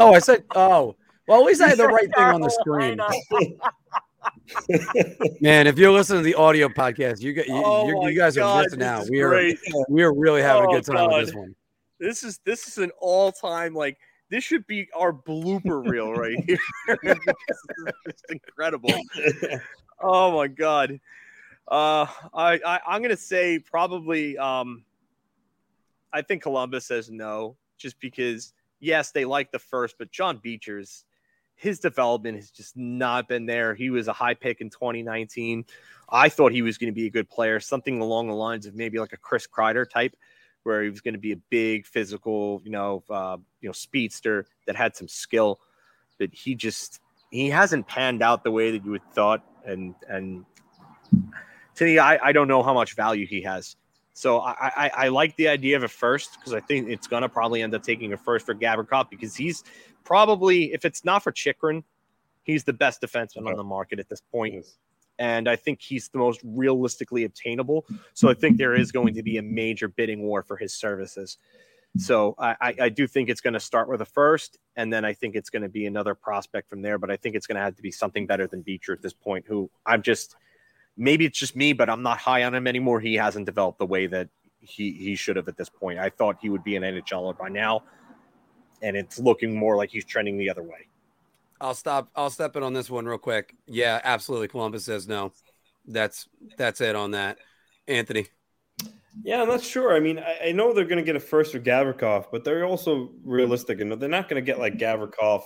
[0.00, 0.96] Oh, I said, oh,
[1.30, 2.98] well, at least I had the right thing on the screen.
[5.40, 8.18] Man, if you're listening to the audio podcast, you got you, Oh you, my you
[8.18, 9.08] guys are God, missing out.
[9.08, 9.56] We are great.
[9.88, 11.54] we are really having Oh, a good time with this one.
[12.00, 13.96] This is this is an all time like
[14.28, 16.58] this should be our blooper reel right here.
[17.04, 18.92] this is just incredible.
[20.00, 20.98] Oh my god.
[21.68, 24.82] Uh, I, I I'm gonna say probably um,
[26.12, 31.04] I think Columbus says no, just because yes they like the first, but John Beecher's
[31.60, 33.74] his development has just not been there.
[33.74, 35.66] He was a high pick in 2019.
[36.08, 38.74] I thought he was going to be a good player, something along the lines of
[38.74, 40.16] maybe like a Chris Kreider type,
[40.62, 44.46] where he was going to be a big physical, you know, uh, you know, speedster
[44.66, 45.60] that had some skill.
[46.18, 46.98] but he just
[47.30, 49.44] he hasn't panned out the way that you would thought.
[49.66, 50.46] And and
[51.74, 53.76] to me, I, I don't know how much value he has.
[54.14, 57.28] So I, I, I like the idea of a first because I think it's gonna
[57.28, 59.62] probably end up taking a first for Gavrikov because he's
[60.04, 61.84] probably if it's not for Chychrun,
[62.42, 64.66] he's the best defenseman on the market at this point
[65.20, 67.84] and I think he's the most realistically obtainable.
[68.14, 71.36] So I think there is going to be a major bidding war for his services.
[71.98, 75.04] So I, I, I do think it's going to start with a first, and then
[75.04, 76.98] I think it's going to be another prospect from there.
[76.98, 79.12] But I think it's going to have to be something better than Beecher at this
[79.12, 79.44] point.
[79.46, 80.36] Who I'm just
[80.96, 83.00] maybe it's just me, but I'm not high on him anymore.
[83.00, 84.28] He hasn't developed the way that
[84.60, 85.98] he he should have at this point.
[85.98, 87.82] I thought he would be an NHLer by now,
[88.82, 90.88] and it's looking more like he's trending the other way.
[91.60, 92.08] I'll stop.
[92.16, 93.54] I'll step in on this one real quick.
[93.66, 94.48] Yeah, absolutely.
[94.48, 95.32] Columbus says no.
[95.86, 97.38] That's that's it on that.
[97.86, 98.26] Anthony.
[99.22, 99.94] Yeah, I'm not sure.
[99.94, 102.64] I mean, I, I know they're going to get a first for Gavrikov, but they're
[102.64, 105.42] also realistic and they're not going to get like Gavrikov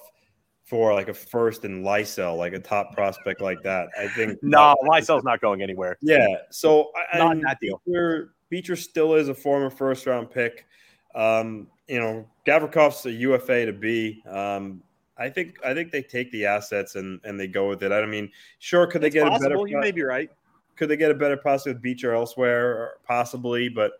[0.64, 3.88] for like a first in Lysell, like a top prospect like that.
[3.98, 5.96] I think no, Lysell's not going anywhere.
[6.00, 7.80] Yeah, so not that deal.
[7.86, 10.66] Beecher, Beecher still is a former first round pick.
[11.14, 14.22] Um, you know, Gavrikov's a UFA to be.
[14.26, 14.82] Um,
[15.16, 17.92] I think I think they take the assets and and they go with it.
[17.92, 19.46] I mean, sure, could they it's get possible.
[19.46, 19.68] a better?
[19.68, 20.30] You may be right.
[20.76, 22.94] Could they get a better prospect with Beecher elsewhere?
[23.06, 23.92] Possibly, but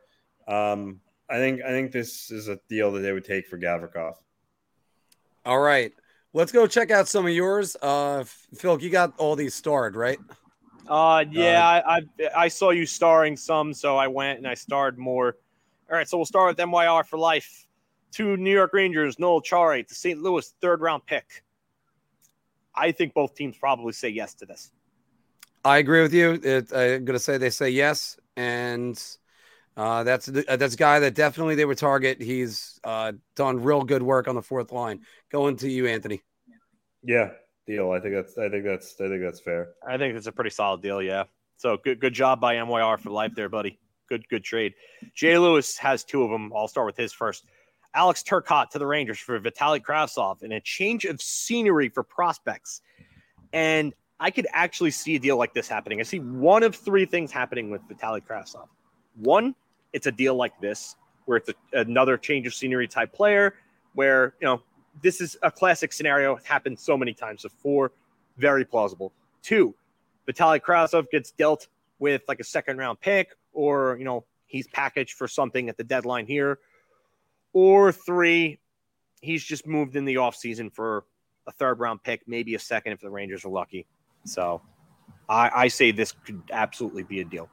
[0.48, 1.01] um,
[1.31, 4.15] I think I think this is a deal that they would take for Gavrikov.
[5.47, 5.93] All right,
[6.32, 7.77] let's go check out some of yours.
[7.81, 8.24] Uh,
[8.56, 10.19] Phil, you got all these starred, right?
[10.89, 14.55] Uh, yeah, uh, I, I I saw you starring some, so I went and I
[14.55, 15.36] starred more.
[15.89, 17.64] All right, so we'll start with MYR for life
[18.15, 20.20] to New York Rangers, Noel Acciari, to St.
[20.20, 21.43] Louis, third round pick.
[22.74, 24.73] I think both teams probably say yes to this.
[25.65, 26.32] I agree with you.
[26.43, 29.01] It, I'm going to say they say yes, and
[29.77, 32.20] uh, that's uh, that's a guy that definitely they would target.
[32.20, 35.01] He's uh, done real good work on the fourth line.
[35.31, 36.23] Going to you, Anthony.
[37.03, 37.31] Yeah,
[37.66, 37.91] deal.
[37.93, 39.70] I think that's I think that's I think that's fair.
[39.86, 41.01] I think it's a pretty solid deal.
[41.01, 41.24] Yeah.
[41.57, 43.78] So good good job by MYR for life there, buddy.
[44.09, 44.74] Good good trade.
[45.15, 46.53] Jay Lewis has two of them.
[46.55, 47.47] I'll start with his first.
[47.95, 52.83] Alex Turcotte to the Rangers for Vitali Kravtsov and a change of scenery for prospects.
[53.53, 56.01] And I could actually see a deal like this happening.
[56.01, 58.66] I see one of three things happening with Vitali Kravtsov.
[59.16, 59.55] One,
[59.93, 60.97] it's a deal like this
[61.27, 63.55] where it's a, another change of scenery type player
[63.95, 64.61] where, you know,
[65.03, 66.37] this is a classic scenario.
[66.37, 67.93] It's happened so many times before.
[68.37, 69.12] Very plausible.
[69.43, 69.75] Two,
[70.27, 71.69] Vitali Kravtsov gets dealt
[72.01, 75.85] with like a second round pick or, you know, he's packaged for something at the
[75.85, 76.59] deadline here
[77.55, 78.60] or three,
[79.22, 81.05] he's just moved in the offseason for
[81.47, 83.86] a third round pick, maybe a second if the Rangers are lucky.
[84.24, 84.60] So
[85.28, 87.48] I, I say this could absolutely be a deal.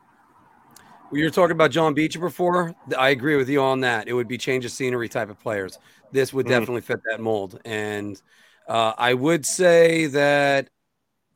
[1.12, 2.74] We were talking about John Beecher before.
[2.98, 4.08] I agree with you on that.
[4.08, 5.78] It would be change of scenery type of players.
[6.12, 6.54] This would mm-hmm.
[6.54, 7.60] definitely fit that mold.
[7.66, 8.22] And
[8.68, 10.70] uh, I would say that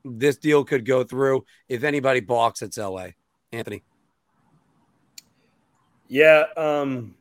[0.06, 1.44] this deal could go through.
[1.68, 3.08] If anybody balks, it's LA.
[3.52, 3.84] Anthony.
[6.08, 6.46] Yeah.
[6.56, 7.16] Um,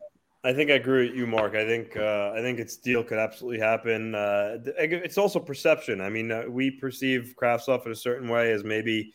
[0.45, 1.55] I think I agree with you, Mark.
[1.55, 4.15] I think uh, I think its deal could absolutely happen.
[4.15, 6.03] Uh, it's also perception.
[6.03, 9.15] I mean, uh, we perceive Kravtsov in a certain way as maybe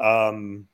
[0.00, 0.66] um,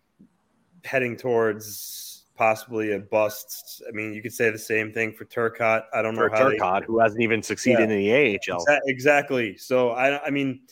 [0.85, 3.83] heading towards possibly a bust.
[3.87, 5.85] I mean, you could say the same thing for Turcotte.
[5.93, 8.65] I don't for know how Turcotte, they, who hasn't even succeeded yeah, in the AHL.
[8.87, 9.59] Exactly.
[9.59, 10.63] So I, I mean,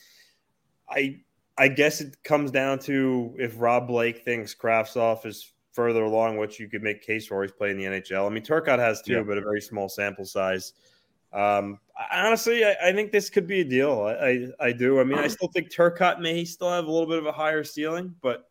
[0.89, 1.21] I
[1.59, 6.61] I guess it comes down to if Rob Blake thinks Kravtsov is further along, which
[6.61, 8.27] you could make case for he's playing the NHL.
[8.27, 9.23] I mean, Turcotte has two, yeah.
[9.23, 10.75] but a very small sample size.
[11.33, 11.79] Um,
[12.13, 14.03] honestly, I, I, think this could be a deal.
[14.03, 15.01] I, I, I, do.
[15.01, 17.65] I mean, I still think Turcotte may still have a little bit of a higher
[17.65, 18.51] ceiling, but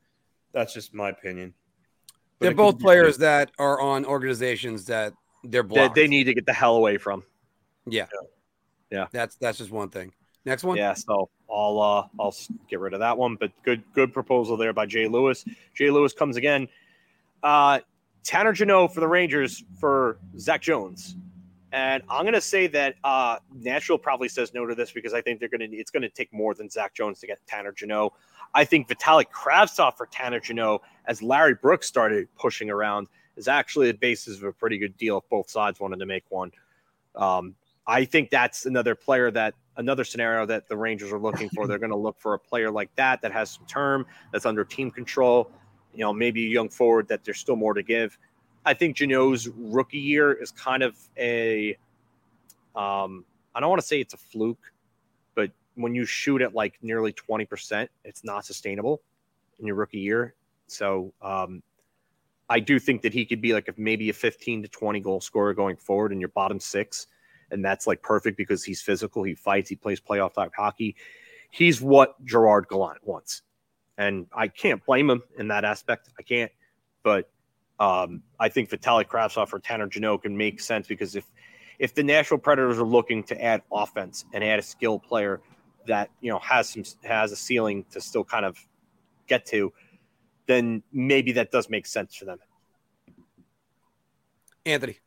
[0.52, 1.54] that's just my opinion.
[2.40, 5.94] But they're both players that are on organizations that they're blocked.
[5.94, 7.24] They, they, need to get the hell away from.
[7.86, 8.08] Yeah.
[8.12, 9.08] yeah, yeah.
[9.12, 10.12] That's that's just one thing.
[10.44, 10.78] Next one.
[10.78, 10.94] Yeah.
[10.96, 12.36] So I'll uh, I'll
[12.68, 13.36] get rid of that one.
[13.36, 15.46] But good good proposal there by Jay Lewis.
[15.76, 16.68] Jay Lewis comes again.
[17.44, 17.80] Uh,
[18.24, 21.16] Tanner Jeannot for the Rangers for Zach Jones.
[21.74, 25.22] And I'm going to say that uh, Nashville probably says no to this because I
[25.22, 25.78] think they're going to.
[25.78, 28.14] It's going to take more than Zach Jones to get Tanner Jeannot.
[28.54, 33.08] I think Vitalik Kravtsov for Tanner Jeannot, as Larry Brooks started pushing around,
[33.38, 36.26] is actually the basis of a pretty good deal if both sides wanted to make
[36.30, 36.52] one.
[37.16, 37.56] Um,
[37.88, 41.68] I think that's another player that another scenario that the Rangers are looking for.
[41.68, 44.66] They're going to look for a player like that that has some term, that's under
[44.66, 45.52] team control,
[45.94, 48.18] you know, maybe a young forward that there's still more to give.
[48.66, 51.78] I think Jeannot's rookie year is kind of a,
[52.76, 54.72] um, I don't want to say it's a fluke,
[55.36, 59.02] but when you shoot at like nearly 20%, it's not sustainable
[59.60, 60.36] in your rookie year.
[60.68, 61.64] So um,
[62.50, 65.22] I do think that he could be like a, maybe a 15 to 20 goal
[65.22, 67.08] scorer going forward in your bottom six.
[67.50, 70.96] and that's like perfect because he's physical, he fights, he plays playoff type hockey.
[71.50, 73.42] He's what Gerard Gallant wants,
[74.02, 76.10] and I can't blame him in that aspect.
[76.18, 76.52] I can't,
[77.04, 77.30] but
[77.80, 81.26] um, I think Vitaly Kravtsov or Tanner Jeannot can make sense because if
[81.78, 85.40] if the Nashville Predators are looking to add offense and add a skill player
[85.86, 88.58] that you know has some has a ceiling to still kind of
[89.28, 89.72] get to,
[90.48, 92.40] then maybe that does make sense for them.
[94.66, 94.98] Anthony.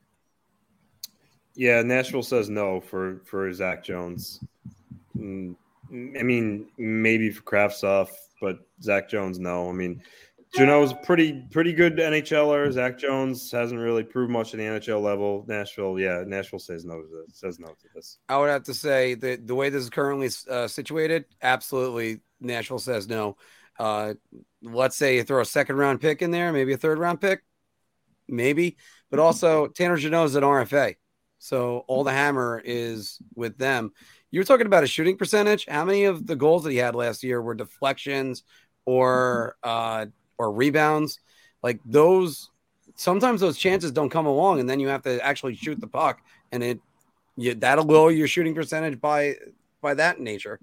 [1.57, 4.41] Yeah, Nashville says no for for Zach Jones.
[5.17, 5.57] Mm,
[5.91, 8.09] I mean, maybe for Kravtsov,
[8.45, 9.71] but Zach Jones, no.
[9.71, 10.03] I mean,
[10.55, 12.71] Jeannot's a pretty pretty good NHLer.
[12.71, 15.45] Zach Jones hasn't really proved much at the NHL level.
[15.49, 18.19] Nashville, yeah, Nashville says no to this, says no to this.
[18.29, 22.79] I would have to say that the way this is currently uh, situated, absolutely, Nashville
[22.79, 23.37] says no.
[23.79, 24.15] Uh,
[24.63, 27.43] let's say you throw a second round pick in there, maybe a third round pick,
[28.29, 28.77] maybe,
[29.11, 30.97] but also Tanner Janot is an RFA.
[31.39, 33.93] So all the hammer is with them.
[34.35, 35.65] You were talking about a shooting percentage.
[35.69, 38.43] How many of the goals that he had last year were deflections
[38.85, 40.07] or uh,
[40.39, 41.21] or rebounds?
[41.63, 42.51] Like those,
[42.97, 46.21] sometimes those chances don't come along, and then you have to actually shoot the puck,
[46.51, 46.81] and it
[47.37, 49.37] you, that'll lower your shooting percentage by
[49.81, 50.59] by that nature.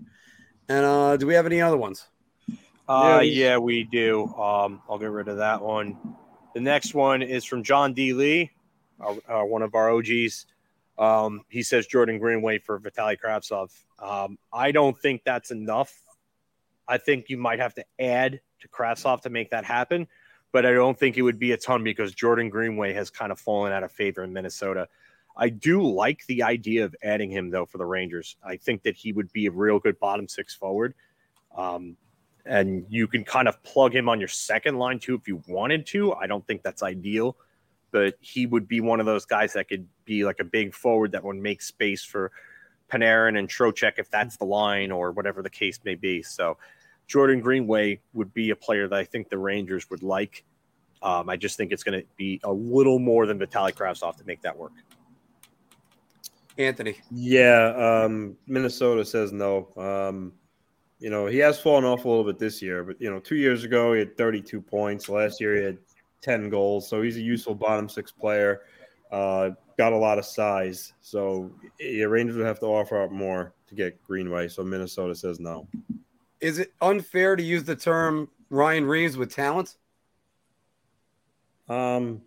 [0.68, 2.10] And uh, do we have any other ones?
[2.90, 4.26] Uh, yeah, we do.
[4.36, 5.98] Um, I'll get rid of that one.
[6.54, 8.12] The next one is from John D.
[8.12, 8.52] Lee,
[9.00, 10.46] uh, uh, one of our OGs.
[10.98, 13.72] Um, he says Jordan Greenway for Vitaly Kravtsov.
[14.00, 15.94] Um, I don't think that's enough.
[16.88, 20.08] I think you might have to add to Kravtsov to make that happen,
[20.52, 23.40] but I don't think it would be a ton because Jordan Greenway has kind of
[23.40, 24.88] fallen out of favor in Minnesota.
[25.38, 28.36] I do like the idea of adding him though for the Rangers.
[28.44, 30.94] I think that he would be a real good bottom six forward.
[31.56, 31.96] Um,
[32.46, 35.86] and you can kind of plug him on your second line too if you wanted
[35.88, 36.14] to.
[36.14, 37.38] I don't think that's ideal,
[37.92, 41.12] but he would be one of those guys that could be like a big forward
[41.12, 42.32] that would make space for
[42.92, 46.22] Panarin and Trocheck if that's the line or whatever the case may be.
[46.22, 46.58] So
[47.08, 50.44] Jordan Greenway would be a player that I think the Rangers would like.
[51.02, 54.24] Um, I just think it's going to be a little more than Vitaly Kravtsov to
[54.26, 54.74] make that work.
[56.58, 56.96] Anthony.
[57.10, 59.70] Yeah, um, Minnesota says no.
[59.78, 60.34] Um,
[61.00, 63.36] you know, he has fallen off a little bit this year, but you know, two
[63.36, 65.10] years ago he had 32 points.
[65.10, 65.78] Last year he had
[66.22, 68.62] 10 goals, so he's a useful bottom six player.
[69.12, 73.54] Uh, got a lot of size, so the Rangers would have to offer up more
[73.68, 74.48] to get Greenway.
[74.48, 75.68] So Minnesota says no.
[76.40, 79.78] Is it unfair to use the term Ryan Reaves with talent?
[81.68, 82.22] Um,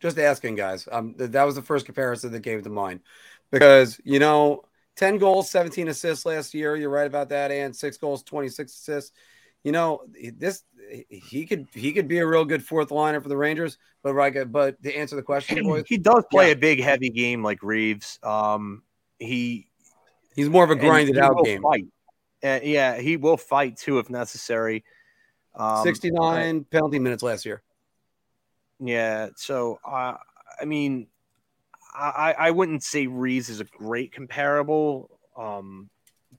[0.00, 0.88] just asking, guys.
[0.90, 3.00] Um, th- that was the first comparison that came to mind
[3.50, 4.62] because you know,
[4.96, 6.76] ten goals, seventeen assists last year.
[6.76, 9.12] You're right about that, and six goals, twenty six assists.
[9.64, 10.02] You know,
[10.36, 10.62] this
[11.08, 13.76] he could he could be a real good fourth liner for the Rangers.
[14.02, 16.52] But right, but to answer the question, boys, he does play Yeah.
[16.52, 18.18] a big, heavy game like Reaves.
[18.22, 18.82] Um,
[19.18, 19.68] he
[20.36, 21.62] he's more of a grinded out game.
[21.62, 21.86] Fight.
[22.42, 24.84] Uh, yeah, he will fight too if necessary.
[25.54, 27.62] Um, 69 penalty minutes last year.
[28.78, 30.14] Yeah, so uh,
[30.60, 31.08] I mean,
[31.92, 35.90] I, I wouldn't say Reaves is a great comparable, um,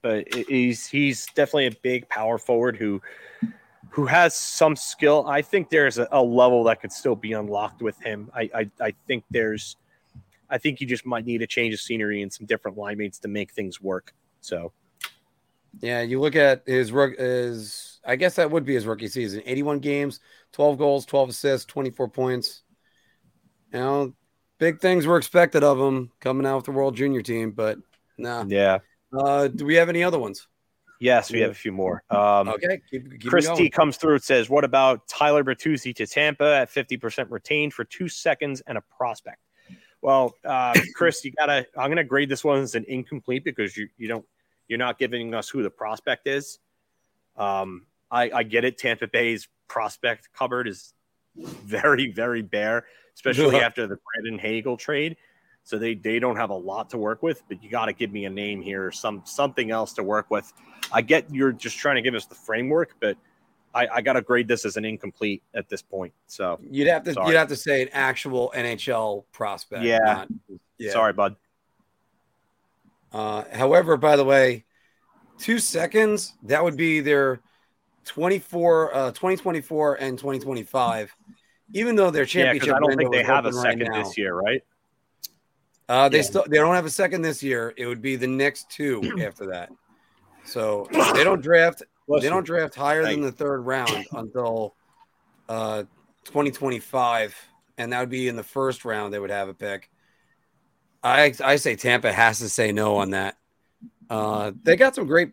[0.02, 3.00] but he's he's definitely a big power forward who
[3.90, 5.26] who has some skill.
[5.26, 8.30] I think there's a, a level that could still be unlocked with him.
[8.34, 9.76] I, I I think there's,
[10.48, 13.18] I think you just might need a change of scenery and some different line mates
[13.20, 14.14] to make things work.
[14.40, 14.72] So
[15.80, 19.42] Yeah, you look at his rook his I guess that would be his rookie season.
[19.44, 20.20] 81 games,
[20.52, 22.62] 12 goals, 12 assists, 24 points.
[23.72, 24.14] You know,
[24.58, 27.78] big things were expected of him coming out with the World Junior team, but
[28.18, 28.46] nah.
[28.46, 28.78] yeah,
[29.12, 30.46] Uh, do we have any other ones?
[31.00, 32.04] yes, we have a few more.
[32.10, 33.70] Um, Okay, keep, keep going.
[33.70, 38.08] Comes through and says, What about Tyler Bertuzzi to Tampa at 50% retained for two
[38.08, 39.40] seconds and a prospect?
[40.02, 43.88] Well, uh, Chris, you gotta I'm gonna grade this one as an incomplete because you
[43.98, 44.24] you don't
[44.68, 46.58] you're not giving us who the prospect is.
[47.36, 50.94] Um, I, I get it, Tampa Bay's prospect cupboard is
[51.36, 55.16] very, very bare, especially after the Brandon Hagel trade.
[55.64, 58.12] So they they don't have a lot to work with, but you got to give
[58.12, 60.52] me a name here or some something else to work with.
[60.92, 63.16] I get you're just trying to give us the framework, but
[63.74, 66.12] I, I got to grade this as an incomplete at this point.
[66.26, 67.28] So You'd have to Sorry.
[67.28, 69.84] you'd have to say an actual NHL prospect.
[69.84, 69.98] Yeah.
[70.02, 70.28] not-
[70.78, 70.92] yeah.
[70.92, 71.36] sorry, bud.
[73.12, 74.64] Uh, however, by the way,
[75.38, 77.40] two seconds, that would be their
[78.06, 81.14] 24, uh, 2024 and 2025.
[81.74, 84.16] Even though their Yeah, championship I don't think they have a open right second this
[84.18, 84.62] year, right?
[85.90, 86.22] Uh, they Yeah.
[86.22, 87.74] still they don't have a second this year.
[87.76, 89.70] It would be the next two after that.
[90.44, 92.30] So they don't draft bless they you.
[92.30, 94.76] don't draft higher Thank than the third round until
[95.48, 95.82] uh
[96.26, 97.36] 2025
[97.76, 99.90] and that would be in the first round they would have a pick
[101.02, 103.36] I I say Tampa has to say no on that.
[104.08, 105.32] Uh, they got some great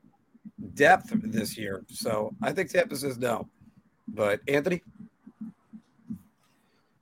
[0.73, 3.49] depth this year, so I think Tampa says no.
[4.07, 4.81] But Anthony,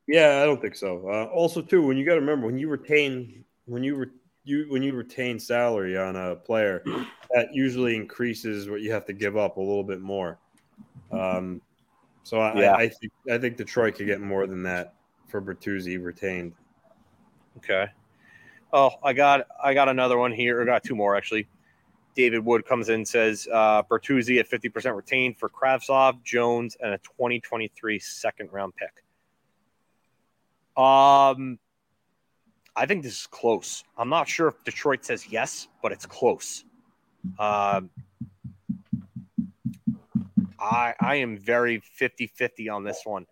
[0.07, 1.07] Yeah, I don't think so.
[1.07, 4.11] Uh, also, too, when you got to remember when you retain when you re-
[4.43, 6.83] you when you retain salary on a player,
[7.33, 10.39] that usually increases what you have to give up a little bit more.
[11.11, 11.61] Um,
[12.23, 12.71] so I, Yeah.
[12.73, 14.95] I, I think I think Detroit could get more than that
[15.27, 16.53] for Bertuzzi retained.
[17.57, 17.87] Okay.
[18.73, 20.61] Oh, I got I got another one here.
[20.61, 21.47] I got two more actually.
[22.15, 26.93] David Wood comes in and says uh, Bertuzzi at 50% retained for Kravtsov, Jones, and
[26.93, 29.03] a 2023 second round pick.
[30.81, 31.59] Um,
[32.75, 33.83] I think this is close.
[33.97, 36.65] I'm not sure if Detroit says yes, but it's close.
[37.39, 37.89] Um,
[40.59, 43.25] I I am very 50-50 on this one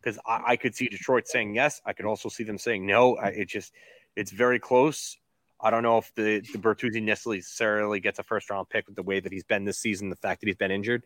[0.00, 1.80] because I, I could see Detroit saying yes.
[1.84, 3.16] I could also see them saying no.
[3.16, 3.72] I, it just
[4.16, 5.16] it's very close.
[5.60, 9.02] I don't know if the the Bertuzzi necessarily gets a first round pick with the
[9.02, 11.04] way that he's been this season, the fact that he's been injured,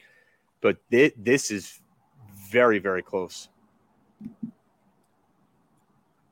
[0.60, 1.80] but thi- this is
[2.50, 3.48] very very close.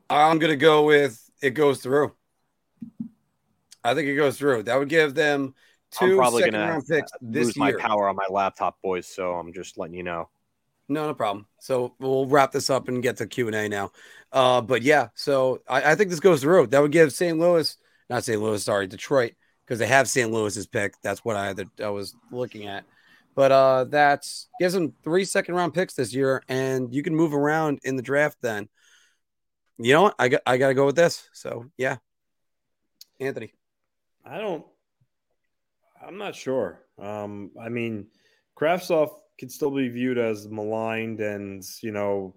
[0.09, 2.13] I'm gonna go with it goes through.
[3.83, 4.63] I think it goes through.
[4.63, 5.53] That would give them
[6.01, 9.07] I'm probably second gonna round picks this Lose my power on my laptop, boys.
[9.07, 10.29] So I'm just letting you know.
[10.89, 11.45] No, no problem.
[11.59, 13.91] So we'll wrap this up and get to Q and A now.
[14.31, 16.67] Uh, but yeah, so I, I think this goes through.
[16.67, 17.37] That would give St.
[17.37, 17.77] Louis,
[18.09, 18.41] not St.
[18.41, 19.33] Louis, sorry, Detroit,
[19.65, 20.31] because they have St.
[20.31, 20.95] Louis's pick.
[21.03, 22.85] That's what I I was looking at.
[23.35, 27.33] But uh, that's gives them three second round picks this year, and you can move
[27.33, 28.37] around in the draft.
[28.41, 28.69] Then,
[29.77, 30.15] you know what?
[30.19, 31.27] I got I got to go with this.
[31.33, 31.97] So yeah,
[33.19, 33.53] Anthony.
[34.25, 34.65] I don't.
[36.05, 36.81] I'm not sure.
[36.99, 38.07] Um, I mean,
[38.57, 42.35] Kravtsov could still be viewed as maligned and you know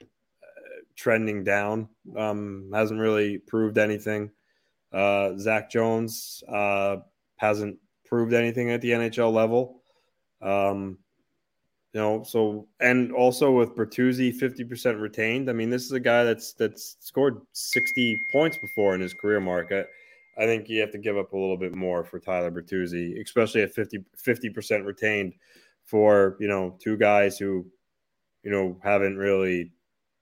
[0.00, 0.04] uh,
[0.96, 1.88] trending down.
[2.16, 4.30] Um, hasn't really proved anything.
[4.92, 6.96] Uh, Zach Jones uh,
[7.36, 9.82] hasn't proved anything at the NHL level.
[10.40, 10.98] Um,
[11.94, 15.48] you know, so and also with Bertuzzi, fifty percent retained.
[15.48, 19.40] I mean, this is a guy that's that's scored sixty points before in his career
[19.40, 19.72] mark.
[19.72, 19.84] I,
[20.36, 23.62] I think you have to give up a little bit more for Tyler Bertuzzi, especially
[23.62, 25.34] at 50 percent retained
[25.84, 27.66] for you know two guys who
[28.42, 29.72] you know haven't really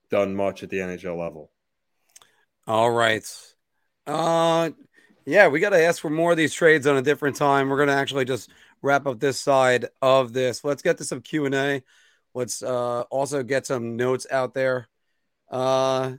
[0.08, 1.50] done much at the NHL level.
[2.66, 3.26] All right.
[4.06, 4.70] Uh
[5.26, 7.68] yeah, we got to ask for more of these trades on a different time.
[7.68, 8.48] We're going to actually just
[8.82, 10.64] wrap up this side of this.
[10.64, 11.82] Let's get to some Q&A.
[12.34, 14.88] Let's uh also get some notes out there.
[15.50, 16.14] Uh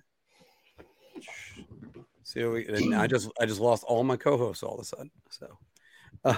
[2.27, 5.11] See, we, and I just I just lost all my co-hosts all of a sudden.
[5.29, 5.57] So,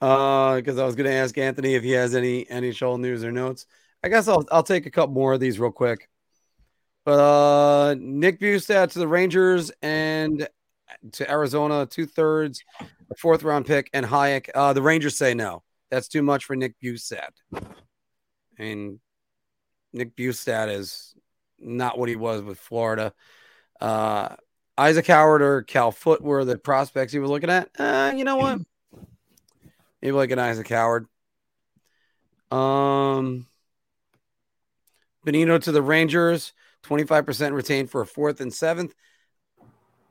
[0.00, 3.22] uh, because I was going to ask Anthony if he has any any NHL news
[3.22, 3.66] or notes.
[4.02, 6.08] I guess I'll I'll take a couple more of these real quick.
[7.04, 10.48] But uh Nick Bjugstad to the Rangers and
[11.12, 14.50] to Arizona, two thirds, a fourth round pick, and Hajek.
[14.54, 15.62] Uh, the Rangers say no.
[15.90, 17.30] That's too much for Nick Bjugstad.
[17.54, 17.60] I
[18.58, 19.00] mean,
[19.92, 21.14] Nick Bjugstad is
[21.58, 23.12] not what he was with Florida.
[23.80, 24.36] Uh,
[24.78, 27.68] Isaac Howard or Cal Foote were the prospects he was looking at.
[27.78, 28.60] Uh, you know what?
[30.00, 31.06] Maybe like an Isaac Howard.
[32.50, 33.46] Um,
[35.24, 36.52] Benito to the Rangers,
[36.84, 38.94] 25% retained for a fourth and seventh.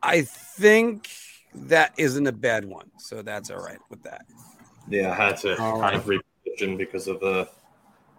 [0.01, 1.09] I think
[1.53, 2.89] that isn't a bad one.
[2.97, 4.23] So that's all right with that.
[4.89, 5.95] Yeah, I had to All kind right.
[5.95, 7.49] of reposition because of the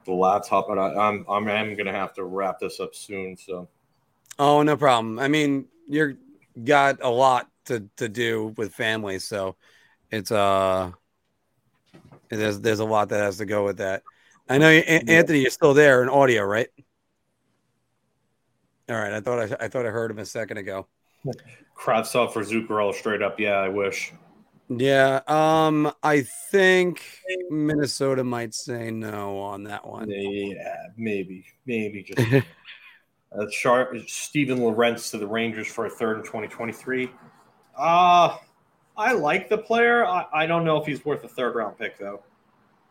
[0.04, 3.36] the laptop, but I, I'm I'm am gonna have to wrap this up soon.
[3.36, 3.68] So
[4.38, 5.18] Oh, no problem.
[5.18, 6.14] I mean, you're
[6.64, 9.56] got a lot to, to do with family, so
[10.10, 10.90] it's uh
[12.30, 14.02] there's there's a lot that has to go with that.
[14.48, 16.68] I know Anthony, you're still there in audio, right?
[18.88, 20.88] All right, I thought I, I thought I heard him a second ago.
[21.82, 23.40] Kravtsov for Zuccarello straight up.
[23.40, 24.12] Yeah, I wish.
[24.68, 27.04] Yeah, um, I think
[27.50, 30.09] Minnesota might say no on that one.
[30.09, 32.44] Yeah, maybe, maybe just.
[33.38, 37.10] uh, Char- Stephen Lawrence to the Rangers for a third in 2023.
[37.76, 38.36] Uh,
[38.96, 40.06] I like the player.
[40.06, 42.22] I, I don't know if he's worth a third round pick, though.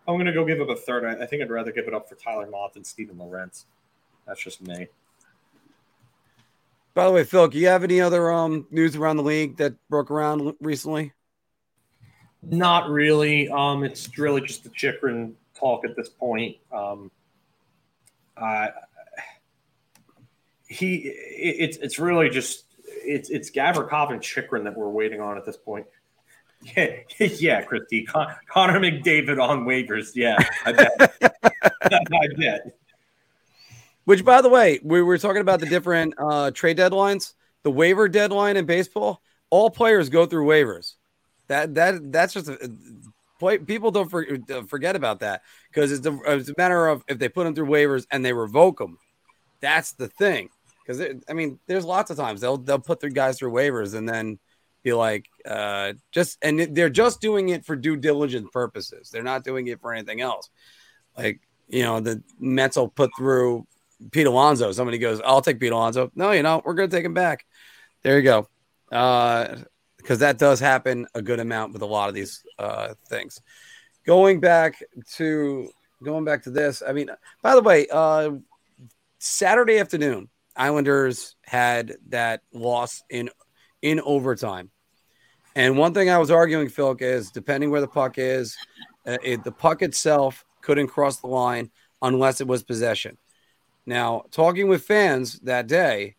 [0.08, 1.06] I'm going to go give up a third.
[1.06, 3.68] I, I think I'd rather give it up for Tyler Motte than Stephen Lawrence.
[4.28, 4.88] That's just me.
[6.94, 9.76] By the way, Phil, do you have any other um news around the league that
[9.90, 11.14] broke around recently?
[12.44, 13.50] Not really.
[13.50, 16.58] Um, it's really just the Chychrun talk at this point.
[16.72, 17.12] Um,
[20.68, 25.38] he, it, it's it's really just it's it's Gavrikov and Chychrun that we're waiting on
[25.38, 25.86] at this point.
[26.76, 30.12] Yeah, yeah, Christy, Con- Connor McDavid on waivers.
[30.16, 30.92] Yeah, I bet.
[31.84, 32.78] I bet.
[34.12, 37.34] Which, by the way, we were talking about the different uh, trade deadlines.
[37.64, 40.96] The waiver deadline in baseball, all players go through waivers.
[41.48, 42.70] That that that's just a,
[43.40, 44.26] play, people don't for,
[44.68, 47.68] forget about that because it's a, it's a matter of if they put them through
[47.68, 48.98] waivers and they revoke them.
[49.62, 50.50] That's the thing.
[50.86, 54.10] Because I mean, there's lots of times they'll they'll put their guys through waivers and
[54.10, 54.40] then
[54.84, 59.10] be like, uh, just and they're just doing it for due diligence purposes.
[59.10, 60.50] They're not doing it for anything else.
[61.18, 61.40] Like
[61.70, 63.66] you know, the Mets will put through
[64.12, 64.72] Pete Alonso.
[64.72, 67.46] Somebody goes, "I'll take Pete Alonso." No, you know, we're going to take him back.
[68.04, 68.48] There you go.
[68.90, 69.62] Because
[70.10, 73.42] uh, that does happen a good amount with a lot of these uh, things.
[74.06, 74.84] Going back
[75.16, 75.70] to
[76.04, 77.10] going back to this, I mean,
[77.44, 78.32] by the way, uh,
[79.20, 83.30] Saturday afternoon, Islanders had that loss in
[83.82, 84.72] in overtime.
[85.56, 88.58] And one thing I was arguing, Phil, is depending where the puck is,
[89.06, 91.72] uh, it, the puck itself couldn't cross the line
[92.02, 93.18] unless it was possession.
[93.86, 96.16] Now, talking with fans that day,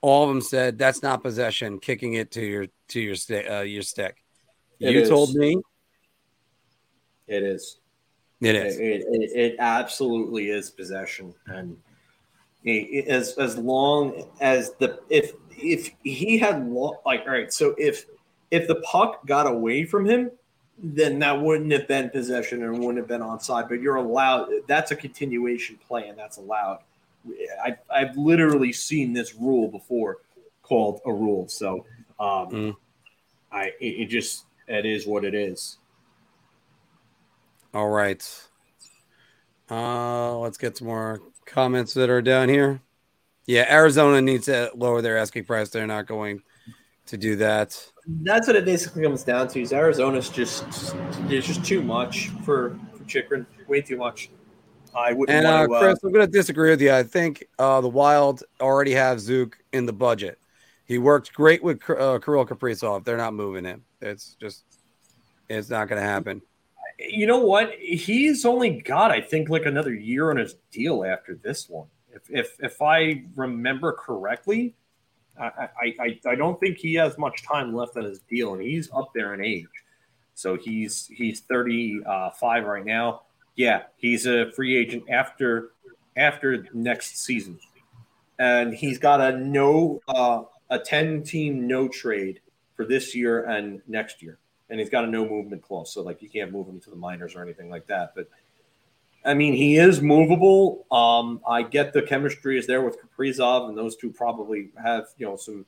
[0.00, 3.46] all of them said that's not possession, kicking it to your to your stick.
[3.48, 4.16] Uh, your stick.
[4.80, 5.08] It you is.
[5.08, 5.60] told me
[7.26, 7.78] it is.
[8.40, 8.78] It is.
[8.78, 11.76] It, it, it absolutely is possession, and
[12.64, 16.66] it, as as long as the if if he had
[17.04, 18.06] like all right, so if
[18.50, 20.30] if the puck got away from him,
[20.82, 23.68] then that wouldn't have been possession and wouldn't have been onside.
[23.68, 24.50] But you're allowed.
[24.66, 26.80] That's a continuation play, and that's allowed.
[27.62, 30.18] I, I've literally seen this rule before
[30.62, 31.48] called a rule.
[31.48, 31.84] So,
[32.18, 32.76] um, mm.
[33.52, 35.78] I it, it just it is what it is.
[37.74, 38.48] All right.
[39.70, 42.80] Uh, let's get some more comments that are down here.
[43.46, 45.70] Yeah, Arizona needs to lower their asking price.
[45.70, 46.42] They're not going
[47.10, 47.78] to do that.
[48.22, 49.60] That's what it basically comes down to.
[49.60, 50.64] Is Arizona's just
[51.28, 54.30] there's just too much for for Chychrun, way too much.
[54.94, 55.36] I wouldn't.
[55.36, 56.92] And uh, to, uh, Chris, I'm going to disagree with you.
[56.92, 60.38] I think uh, the Wild already have Zook in the budget.
[60.84, 63.04] He worked great with uh, Kirill Kaprizov.
[63.04, 63.84] They're not moving him.
[64.00, 64.64] It's just,
[65.48, 66.42] it's not going to happen.
[66.98, 67.72] You know what?
[67.78, 71.86] He's only got, I think, like another year on his deal after this one.
[72.12, 74.74] If if if I remember correctly,
[75.40, 75.68] I,
[76.00, 79.12] I, I don't think he has much time left on his deal, and he's up
[79.14, 79.66] there in age.
[80.34, 83.22] So he's he's 35 right now.
[83.56, 85.72] Yeah, he's a free agent after
[86.16, 87.58] after next season,
[88.38, 92.40] and he's got a no uh, a 10 team no trade
[92.74, 94.38] for this year and next year,
[94.70, 95.92] and he's got a no movement clause.
[95.92, 98.28] So like you can't move him to the minors or anything like that, but
[99.24, 100.86] I mean, he is movable.
[100.90, 105.26] Um, I get the chemistry is there with Kaprizov, and those two probably have you
[105.26, 105.66] know some,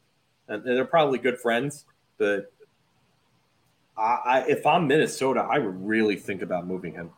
[0.49, 1.85] and they're probably good friends.
[2.17, 2.53] But
[3.97, 7.11] I, I, if I'm Minnesota, I would really think about moving him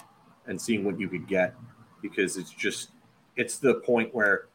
[0.46, 1.54] and seeing what you could get
[2.02, 2.90] because it's just
[3.36, 4.46] it's the point where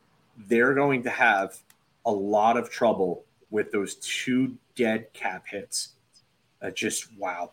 [0.47, 1.57] they're going to have
[2.05, 5.89] a lot of trouble with those two dead cap hits.
[6.61, 7.51] Uh, just wow.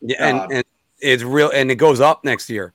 [0.00, 0.64] Yeah, and, um, and
[1.00, 2.74] it's real, and it goes up next year.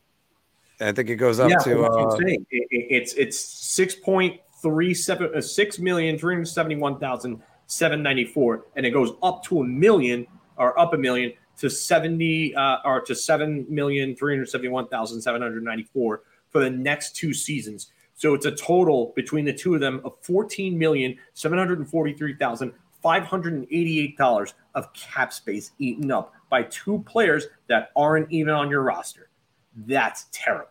[0.80, 1.86] I think it goes up yeah, to.
[1.86, 7.00] Uh, it, it's it's six point three seven uh, six million three hundred seventy one
[7.00, 10.28] thousand seven ninety four, and it goes up to a million
[10.58, 14.88] or up a million to seventy uh, or to seven million three hundred seventy one
[14.88, 17.92] thousand seven hundred ninety four for the next two seasons.
[18.14, 22.14] So it's a total between the two of them of fourteen million seven hundred forty
[22.14, 27.48] three thousand five hundred eighty eight dollars of cap space eaten up by two players
[27.68, 29.30] that aren't even on your roster.
[29.78, 30.70] That's terrible.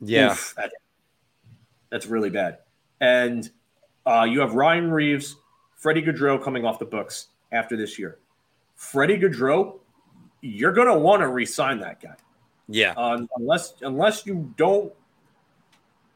[0.00, 0.32] Yeah.
[0.32, 0.72] Oof, that,
[1.90, 2.58] that's really bad.
[3.00, 3.50] And
[4.06, 5.36] uh, you have Ryan Reaves,
[5.74, 8.18] Freddie Gaudreau coming off the books after this year.
[8.76, 9.80] Freddie Gaudreau,
[10.40, 12.14] you're going to want to re-sign that guy.
[12.68, 12.94] Yeah.
[12.96, 14.92] Um, unless unless you don't.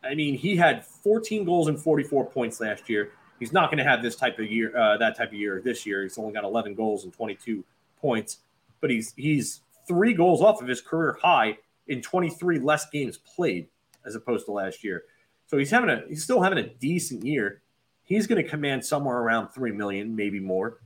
[0.02, 3.12] I mean, he had 14 goals and 44 points last year.
[3.38, 5.84] He's not going to have this type of year, uh, that type of year this
[5.86, 6.02] year.
[6.02, 7.64] He's only got 11 goals and 22
[8.00, 8.38] points,
[8.80, 9.60] but he's he's
[9.90, 11.58] three goals off of his career high
[11.88, 13.66] in 23 less games played
[14.06, 15.02] as opposed to last year.
[15.48, 17.62] So he's having a he's still having a decent year.
[18.04, 20.78] He's going to command somewhere around three million, maybe more.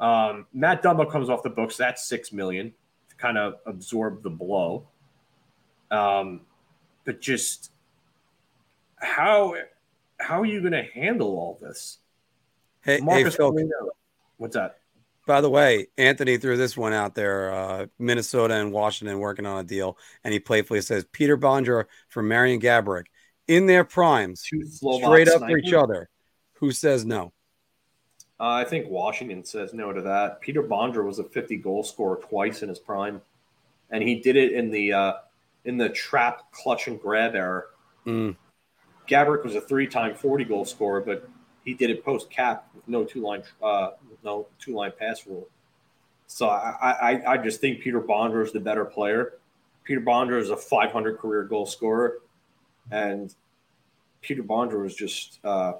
[0.00, 1.76] Um, Matt Dumba comes off the books.
[1.76, 2.72] That's six million
[3.10, 4.88] to kind of absorb the blow.
[5.92, 6.40] Um,
[7.04, 7.70] but just
[8.96, 9.54] how
[10.18, 11.98] how are you going to handle all this?
[12.80, 13.68] Hey, Marcus hey, Phil,
[14.38, 14.78] what's that?
[15.26, 17.52] By the way, Anthony threw this one out there.
[17.52, 22.22] Uh, Minnesota and Washington working on a deal, and he playfully says Peter Bondra for
[22.22, 23.06] Marian Gaborik
[23.46, 26.08] in their primes, straight up for each other.
[26.54, 27.32] Who says no?
[28.40, 30.40] Uh, I think Washington says no to that.
[30.40, 33.20] Peter Bondra was a 50 goal scorer twice in his prime,
[33.90, 35.12] and he did it in the uh,
[35.64, 37.64] in the trap clutch and grab era.
[38.06, 38.36] Mm.
[39.08, 41.28] Gaborik was a three-time 40-goal scorer, but
[41.64, 45.48] he did it post-cap with no two-line uh, with no two-line pass rule.
[46.26, 49.34] So I, I, I just think Peter Bondra is the better player.
[49.84, 52.18] Peter Bondra is a 500 career goal scorer,
[52.90, 53.34] and
[54.22, 55.74] Peter Bondra is just uh,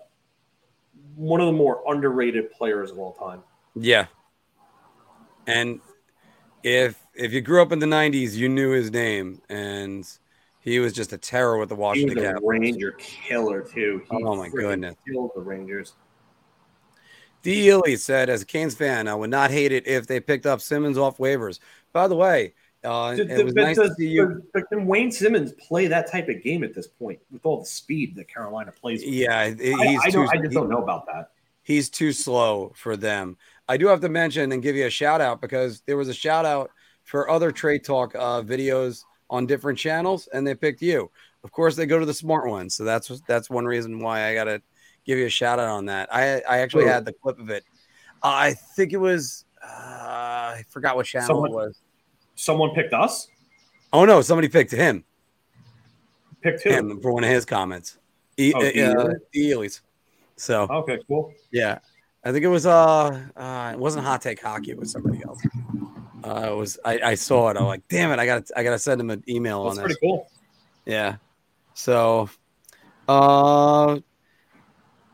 [1.16, 3.42] one of the more underrated players of all time.
[3.74, 4.06] Yeah.
[5.46, 5.80] And
[6.62, 10.06] if if you grew up in the '90s, you knew his name, and
[10.62, 12.48] he was just a terror with the He Washington was a Capitals.
[12.50, 14.02] Ranger killer too.
[14.10, 14.94] He Oh, my goodness.
[15.06, 15.94] killed the Rangers.
[17.42, 17.68] D.
[17.68, 20.60] Ely said, as a Canes fan, I would not hate it if they picked up
[20.60, 21.58] Simmonds off waivers.
[21.92, 24.42] By the way, uh, it was nice does- to see you.
[24.54, 27.66] but can Wayne Simmonds play that type of game at this point with all the
[27.66, 29.00] speed that Carolina plays?
[29.04, 29.12] With?
[29.12, 30.12] Yeah, he- I, he's I, too.
[30.12, 31.30] don't, I just he- don't know about that.
[31.64, 33.36] he's too slow for them.
[33.68, 36.14] I do have to mention and give you a shout out because there was a
[36.14, 36.70] shout out
[37.04, 39.02] for other trade talk uh, videos
[39.32, 41.10] on different channels, and they picked you.
[41.42, 44.34] Of course, they go to the smart ones, so that's that's one reason why I
[44.34, 44.62] got to
[45.04, 46.14] give you a shout out on that.
[46.14, 47.64] I I actually had the clip of it.
[48.22, 51.80] Uh, I think it was uh, I forgot what channel Someone- it was.
[52.34, 53.28] Someone picked us.
[53.92, 55.04] Oh no, somebody picked him.
[56.42, 56.62] Picked?
[56.64, 57.98] Him for one of his comments.
[58.36, 58.80] E- Oh, uh, D.
[58.80, 59.12] Ely?
[59.32, 59.50] D.
[59.52, 59.80] Ely's.
[60.36, 61.32] So Okay, cool.
[61.52, 61.78] Yeah,
[62.24, 64.70] I think it was uh, uh it wasn't hot take hockey.
[64.72, 65.40] It was somebody else.
[66.24, 67.56] Uh, it was I, I saw it.
[67.56, 69.78] I'm like, damn it, I got to I got to send him an email That's
[69.78, 69.96] on this.
[69.96, 70.28] pretty cool.
[70.86, 71.16] Yeah.
[71.74, 72.28] So,
[73.08, 73.98] uh,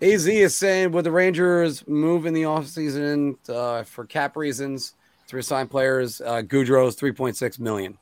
[0.01, 4.95] Az is saying would the Rangers move in the offseason uh, for cap reasons
[5.29, 6.21] to resign players?
[6.21, 7.99] Uh, Goodrow's 3.6 million.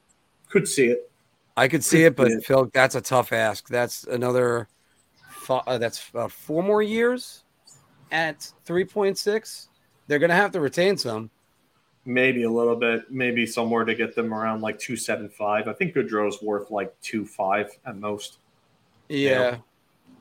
[0.51, 1.11] Could see it.
[1.57, 2.39] I could see it, but Yeah.
[2.45, 3.69] Phil, that's a tough ask.
[3.69, 4.69] That's another.
[5.49, 7.45] Uh, that's uh, four more years
[8.11, 9.69] at 3.6.
[10.07, 11.31] They're going to have to retain some.
[12.07, 13.11] Maybe a little bit.
[13.11, 15.69] Maybe somewhere to get them around like two seven five.
[15.69, 18.39] I think Goodrow's worth like two five at most.
[19.09, 19.59] Yeah.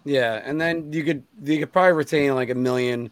[0.04, 0.42] Yeah.
[0.44, 3.12] And then you could you could probably retain like a million.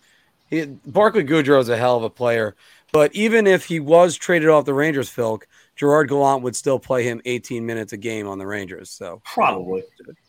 [0.50, 2.56] He, Barclay Goodrow is a hell of a player.
[2.92, 5.42] But even if he was traded off the Rangers, Phil,
[5.76, 8.90] Gerard Gallant would still play him 18 minutes a game on the Rangers.
[8.92, 9.84] So Probably.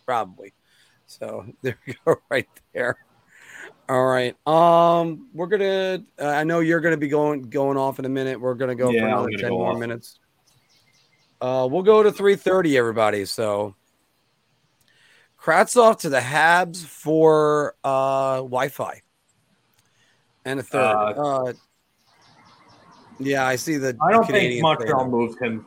[0.07, 0.55] probably.
[1.07, 3.04] So there you go, right there.
[3.89, 4.35] All right.
[4.47, 6.05] Um, we're gonna.
[6.19, 8.41] Uh, I know you're gonna be going going off in a minute.
[8.41, 9.79] We're gonna go Yeah, for another ten more off.
[9.79, 10.19] minutes.
[11.41, 13.27] Uh, we'll go to three thirty, everybody.
[13.27, 13.75] So,
[15.39, 19.03] Kravtsov to the Habs for uh Wi-Fi,
[20.47, 20.95] and a third.
[20.95, 21.53] Uh, Uh,
[23.19, 23.97] yeah, I see the.
[24.03, 25.67] I don't the think Montreal saying moved him.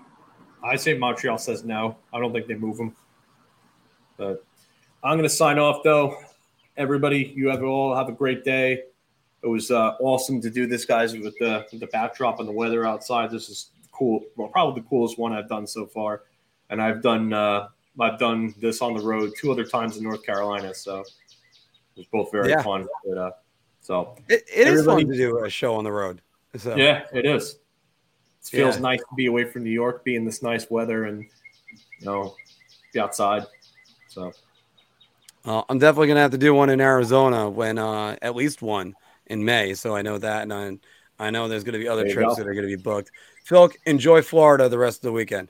[0.64, 1.98] I say Montreal says no.
[2.12, 2.96] I don't think they move him.
[4.18, 4.44] But
[5.04, 6.18] I'm going to sign off though.
[6.78, 8.84] Everybody, you have all have a great day.
[9.44, 12.52] It was uh, awesome to do this, guys, with the with the backdrop and the
[12.54, 13.32] weather outside.
[13.32, 14.24] This is cool.
[14.36, 16.24] Well, probably the coolest one I've done so far,
[16.70, 20.24] and I've done uh, I've done this on the road two other times in North
[20.24, 21.08] Carolina, so it
[21.96, 22.62] was both very Yeah.
[22.62, 22.88] fun.
[23.04, 23.32] But, uh,
[23.82, 26.22] so It, it is fun to do a show on the road.
[26.58, 27.58] So yeah, it is.
[28.44, 28.82] It feels Yeah.
[28.82, 31.26] nice to be away from New York, be in this nice weather, and
[32.00, 32.36] you know,
[32.94, 33.46] be outside.
[34.10, 34.32] So
[35.48, 38.94] Uh, I'm definitely gonna have to do one in Arizona when uh, at least one
[39.28, 39.74] in May.
[39.76, 42.36] So I know that, and I, I know there's gonna be other trips go.
[42.36, 43.12] that are gonna be booked.
[43.46, 45.50] Phil, enjoy Florida the rest of the weekend.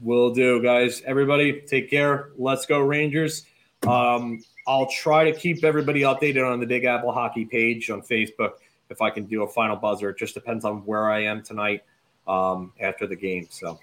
[0.00, 1.02] will do, guys.
[1.04, 2.30] Everybody, take care.
[2.38, 3.46] Let's go Rangers.
[3.84, 8.52] Um, I'll try to keep everybody updated on the Big Apple Hockey page on Facebook
[8.90, 10.10] if I can do a final buzzer.
[10.10, 11.82] It just depends on where I am tonight
[12.28, 13.48] um, after the game.
[13.50, 13.76] So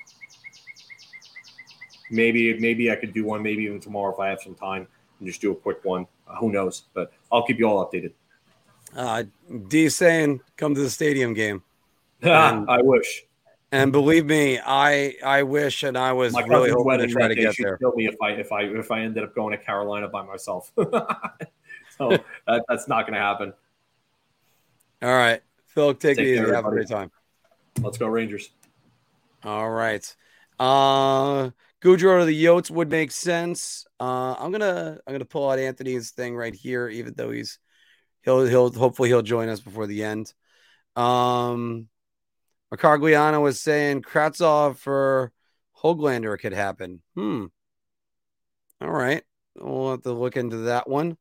[2.10, 4.88] maybe maybe I could do one, maybe even tomorrow if I have some time
[5.24, 6.06] and just do a quick one.
[6.28, 6.84] Uh, who knows?
[6.94, 8.12] But I'll keep you all updated.
[8.96, 9.24] Uh,
[9.70, 11.64] D saying, come to the stadium game,
[12.22, 13.24] And- I wish.
[13.72, 17.34] and believe me, I I wish, and I was My really hoping to try to
[17.36, 17.78] get there.
[17.78, 20.72] kill me if I if I if I ended up going to Carolina by myself.
[20.78, 22.10] so
[22.48, 23.54] that, that's not going to happen.
[25.02, 26.44] All right, Phil, take, Take it easy.
[26.46, 27.10] care, Have a great time.
[27.82, 28.52] Let's go Rangers.
[29.44, 30.16] All right.
[30.60, 31.50] Uh
[31.84, 33.86] Goodrow to the Yotes would make sense.
[34.00, 37.60] Uh I'm gonna I'm gonna pull out Anthony's thing right here, even though he's
[38.22, 40.34] he'll he'll hopefully he'll join us before the end.
[40.96, 41.90] Um
[43.42, 45.32] was saying Kravtsov for
[45.84, 47.02] Hoglander could happen.
[47.16, 47.46] Hmm.
[48.82, 49.24] All right.
[49.56, 51.18] We'll have to look into that one.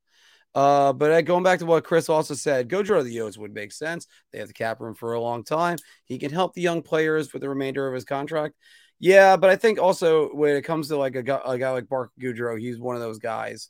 [0.55, 3.55] Uh, but uh, going back to what Chris also said, Goodrow to the Yotes would
[3.55, 4.07] make sense.
[4.33, 5.79] They have the cap room for a long time.
[6.05, 8.55] He can help the young players with the remainder of his contract.
[9.03, 11.89] Yeah, but I think also when it comes to like a guy, a guy like
[11.89, 13.69] Bark Goodrow, he's one of those guys,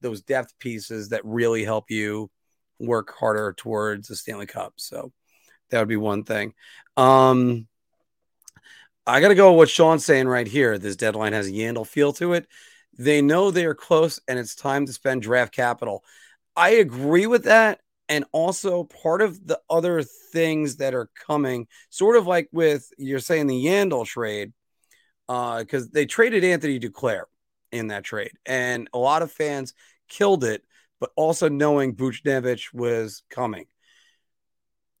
[0.00, 2.32] those depth pieces that really help you
[2.80, 4.74] work harder towards the Stanley Cup.
[4.78, 5.12] So
[5.70, 6.54] that would be one thing.
[6.96, 7.68] Um,
[9.06, 10.78] I got to go with what Sean's saying right here.
[10.78, 12.48] This deadline has a Yandle feel to it.
[12.98, 16.02] They know they're close and it's time to spend draft capital.
[16.56, 17.78] I agree with that.
[18.08, 23.20] And also, part of the other things that are coming, sort of like with you're
[23.20, 24.52] saying the Yandle trade,
[25.58, 27.22] because uh, they traded Anthony Duclair
[27.70, 29.72] in that trade, and a lot of fans
[30.08, 30.62] killed it,
[31.00, 33.66] but also knowing Buchnevich was coming.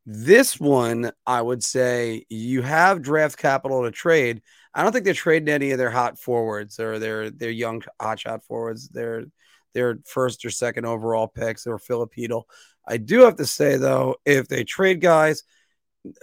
[0.06, 4.42] This one, I would say you have draft capital to trade.
[4.74, 8.42] I don't think they're trading any of their hot forwards or their their young hotshot
[8.42, 8.88] forwards.
[8.88, 9.26] Their
[9.74, 12.46] their first or second overall picks or Filipino.
[12.88, 15.44] I do have to say though, if they trade guys,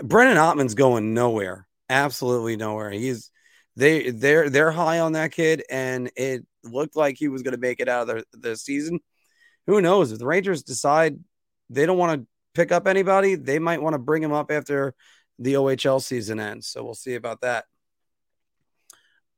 [0.04, 1.68] Brennan Othmann's going nowhere.
[1.90, 2.92] Absolutely nowhere.
[2.92, 3.32] He's
[3.80, 7.60] they they're they're high on that kid, and it looked like he was going to
[7.60, 9.00] make it out of the, the season.
[9.68, 11.18] Who knows if the Rangers decide
[11.70, 14.94] they don't want to pick up anybody, they might want to bring him up after
[15.38, 16.68] the OHL season ends.
[16.68, 17.66] So we'll see about that.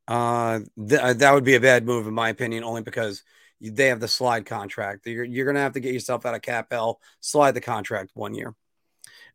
[0.07, 3.23] Uh, th- that would be a bad move in my opinion, only because
[3.61, 5.05] they have the slide contract.
[5.05, 8.11] You're, you're going to have to get yourself out of cap L, slide the contract
[8.15, 8.55] one year.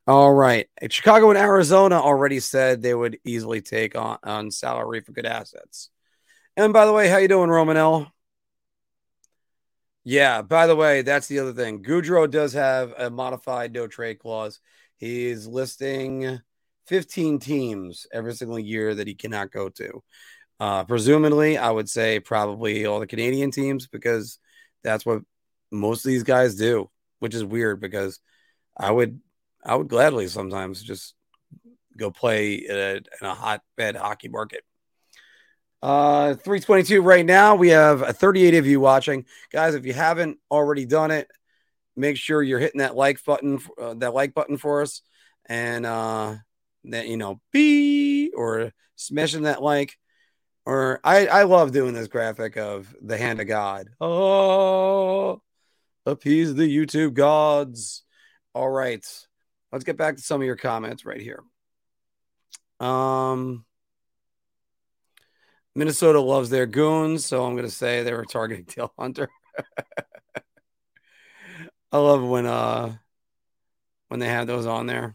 [0.06, 0.68] All right.
[0.88, 5.90] Chicago and Arizona already said they would easily take on, on salary for good assets.
[6.56, 8.12] And by the way, how you doing, Romanel?
[10.04, 11.82] Yeah, by the way, that's the other thing.
[11.82, 14.60] Goodrow does have a modified no trade clause.
[14.96, 16.40] He's listing
[16.86, 20.02] 15 teams every single year that he cannot go to.
[20.60, 24.38] Uh, presumably, I would say probably all the Canadian teams because
[24.84, 25.22] that's what
[25.72, 26.88] most of these guys do,
[27.18, 28.20] which is weird because
[28.78, 29.20] I would
[29.66, 31.14] I would gladly sometimes just
[31.96, 34.62] go play in a, in a hotbed hockey market.
[35.82, 37.54] Uh, 322 right now.
[37.54, 39.74] We have 38 of you watching, guys.
[39.74, 41.28] If you haven't already done it,
[41.96, 45.02] make sure you're hitting that like button, uh, that like button for us,
[45.46, 46.36] and uh,
[46.84, 49.98] that you know, be or smashing that like
[50.66, 53.88] or I, I love doing this graphic of the hand of God.
[54.00, 55.40] Oh,
[56.04, 58.02] appease the YouTube gods.
[58.52, 59.06] All right.
[59.76, 61.44] Let's get back to some of your comments right here.
[62.80, 63.66] Um,
[65.74, 69.28] Minnesota loves their goons, so I'm going to say they were targeting Dale Hunter.
[71.92, 72.96] I love when uh
[74.08, 75.14] when they have those on there.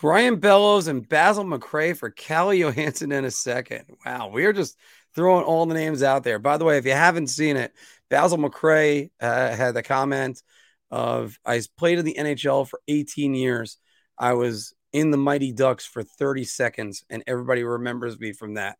[0.00, 3.84] Brian Bellows and Basil McRae for Calle Johansson in a second.
[4.04, 4.76] Wow, we're just
[5.14, 6.40] throwing all the names out there.
[6.40, 7.72] By the way, if you haven't seen it,
[8.10, 10.42] Basil McRae uh, had the comment
[10.90, 13.78] of I played in the NHL for 18 years.
[14.18, 18.78] I was in the Mighty Ducks for 30 seconds, and everybody remembers me from that.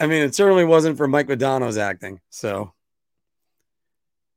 [0.00, 2.20] I mean, it certainly wasn't for Mike Modano's acting.
[2.30, 2.72] So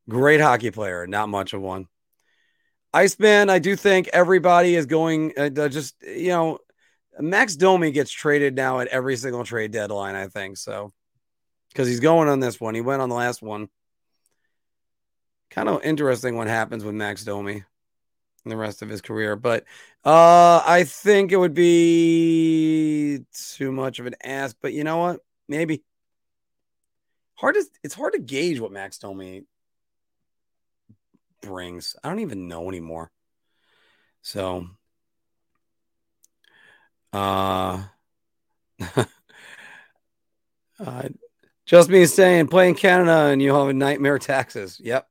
[0.07, 1.87] great hockey player, not much of one.
[2.93, 6.59] Iceman, I do think everybody is going uh, just, you know,
[7.19, 10.57] Max Domi gets traded now at every single trade deadline, I think.
[10.57, 10.93] So,
[11.69, 13.69] because he's going on this one, he went on the last one.
[15.49, 17.63] Kind of interesting what happens with Max Domi
[18.45, 19.35] in the rest of his career.
[19.35, 19.63] But
[20.05, 23.25] uh, I think it would be
[23.55, 24.55] too much of an ask.
[24.61, 25.19] But you know what?
[25.47, 25.83] Maybe.
[27.35, 29.43] Hard to, it's hard to gauge what Max Domi
[31.41, 31.95] brings.
[32.03, 33.11] I don't even know anymore.
[34.21, 34.67] So,
[37.13, 37.83] uh,
[40.79, 41.09] uh
[41.65, 44.79] just me saying, play in Canada and you have a nightmare taxes.
[44.81, 45.07] Yep.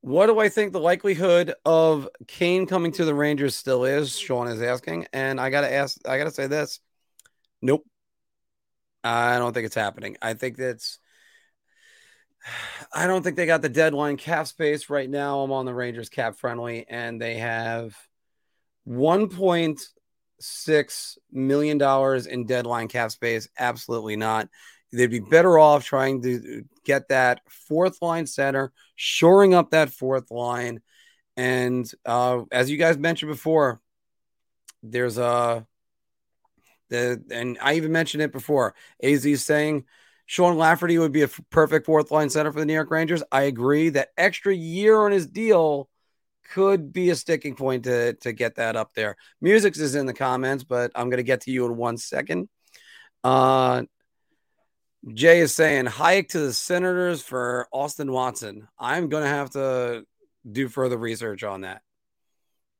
[0.00, 4.16] What do I think the likelihood of Kane coming to the Rangers still is?
[4.16, 5.98] Sean is asking, and I gotta ask.
[6.06, 6.80] I gotta say this.
[7.60, 7.84] Nope.
[9.02, 10.16] I don't think it's happening.
[10.22, 10.98] I think that's
[12.92, 15.40] I don't think they got the deadline cap space right now.
[15.40, 17.96] I'm on the Rangers cap friendly, and they have
[18.86, 23.48] 1.6 million dollars in deadline cap space.
[23.58, 24.48] Absolutely not.
[24.92, 30.30] They'd be better off trying to get that fourth line center, shoring up that fourth
[30.30, 30.80] line.
[31.36, 33.80] And uh, as you guys mentioned before,
[34.82, 35.66] there's a
[36.88, 38.74] the and I even mentioned it before.
[39.02, 39.84] AZ saying
[40.26, 43.22] Sean Lafferty would be a perfect fourth line center for the New York Rangers.
[43.30, 45.88] I agree that extra year on his deal
[46.50, 49.16] could be a sticking point to, to get that up there.
[49.40, 52.48] Music is in the comments, but I'm going to get to you in one second.
[53.22, 53.82] Uh,
[55.12, 58.66] Jay is saying hike to the Senators for Austin Watson.
[58.78, 60.04] I'm going to have to
[60.50, 61.82] do further research on that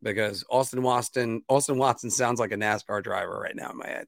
[0.03, 4.07] because Austin Watson Austin Watson sounds like a NASCAR driver right now in my head.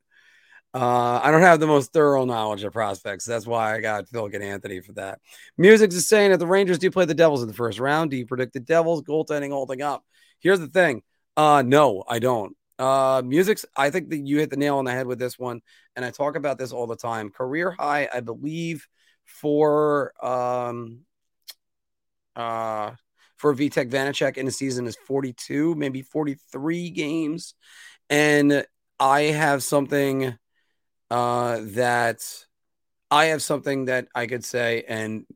[0.72, 3.24] Uh, I don't have the most thorough knowledge of prospects.
[3.24, 5.18] That's why I got Phil and Anthony for that.
[5.58, 8.10] Music's is saying that the Rangers do play the Devils in the first round.
[8.10, 10.04] Do you predict the Devils goaltending holding up?
[10.38, 11.02] Here's the thing.
[11.36, 12.56] Uh, no, I don't.
[12.80, 13.66] Uh, music's.
[13.76, 15.60] I think that you hit the nail on the head with this one,
[15.94, 17.30] and I talk about this all the time.
[17.30, 18.88] Career high, I believe,
[19.26, 21.00] for um,
[22.34, 22.92] uh,
[23.36, 27.54] for Vitek Vanecek in a season is 42, maybe 43 games,
[28.08, 28.64] and
[28.98, 30.36] I have something
[31.10, 32.22] uh that
[33.10, 35.26] I have something that I could say, and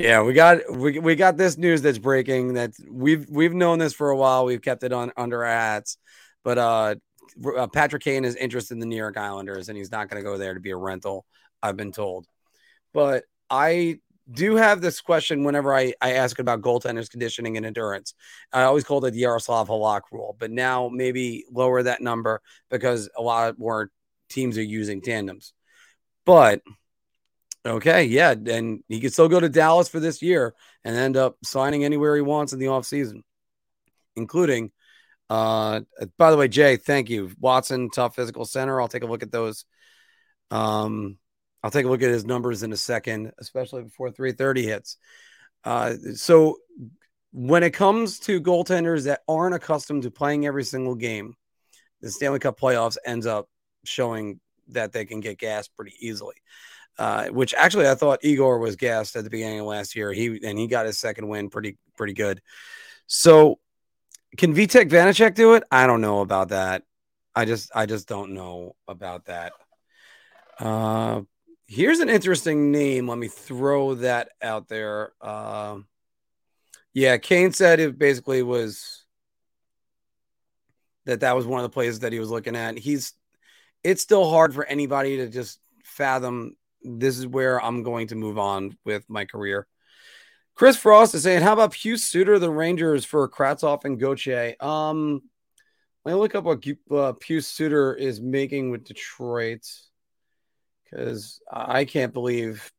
[0.00, 3.92] yeah, we got we, we got this news that's breaking that we've we've known this
[3.92, 4.46] for a while.
[4.46, 5.98] We've kept it on under our hats,
[6.44, 6.94] but uh,
[7.56, 10.28] uh Patrick Kane is interested in the New York Islanders, and he's not going to
[10.28, 11.24] go there to be a rental.
[11.62, 12.26] I've been told,
[12.92, 14.00] but I
[14.30, 18.14] do have this question whenever I, I ask about goaltenders conditioning and endurance.
[18.52, 22.40] I always called it the Jaroslav Halak rule, but now maybe lower that number
[22.70, 23.90] because a lot more
[24.28, 25.52] teams are using tandems.
[26.24, 26.62] But
[27.66, 30.54] okay, yeah, and he could still go to Dallas for this year
[30.84, 33.22] and end up signing anywhere he wants in the offseason,
[34.16, 34.70] including
[35.30, 35.80] uh
[36.18, 37.30] by the way, Jay, thank you.
[37.38, 38.80] Watson, tough physical center.
[38.80, 39.64] I'll take a look at those.
[40.50, 41.16] Um,
[41.62, 44.96] I'll take a look at his numbers in a second, especially before 330 hits.
[45.64, 46.56] Uh, so
[47.32, 51.34] when it comes to goaltenders that aren't accustomed to playing every single game,
[52.00, 53.48] the Stanley Cup playoffs ends up
[53.84, 56.34] showing that they can get gassed pretty easily.
[56.98, 60.12] Uh, which actually I thought Igor was gassed at the beginning of last year.
[60.12, 62.42] He and he got his second win pretty pretty good.
[63.06, 63.58] So
[64.36, 65.64] can Vitek Vanecek do it?
[65.70, 66.84] I don't know about that.
[67.34, 69.52] I just I just don't know about that.
[70.58, 71.22] Uh,
[71.66, 73.08] here's an interesting name.
[73.08, 75.12] Let me throw that out there.
[75.20, 75.78] Uh,
[76.92, 79.04] yeah, Kane said it basically was
[81.06, 82.78] that that was one of the places that he was looking at.
[82.78, 83.14] He's
[83.82, 88.38] it's still hard for anybody to just fathom this is where I'm going to move
[88.38, 89.66] on with my career.
[90.54, 94.56] Chris Frost is saying, How about Pius Suter, the Rangers for Kravtsov and Gauthier?
[94.60, 95.22] Um,
[96.04, 99.66] let me look up what uh, Pius Suter is making with Detroit
[100.84, 102.70] because I can't believe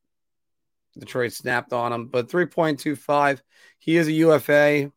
[0.98, 2.08] Detroit snapped on him.
[2.08, 3.42] But 3.25,
[3.80, 4.92] he is a UFA.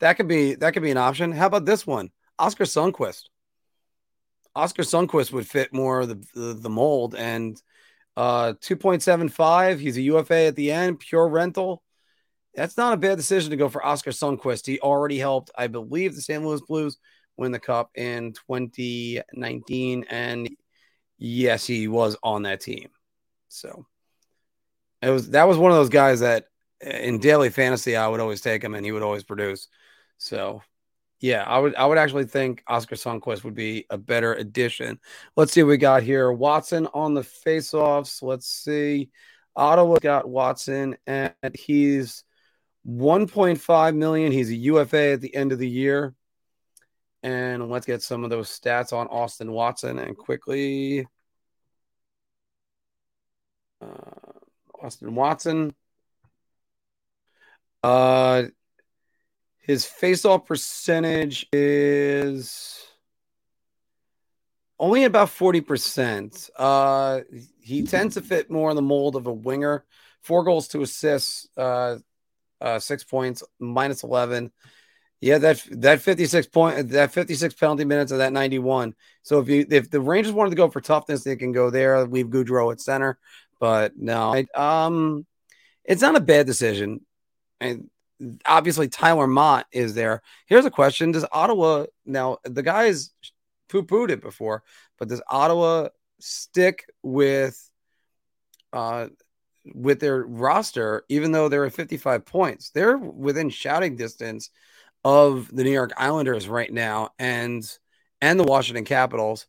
[0.00, 1.32] That could be that could be an option.
[1.32, 2.10] How about this one?
[2.38, 3.24] Oskar Sundqvist.
[4.54, 7.14] Oskar Sundqvist would fit more the, the, the mold.
[7.14, 7.60] And
[8.16, 11.82] uh, 2.75, he's a UFA at the end, pure rental.
[12.54, 14.66] That's not a bad decision to go for Oskar Sundqvist.
[14.66, 16.42] He already helped, I believe, the St.
[16.42, 16.96] Louis Blues
[17.36, 20.06] win the cup in 2019.
[20.08, 20.48] And
[21.18, 22.88] yes, he was on that team.
[23.48, 23.86] So
[25.02, 26.46] it was that was one of those guys that
[26.80, 29.68] in daily fantasy I would always take him and he would always produce.
[30.18, 30.62] So
[31.20, 35.00] yeah, I would I would actually think Oskar Sundqvist would be a better addition.
[35.36, 36.30] Let's see what we got here.
[36.30, 38.22] Watson on the faceoffs.
[38.22, 39.10] Let's see.
[39.54, 42.24] Ottawa got Watson and he's
[42.86, 44.30] 1.5 million.
[44.30, 46.14] He's a UFA at the end of the year.
[47.22, 51.06] And let's get some of those stats on Austin Watson and quickly.
[53.80, 53.86] Uh,
[54.82, 55.74] Austin Watson.
[57.82, 58.44] Uh,
[59.66, 62.86] his faceoff percentage is
[64.78, 66.50] only about 40%.
[66.56, 67.22] Uh,
[67.60, 69.84] he tends to fit more in the mold of a winger.
[70.22, 71.96] Four goals to assists, uh,
[72.60, 74.52] uh, six points, minus 11.
[75.20, 78.94] Yeah, that that 56 point that 56 penalty minutes of that 91.
[79.22, 82.06] So if you if the Rangers wanted to go for toughness, they can go there,
[82.06, 83.18] leave Goodrow at center.
[83.58, 85.26] But no, I, um
[85.84, 87.00] it's not a bad decision.
[87.60, 87.88] And
[88.44, 90.22] obviously Tyler Motte is there.
[90.46, 93.10] Here's a question: Does Ottawa now the guys
[93.68, 94.62] poo pooed it before,
[94.98, 95.88] but does Ottawa
[96.20, 97.70] stick with
[98.72, 99.08] uh
[99.74, 102.70] with their roster, even though they're at 55 points?
[102.70, 104.50] They're within shouting distance
[105.04, 107.64] of the New York Islanders right now and
[108.20, 109.46] and the Washington Capitals.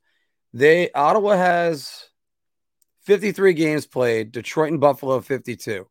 [0.53, 2.10] They Ottawa has
[3.03, 5.88] 53 games played, Detroit and Buffalo 52.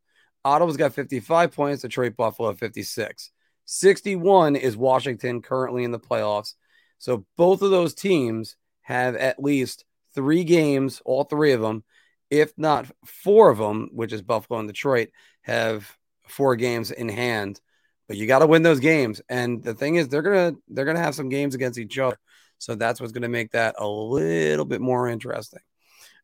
[0.46, 3.32] Ottawa's got 55 points, Detroit Buffalo 56.
[3.64, 6.54] 61 is Washington currently in the playoffs.
[6.98, 11.82] So both of those teams have at least three games, all three of them,
[12.30, 15.08] if not four of them, which is Buffalo and Detroit,
[15.42, 15.90] have
[16.28, 17.60] four games in hand.
[18.06, 19.20] But you got to win those games.
[19.28, 22.18] And the thing is, they're gonna they're gonna have some games against each other.
[22.58, 25.60] So that's what's gonna make that a little bit more interesting.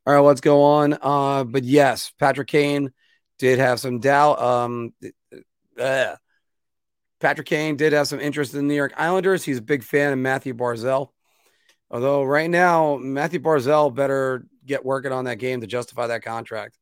[0.07, 0.97] All right, let's go on.
[1.03, 2.93] Uh, but yes, Patrick Kane
[3.43, 4.41] did have some doubt.
[4.41, 4.95] Um,
[5.77, 6.15] uh,
[7.19, 9.43] Patrick Kane did have some interest in the New York Islanders.
[9.43, 11.09] He's a big fan of Mathew Barzal.
[11.91, 16.79] Although right now, Mathew Barzal better get working on that game to justify that contract.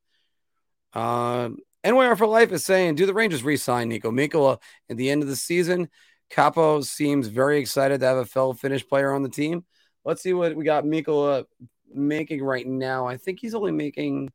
[0.92, 4.58] Um, NYR for Life is saying, do the Rangers re-sign Niko Mikkola
[4.90, 5.88] at the end of the season?
[6.30, 9.64] Kaapo seems very excited to have a fellow Finnish player on the team.
[10.04, 11.46] Let's see what we got Mikkola
[11.90, 13.06] making right now.
[13.06, 14.30] I think he's only making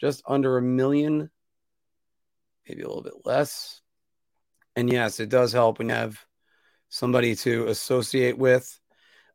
[0.00, 1.30] just under a million,
[2.68, 3.80] maybe a little bit less.
[4.74, 6.18] And yes, it does help when you have
[6.88, 8.78] somebody to associate with.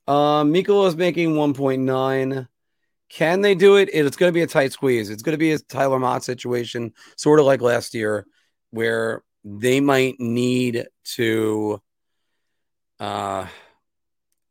[0.08, 2.48] Um, Mikkola is making 1.9.
[3.10, 3.90] Can they do it?
[3.92, 5.10] It's going to be a tight squeeze.
[5.10, 8.26] It's going to be a Tyler Motte situation, sort of like last year,
[8.70, 11.82] where they might need to
[13.00, 13.48] uh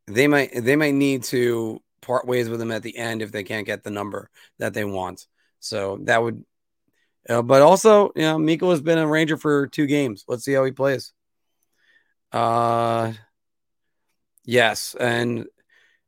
[0.07, 3.43] they might they might need to part ways with him at the end if they
[3.43, 4.29] can't get the number
[4.59, 5.25] that they want.
[5.59, 6.43] So that would
[7.29, 10.25] uh, but also, you know, Miko has been a Ranger for two games.
[10.27, 11.13] Let's see how he plays.
[12.31, 13.13] Uh
[14.45, 15.45] yes, and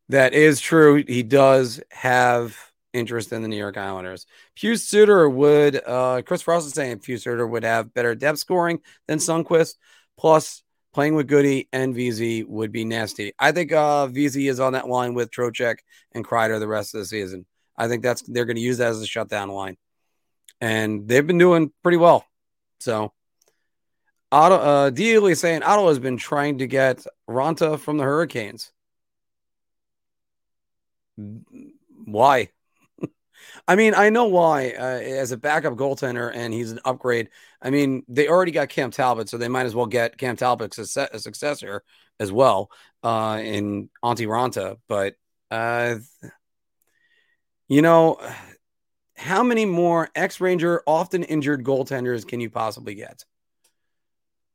[0.09, 1.03] that is true.
[1.05, 2.57] He does have
[2.93, 4.25] interest in the New York Islanders.
[4.59, 8.79] Pius Suter would, uh, Chris Frost is saying Pius Suter would have better depth scoring
[9.07, 9.75] than Sundqvist.
[10.17, 10.63] Plus,
[10.93, 13.33] playing with Goody and VZ would be nasty.
[13.39, 15.77] I think uh, VZ is on that line with Trocheck
[16.11, 17.45] and Kreider the rest of the season.
[17.75, 19.77] I think that's they're going to use that as a shutdown line,
[20.63, 22.25] and they've been doing pretty well.
[22.79, 23.11] So,
[24.31, 28.71] Otto, uh, saying Otto has been trying to get Raanta from the Hurricanes.
[32.05, 32.47] Why?
[33.67, 34.69] I mean, I know why.
[34.69, 37.27] Uh, as a backup goaltender, and he's an upgrade.
[37.61, 40.77] I mean, they already got Cam Talbot, so they might as well get Cam Talbot
[40.77, 41.83] a successor
[42.21, 42.71] as well
[43.03, 44.77] uh, in Antti Raanta.
[44.87, 45.15] But
[45.51, 45.97] uh,
[47.67, 48.17] you know,
[49.15, 53.25] how many more ex Ranger, often injured goaltenders can you possibly get?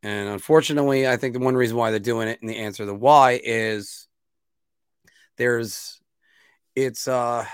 [0.03, 2.87] And unfortunately, I think the one reason why they're doing it, and the answer to
[2.87, 4.07] the why is
[5.37, 6.01] there's
[6.75, 7.45] it's uh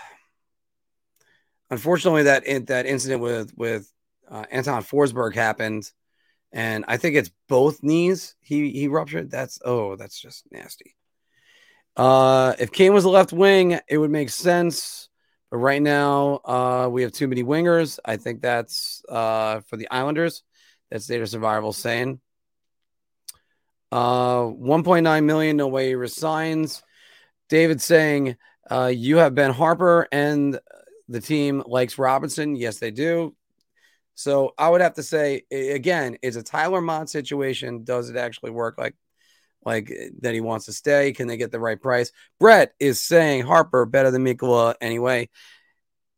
[1.70, 3.90] unfortunately that in, that incident with with
[4.30, 5.90] uh, Anton Forsberg happened,
[6.52, 9.30] and I think it's both knees he he ruptured.
[9.30, 10.96] That's oh, that's just nasty.
[11.96, 15.08] Uh, if Kane was a left wing, it would make sense.
[15.54, 18.00] Right now, uh, we have too many wingers.
[18.04, 20.42] I think that's uh, for the Islanders.
[20.90, 22.18] That's Data Survival saying.
[23.92, 26.82] Uh, 1.9 million, no way he resigns.
[27.48, 28.34] David saying,
[28.68, 30.58] uh, you have Ben Harpur and
[31.08, 32.56] the team likes Robinson.
[32.56, 33.36] Yes, they do.
[34.16, 37.84] So I would have to say again, is a Tyler Motte situation.
[37.84, 38.96] Does it actually work like
[39.64, 41.12] like that he wants to stay?
[41.12, 42.12] Can they get the right price?
[42.38, 45.28] Brett is saying Harpur better than Mikkola anyway.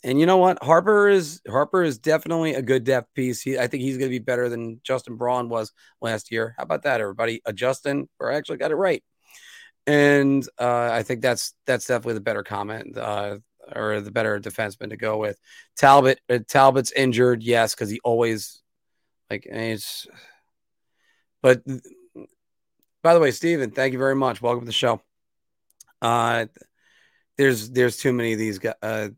[0.05, 0.60] And you know what?
[0.60, 3.40] Harpur is Harpur is definitely a good depth piece.
[3.40, 6.55] He, I think he's going to be better than Justin Braun was last year.
[6.56, 7.43] How about that, everybody?
[7.44, 9.02] A Justin, or actually got it right.
[9.86, 12.97] And uh, I think that's that's definitely the better comment.
[12.97, 13.39] Uh,
[13.74, 15.39] or the better defenseman to go with.
[15.77, 18.62] Talbot uh, Talbot's injured, yes, because he always
[19.31, 20.06] like it's.
[21.43, 21.62] But
[23.07, 24.43] by the way, Steven, thank you very much.
[24.43, 25.01] Welcome to the show.
[26.03, 26.47] Uh,
[27.39, 28.59] there's there's too many of these.
[28.83, 29.11] Uh,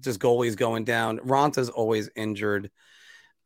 [0.00, 1.20] just goalies going down.
[1.20, 2.72] Raanta's always injured.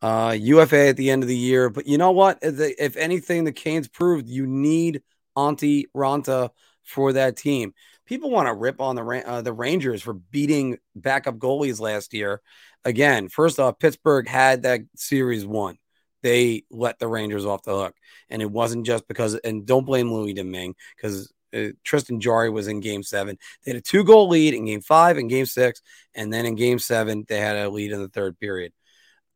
[0.00, 2.38] Uh, UFA at the end of the year, but you know what?
[2.40, 5.02] If anything, the Canes proved you need
[5.36, 6.48] Antti Raanta
[6.82, 7.74] for that team
[8.06, 12.40] people want to rip on the uh, the Rangers for beating backup goalies last year.
[12.86, 15.76] Again, first off, Pittsburgh had that series won.
[16.24, 17.94] They let the Rangers off the hook,
[18.30, 19.34] and it wasn't just because.
[19.34, 23.36] And don't blame Louis Domingue because uh, Tristan Jarry was in Game Seven.
[23.62, 25.82] They had a two goal lead in Game Five and Game Six,
[26.14, 28.72] and then in Game Seven they had a lead in the third period.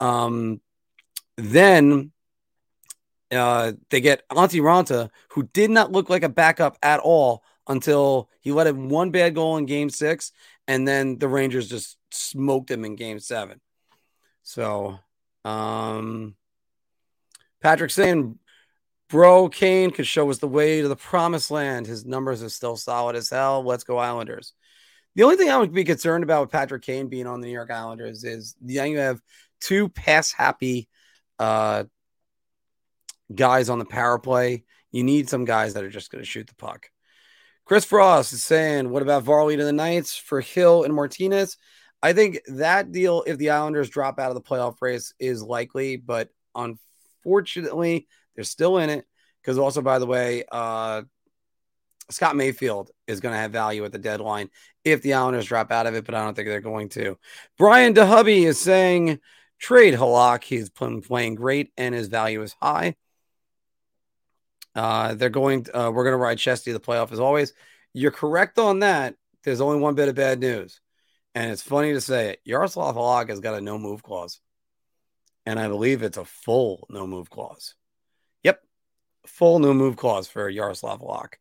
[0.01, 0.63] Um,
[1.37, 2.11] then
[3.31, 8.31] uh, they get Antti Raanta, who did not look like a backup at all until
[8.41, 10.33] he let in one bad goal in game six,
[10.67, 13.61] and then the Rangers just smoked him in game seven.
[14.43, 14.99] So,
[15.45, 16.35] um,
[17.61, 18.39] Patrick saying,
[19.09, 21.87] Bro, Kane could show us the way to the promised land.
[21.87, 23.63] His numbers are still solid as hell.
[23.63, 24.53] Let's go, Islanders.
[25.15, 27.53] The only thing I would be concerned about with Patrick Kane being on the New
[27.53, 29.21] York Islanders is the you have
[29.61, 30.89] two pass happy
[31.39, 31.85] uh,
[33.35, 34.65] guys on the power play.
[34.93, 36.91] You need some guys that are just going to shoot the puck.
[37.65, 41.57] Chris Frost is saying, what about Varley to the Knights for Hill and Martinez?
[42.03, 45.97] I think that deal, if the Islanders drop out of the playoff race, is likely,
[45.97, 46.31] but
[47.25, 49.07] unfortunately, they're still in it.
[49.43, 51.03] Because also, by the way, uh,
[52.11, 54.51] Scott Mayfield is going to have value at the deadline
[54.85, 57.19] if the Islanders drop out of it, but I don't think they're going to.
[57.57, 59.21] Brian DeHubby is saying,
[59.59, 60.45] trade Halak.
[60.45, 62.97] He's been playing great and his value is high.
[64.75, 65.67] Uh, they're going.
[65.75, 67.53] Uh, we're going to ride Chesty to the playoff as always.
[67.95, 69.17] You're correct on that.
[69.43, 70.81] There's only one bit of bad news,
[71.35, 72.41] and it's funny to say it.
[72.47, 74.41] Jaroslav Halak has got a no move clause,
[75.49, 77.75] and I believe it's a full no move clause.
[78.43, 78.61] Yep.
[79.27, 81.39] full no move clause for Yaroslav Locke.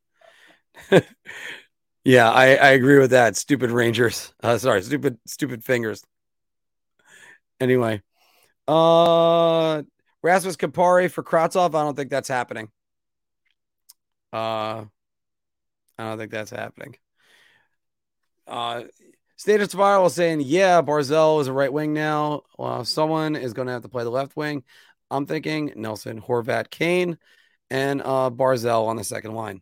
[2.06, 3.36] yeah, I, I agree with that.
[3.36, 4.34] Stupid Rangers.
[4.42, 6.06] Uh, sorry, stupid stupid fingers.
[7.60, 8.02] Anyway,
[8.66, 9.84] uh,
[10.24, 11.76] Rasmus Kupari for Kravtsov.
[11.76, 12.70] I don't think that's happening.
[14.32, 14.86] Uh,
[15.98, 16.96] I don't think that's happening.
[18.48, 18.84] Uh,
[19.38, 22.42] State of Survival saying, yeah, Barzal is a right wing now.
[22.58, 24.64] Well, someone is going to have to play the left wing.
[25.12, 27.20] I'm thinking Nelson, Horvat, Kane,
[27.70, 29.62] and uh, Barzal on the second line.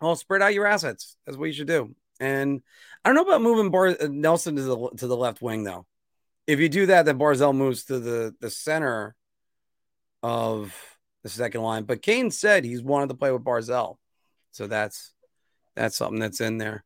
[0.00, 1.16] Well, spread out your assets.
[1.24, 1.94] That's what you should do.
[2.20, 2.60] And
[3.04, 5.86] I don't know about moving Bar- uh, Nelson to the to the left wing though.
[6.46, 9.16] If you do that, then Barzal moves to the the center
[10.22, 10.76] of
[11.22, 11.84] the second line.
[11.84, 13.96] But Kane said he's wanted to play with Barzal,
[14.50, 15.12] so that's
[15.74, 16.84] that's something that's in there.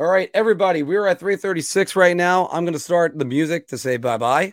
[0.00, 2.46] All right, everybody, we're at 336 right now.
[2.52, 4.52] I'm going to start the music to say bye bye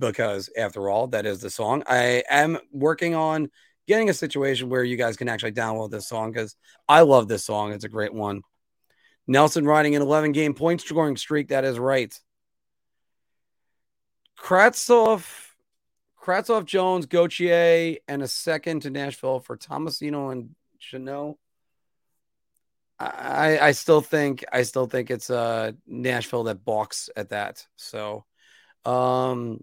[0.00, 1.84] because, after all, that is the song.
[1.86, 3.52] I am working on
[3.86, 6.56] getting a situation where you guys can actually download this song because
[6.88, 7.70] I love this song.
[7.70, 8.42] It's a great one.
[9.28, 11.50] Nelson riding an 11 game point scoring streak.
[11.50, 12.12] That is right.
[14.36, 15.24] Kravtsov,
[16.20, 21.38] Kravtsov, Jones, Gauthier, and a second to Nashville for Tomasino and Chanel.
[22.98, 27.66] I, I still think I still think it's uh Nashville that balks at that.
[27.76, 28.24] So
[28.84, 29.62] um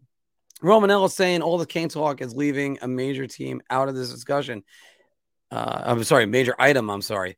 [0.62, 4.64] Romanella saying all the Kane talk is leaving a major team out of this discussion.
[5.50, 7.38] Uh I'm sorry, major item, I'm sorry.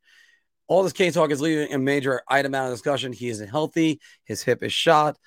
[0.67, 3.13] All this Kane talk is leaving a major item out of discussion.
[3.13, 5.17] He isn't healthy, his hip is shot.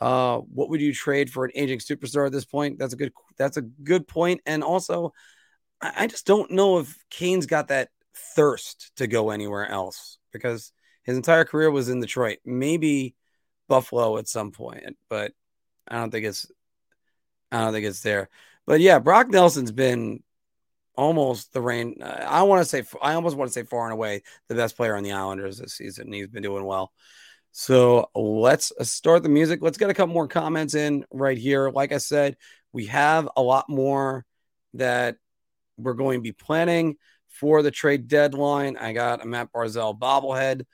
[0.00, 2.78] Uh, what would you trade for an aging superstar at this point?
[2.78, 4.40] That's a good that's a good point.
[4.46, 5.12] And also,
[5.80, 10.72] I, I just don't know if Kane's got that thirst to go anywhere else because
[11.02, 12.38] his entire career was in Detroit.
[12.44, 13.14] Maybe
[13.68, 15.32] Buffalo at some point, but
[15.88, 16.46] I don't think it's
[17.52, 18.28] I don't think it's there.
[18.66, 20.22] But yeah, Brock Nelson's been
[20.94, 21.96] almost the rain.
[22.02, 24.76] Uh, I want to say I almost want to say far and away the best
[24.76, 26.12] player on the Islanders this season.
[26.12, 26.92] He's been doing well.
[27.52, 29.60] So let's uh, start the music.
[29.62, 31.70] Let's get a couple more comments in right here.
[31.70, 32.36] Like I said,
[32.72, 34.24] we have a lot more
[34.74, 35.16] that
[35.76, 36.96] we're going to be planning
[37.40, 38.76] for the trade deadline.
[38.76, 40.66] I got a Matt Barzal bobblehead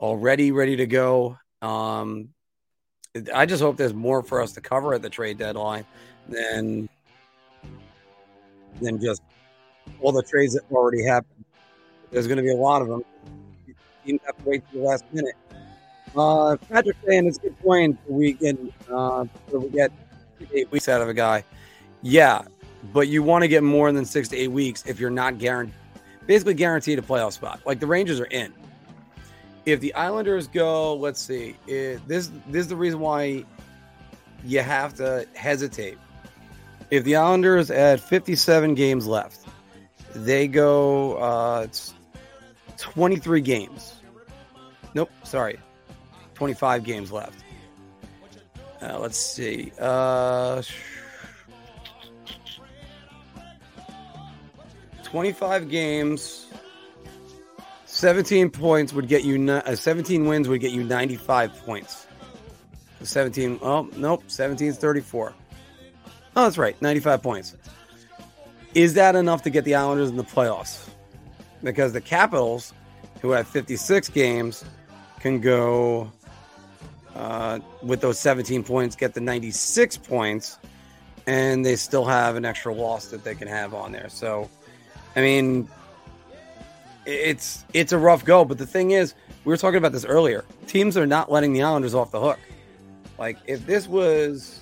[0.00, 1.36] already ready to go.
[1.60, 2.30] Um,
[3.34, 5.84] I just hope there's more for us to cover at the trade deadline
[6.28, 6.88] than
[8.80, 9.22] than just
[10.00, 11.44] all the trades that already happened.
[12.10, 13.04] There's going to be a lot of them.
[14.04, 15.34] You have to wait to the last minute.
[16.16, 17.98] Uh, Patrick saying it's good point.
[18.08, 19.92] We can uh, we get
[20.54, 21.44] eight weeks out of a guy.
[22.00, 22.42] Yeah,
[22.94, 25.74] but you want to get more than six to eight weeks if you're not guaranteed
[26.26, 27.60] basically guaranteed a playoff spot.
[27.64, 28.52] Like the Rangers are in.
[29.64, 33.44] If the Islanders go, let's see, this this is the reason why
[34.44, 35.98] you have to hesitate.
[36.90, 39.44] If the Islanders at 57 games left,
[40.14, 41.94] they go uh, it's
[42.76, 43.96] 23 games.
[44.94, 45.58] Nope, sorry,
[46.34, 47.42] 25 games left.
[48.80, 49.72] Uh, let's see.
[49.80, 50.62] Uh,
[55.06, 56.46] 25 games,
[57.84, 62.08] 17 points would get you, uh, 17 wins would get you 95 points.
[63.02, 65.32] 17, oh, nope, 17 is 34.
[66.34, 67.56] Oh, that's right, 95 points.
[68.74, 70.88] Is that enough to get the Islanders in the playoffs?
[71.62, 72.74] Because the Capitals,
[73.22, 74.64] who have 56 games,
[75.20, 76.10] can go
[77.14, 80.58] uh, with those 17 points, get the 96 points,
[81.28, 84.08] and they still have an extra loss that they can have on there.
[84.08, 84.50] So,
[85.16, 85.68] I mean,
[87.06, 88.44] it's it's a rough go.
[88.44, 89.14] But the thing is,
[89.44, 90.44] we were talking about this earlier.
[90.66, 92.38] Teams are not letting the Islanders off the hook.
[93.18, 94.60] Like if this was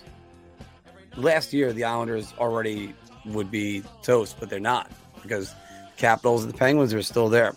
[1.17, 2.95] last year, the Islanders already
[3.27, 4.91] would be toast, but they're not
[5.23, 5.55] because
[5.97, 7.55] Capitals and the Penguins are still there.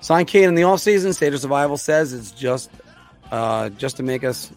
[0.00, 1.14] Sign Kane in the offseason.
[1.14, 2.70] State of Survival says it's just
[3.30, 4.50] uh, just to make us.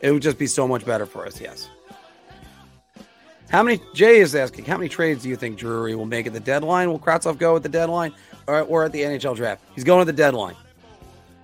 [0.00, 1.40] It would just be so much better for us.
[1.40, 1.68] Yes.
[3.52, 3.82] How many?
[3.92, 4.64] Jay is asking.
[4.64, 6.90] How many trades do you think Drury will make at the deadline?
[6.90, 8.14] Will Kravtsov go at the deadline,
[8.46, 9.62] or, or at the NHL draft?
[9.74, 10.56] He's going at the deadline.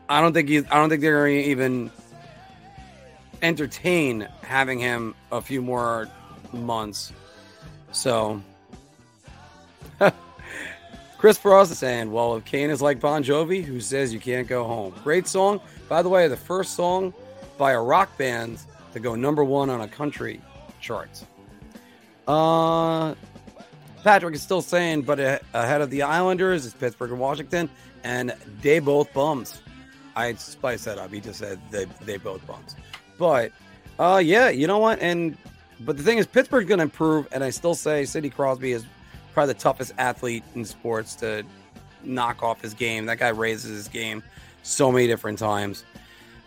[0.09, 0.59] I don't think he.
[0.59, 1.90] I don't think they're going to even
[3.43, 6.09] entertain having him a few more
[6.55, 7.12] months.
[7.93, 8.43] So,
[11.18, 14.48] Chris Frost is saying, "Well, if Kane is like Bon Jovi, who says you can't
[14.48, 15.60] go home." Great song,
[15.90, 16.26] by the way.
[16.26, 17.12] The first song
[17.59, 18.60] by a rock band
[18.94, 20.40] to go number one on a country
[20.80, 21.26] charts.
[22.29, 23.15] Uh,
[24.05, 27.69] Patrick is still saying, but ahead of the Islanders is Pittsburgh and Washington,
[28.05, 29.61] and they both bums.
[30.15, 31.13] I spiced that up.
[31.13, 32.77] He just said they they both bums.
[33.19, 33.53] But
[33.99, 35.01] uh, yeah, you know what?
[35.01, 35.37] And
[35.81, 38.85] but the thing is, Pittsburgh's going to improve, and I still say Sidney Crosby is
[39.33, 41.45] probably the toughest athlete in sports to
[42.03, 43.07] knock off his game.
[43.07, 44.23] That guy raises his game
[44.63, 45.85] so many different times.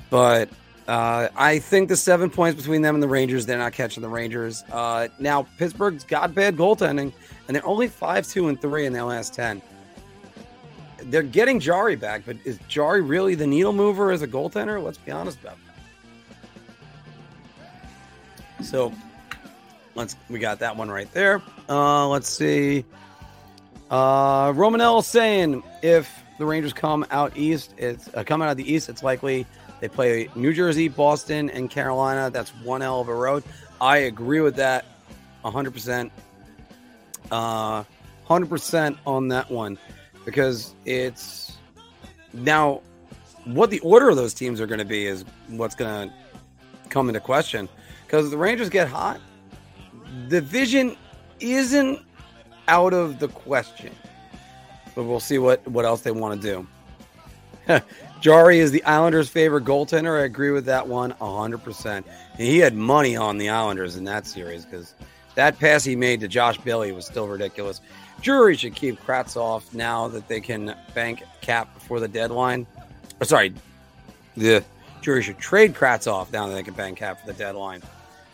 [0.10, 0.50] But
[0.92, 4.10] uh, I think the seven points between them and the Rangers, they're not catching the
[4.10, 4.66] Rangers.
[4.70, 7.14] Uh, now, Pittsburgh's got bad goaltending,
[7.48, 9.62] and they're only 5 2 and 3 in their last 10.
[11.04, 14.84] They're getting Jarry back, but is Jarry really the needle mover as a goaltender?
[14.84, 15.56] Let's be honest about
[18.60, 18.66] that.
[18.66, 18.92] So
[19.96, 21.42] let's we got that one right there.
[21.70, 22.84] Uh, let's see.
[23.90, 28.70] Uh, Romanell saying if the Rangers come out east, it's uh, coming out of the
[28.70, 28.90] east.
[28.90, 29.46] It's likely
[29.82, 32.30] they play New Jersey, Boston, and Carolina.
[32.30, 33.44] That's one hell of a road.
[33.82, 34.86] I agree with that,
[35.44, 36.12] hundred percent.
[37.32, 37.84] Uh,
[38.26, 39.78] hundred percent on that one
[40.24, 41.58] because it's
[42.34, 42.82] now
[43.46, 46.16] what the order of those teams are going to be is what's going to
[46.90, 47.68] come into question
[48.06, 49.20] because the Rangers get hot.
[50.28, 50.96] The vision
[51.40, 52.00] isn't
[52.68, 53.92] out of the question,
[54.94, 56.68] but we'll see what what else they want to
[57.68, 57.82] do.
[58.22, 60.22] Jarry is the Islanders' favorite goaltender.
[60.22, 61.86] I agree with that one 100%.
[61.86, 62.06] And
[62.38, 64.94] he had money on the Islanders in that series because
[65.34, 67.82] that pass he made to Josh Bailey was still ridiculous.
[68.22, 72.68] Drury should keep Kravtsov now that they can bank cap before the deadline.
[73.20, 73.56] Or sorry,
[74.38, 74.64] the
[75.02, 77.82] Drury should trade Kravtsov now that they can bank cap for the deadline.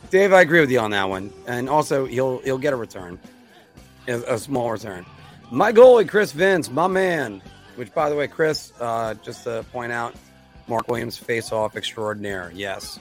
[0.10, 1.32] Dave, I agree with you on that one.
[1.48, 3.18] And also, he'll he'll get a return,
[4.10, 5.06] a, a small return.
[5.50, 7.42] My goalie, Chris Vince, my man.
[7.78, 10.14] Which, by the way, Chris, uh, just to point out,
[10.68, 12.52] Marc Williams face-off extraordinaire.
[12.54, 13.00] Yes.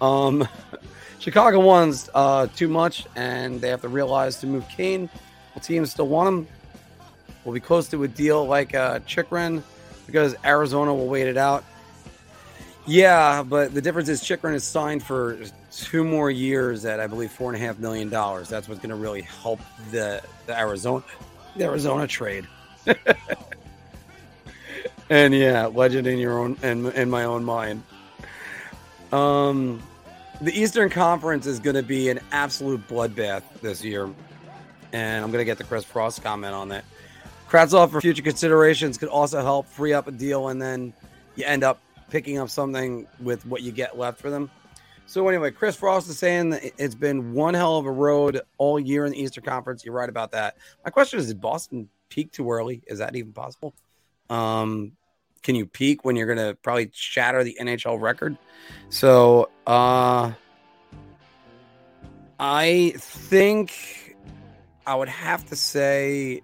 [0.00, 0.48] Um,
[1.18, 5.08] Chicago wants uh, too much, and they have to realize to move Kane.
[5.54, 6.48] The teams still want him.
[7.44, 9.62] We'll be close to a deal like uh, Chychrun
[10.06, 11.64] because Arizona will wait it out.
[12.86, 15.38] Yeah, but the difference is Chychrun is signed for
[15.72, 18.48] two more years at I believe four and a half million dollars.
[18.48, 19.60] That's what's going to really help
[19.90, 21.04] the the Arizona
[21.56, 22.46] the Arizona trade.
[25.10, 27.82] and yeah, legend in your own and in, in my own mind.
[29.12, 29.82] Um,
[30.40, 34.10] the Eastern Conference is going to be an absolute bloodbath this year,
[34.92, 36.84] and I'm going to get the Chris Frost comment on that.
[37.48, 40.92] Kravtsov for future considerations could also help free up a deal, and then
[41.36, 41.80] you end up
[42.10, 44.50] picking up something with what you get left for them.
[45.06, 48.80] So anyway, Chris Frost is saying that it's been one hell of a road all
[48.80, 49.84] year in the Eastern Conference.
[49.84, 50.56] You're right about that.
[50.84, 52.82] My question is: Did Boston peak too early?
[52.88, 53.72] Is that even possible?
[54.30, 54.92] Um,
[55.42, 58.36] can you peak when you're going to probably shatter the NHL record?
[58.88, 60.32] So uh,
[62.38, 64.16] I think
[64.86, 66.42] I would have to say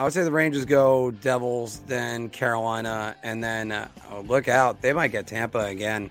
[0.00, 4.80] I would say the Rangers go Devils, then Carolina, and then uh, oh, look out,
[4.80, 6.10] they might get Tampa again.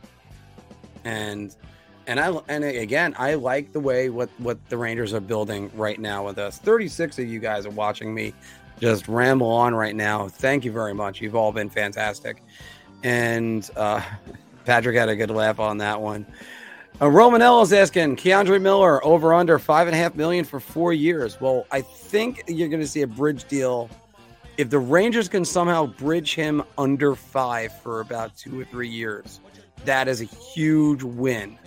[1.03, 1.55] And
[2.05, 5.99] and I and again, I like the way what what the Rangers are building right
[5.99, 6.59] now with us.
[6.59, 8.35] 36 of you guys are watching me
[8.79, 10.27] just ramble on right now.
[10.27, 11.21] Thank you very much.
[11.21, 12.41] You've all been fantastic.
[13.03, 14.01] And uh,
[14.65, 16.25] Patrick had a good laugh on that one.
[17.01, 20.91] Uh, Romanell is asking K'Andre Miller over under five and a half million for four
[20.91, 21.39] years.
[21.39, 23.89] Well, I think you're going to see a bridge deal.
[24.57, 29.39] If the Rangers can somehow bridge him under five for about two or three years,
[29.85, 31.57] that is a huge win.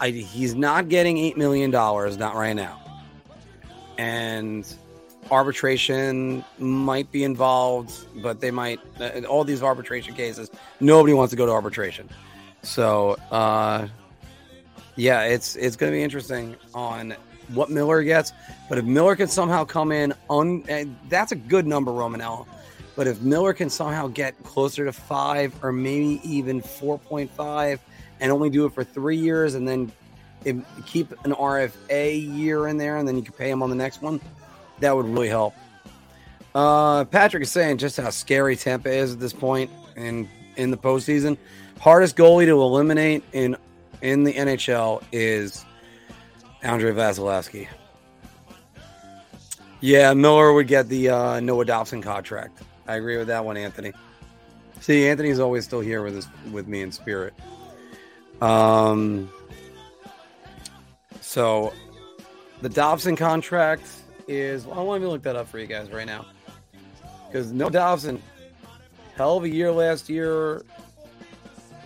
[0.00, 2.80] I, he's not getting eight million dollars, not right now,
[3.98, 4.64] and
[5.30, 10.50] arbitration might be involved, but they might uh, all these arbitration cases.
[10.80, 12.08] Nobody wants to go to arbitration,
[12.62, 13.88] so uh,
[14.96, 17.14] yeah, it's it's going to be interesting on
[17.48, 18.32] what Miller gets.
[18.68, 20.64] But if Miller can somehow come in on,
[21.08, 22.46] that's a good number, Romanella.
[22.96, 27.80] But if Miller can somehow get closer to five or maybe even four point five,
[28.20, 29.92] and only do it for three years, and then
[30.86, 34.02] keep an RFA year in there, and then you can pay him on the next
[34.02, 34.20] one
[34.80, 35.54] that would really help.
[36.54, 40.76] Uh, Patrick is saying just how scary Tampa is at this point in in the
[40.76, 41.36] postseason.
[41.80, 43.56] Hardest goalie to eliminate in
[44.02, 45.64] in the NHL is
[46.62, 47.68] Andrei Vasilevskiy.
[49.80, 52.62] Yeah, Miller would get the uh, Noah Dobson contract.
[52.88, 53.92] I agree with that one, Anthony.
[54.80, 57.34] See, Anthony's always still here with with me in spirit.
[58.40, 59.30] Um,
[61.20, 61.72] so
[62.62, 63.86] the Dobson contract
[64.28, 66.26] is I want to look that up for you guys right now
[67.26, 68.22] because Noah Dobson,
[69.16, 70.62] hell of a year last year,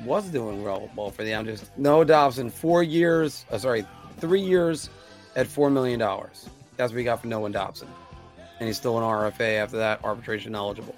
[0.04, 1.70] was doing well, well for the Islanders.
[1.76, 3.86] Noah Dobson, four years, uh, sorry,
[4.18, 4.90] three years
[5.36, 6.48] at four million dollars.
[6.76, 7.88] That's what we got for Noah Dobson,
[8.58, 10.94] and he's still an RFA after that, arbitration eligible.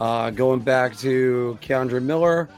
[0.00, 2.48] Uh, going back to K'Andre Miller,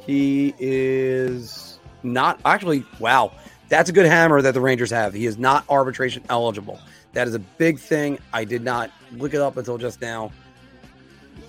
[0.00, 2.84] he is not actually.
[3.00, 3.32] Wow,
[3.68, 5.12] That's a good hammer that the Rangers have.
[5.12, 6.80] He is not arbitration eligible.
[7.16, 8.18] That is a big thing.
[8.34, 10.30] I did not look it up until just now.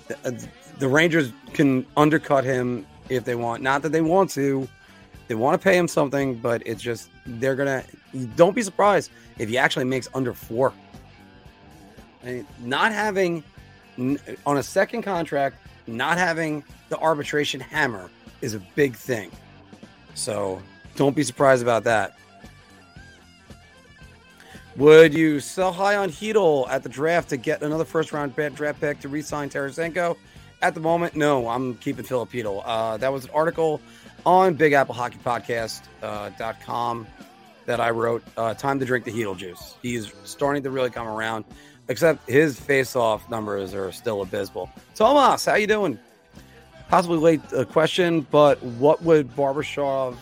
[0.07, 0.31] The, uh,
[0.79, 3.61] the Rangers can undercut him if they want.
[3.61, 4.65] Not that they want to.
[5.27, 7.83] They want to pay him something, but it's just they're gonna.
[8.37, 10.71] Don't be surprised if he actually makes under four.
[12.61, 13.43] Not having
[14.45, 19.31] on a second contract, not having the arbitration hammer is a big thing.
[20.13, 20.61] So
[20.95, 22.15] don't be surprised about that.
[24.77, 28.79] Would you sell high on Chytil at the draft to get another first round draft
[28.79, 30.15] pick to re-sign Tarasenko?
[30.61, 31.49] At the moment, no.
[31.49, 32.61] I'm keeping Filip Chytil.
[32.63, 33.81] Uh, that was an article
[34.25, 35.17] on Big Apple Hockey
[36.03, 37.07] uh, dot com
[37.65, 38.23] that I wrote.
[38.37, 39.75] Uh, time to drink the Chytil juice.
[39.81, 41.45] He's starting to really come around.
[41.89, 44.69] Except his face-off numbers are still abysmal.
[44.93, 45.97] Tomas, how you doing?
[46.89, 50.17] Possibly late uh, question, but what would Barbashev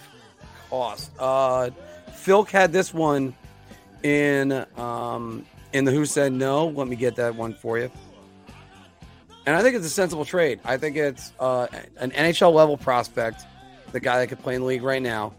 [0.70, 1.12] cost?
[1.18, 1.72] Uh,
[2.12, 3.36] Philk had this one
[4.06, 6.68] in um, in the Who Said No.
[6.68, 7.90] Let me get that one for you.
[9.48, 10.60] And I think it's a sensible trade.
[10.64, 11.68] I think it's uh,
[11.98, 13.44] an NHL level prospect,
[13.92, 15.34] the guy that could play in the league right now,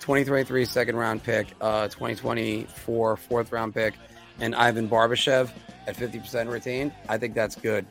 [0.00, 3.94] 2023 second round pick, uh, 2024 fourth round pick,
[4.40, 5.50] and Ivan Barbashev
[5.86, 6.92] at 50% retained.
[7.08, 7.86] I think that's good.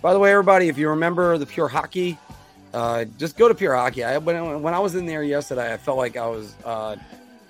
[0.00, 2.18] By the way, everybody, if you remember the Pure Hockey,
[2.72, 4.04] uh, just go to Pure Hockey.
[4.04, 6.96] I, when, when I was in there yesterday, I felt like I was uh,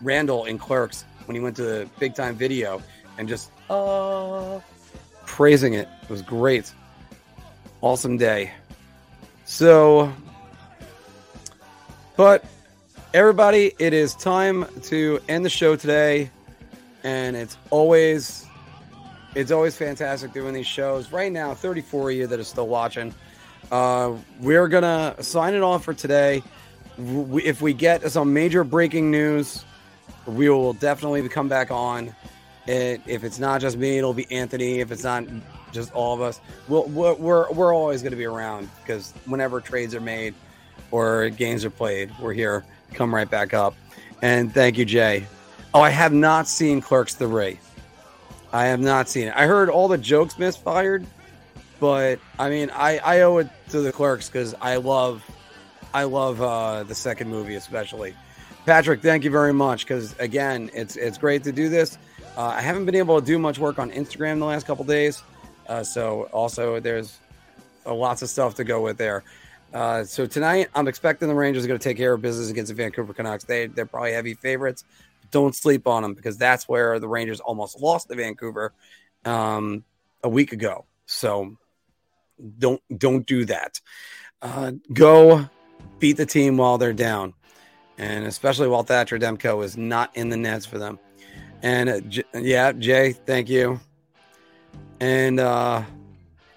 [0.01, 2.83] Randall in Clerks when he went to the big time video
[3.19, 4.61] and just uh,
[5.27, 5.89] praising it.
[6.03, 6.73] It was great.
[7.81, 8.53] Awesome day.
[9.45, 10.13] So,
[12.17, 12.45] but
[13.15, 16.31] everybody, it is time to end the show today.
[17.05, 18.47] And it's always
[19.37, 21.13] it's always fantastic doing these shows.
[21.13, 23.15] Right now, 34 of you that are still watching.
[23.71, 26.43] Uh, we're gonna sign it off for today.
[26.99, 29.65] If we get some major breaking news,
[30.27, 32.15] we will definitely come back on.
[32.67, 34.81] It, if it's not just me, it'll be Anthony.
[34.81, 35.25] If it's not
[35.73, 39.61] just all of us, we'll, we're we're, we're always going to be around because whenever
[39.61, 40.35] trades are made
[40.91, 42.65] or games are played, we're here.
[42.95, 43.75] Come right back up.
[44.23, 45.27] And thank you, Jay.
[45.75, 47.61] Oh, I have not seen Clerks the Ray.
[48.53, 49.35] I have not seen it.
[49.37, 51.07] I heard all the jokes misfired,
[51.79, 55.23] but I mean, I, I owe it to the Clerks because I love,
[55.93, 58.15] I love uh, the second movie especially.
[58.67, 61.97] Patrick, thank you very much because again, it's it's great to do this.
[62.37, 65.23] Uh, I haven't been able to do much work on Instagram the last couple days,
[65.69, 67.17] uh, so also there's
[67.87, 69.23] uh, lots of stuff to go with there.
[69.73, 72.69] Uh, so tonight, I'm expecting the Rangers are going to take care of business against
[72.71, 73.45] the Vancouver Canucks.
[73.45, 74.83] They they're probably heavy favorites.
[75.31, 78.73] Don't sleep on them because that's where the Rangers almost lost to Vancouver
[79.25, 79.85] um,
[80.25, 80.87] a week ago.
[81.07, 81.57] So
[82.59, 83.81] don't don't do that.
[84.43, 85.49] Uh, go
[86.01, 87.33] beat the team while they're down,
[87.99, 90.99] and especially while Thatcher Demko is not in the nets for them.
[91.63, 93.81] And uh, J- yeah, Jay, thank you.
[95.01, 95.83] And uh,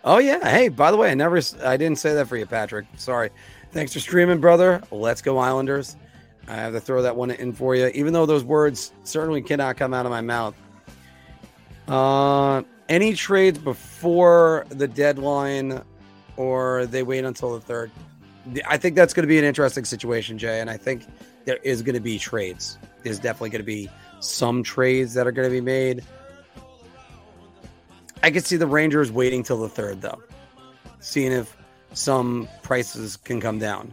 [0.03, 2.85] oh yeah, hey, by the way, I never I didn't say that for you, Patrick.
[2.97, 3.29] Sorry.
[3.71, 4.81] Thanks for streaming, brother.
[4.91, 5.95] Let's go Islanders.
[6.47, 9.77] I have to throw that one in for you, even though those words certainly cannot
[9.77, 10.55] come out of my mouth.
[11.87, 15.81] Uh, any trades before the deadline,
[16.37, 17.91] or they wait until the third?
[18.67, 20.59] I think that's going to be an interesting situation, Jay.
[20.59, 21.05] And I think
[21.49, 22.77] there is going to be trades.
[23.01, 26.03] There's definitely going to be some trades that are going to be made.
[28.21, 30.21] I could see the Rangers waiting till the third, though,
[30.99, 31.57] seeing if
[31.93, 33.91] some prices can come down.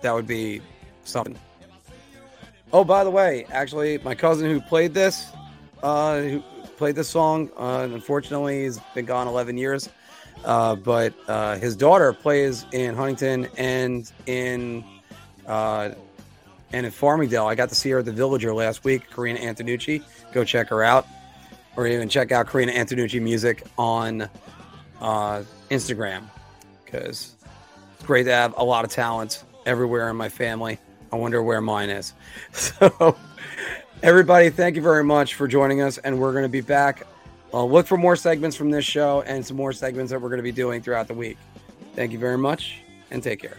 [0.00, 0.60] That would be
[1.04, 1.38] something.
[2.72, 5.24] Oh, by the way, actually, my cousin who played this,
[5.84, 6.40] uh, who
[6.76, 9.88] played this song, uh, unfortunately, he's been gone 11 years.
[10.44, 14.84] Uh, but uh, his daughter plays in Huntington and in
[15.46, 15.90] uh,
[16.72, 17.46] and in Farmingdale.
[17.46, 19.10] I got to see her at the Villager last week.
[19.10, 21.06] Karina Antonucci, go check her out,
[21.76, 24.28] or even check out Karina Antonucci music on
[25.00, 26.24] uh, Instagram
[26.84, 27.34] because
[27.94, 30.78] it's great to have a lot of talent everywhere in my family.
[31.12, 32.14] I wonder where mine is.
[32.52, 33.16] So,
[34.02, 37.02] everybody, thank you very much for joining us, and we're going to be back.
[37.52, 40.38] Uh, look for more segments from this show and some more segments that we're going
[40.38, 41.38] to be doing throughout the week.
[41.94, 42.80] Thank you very much,
[43.10, 43.56] and take care.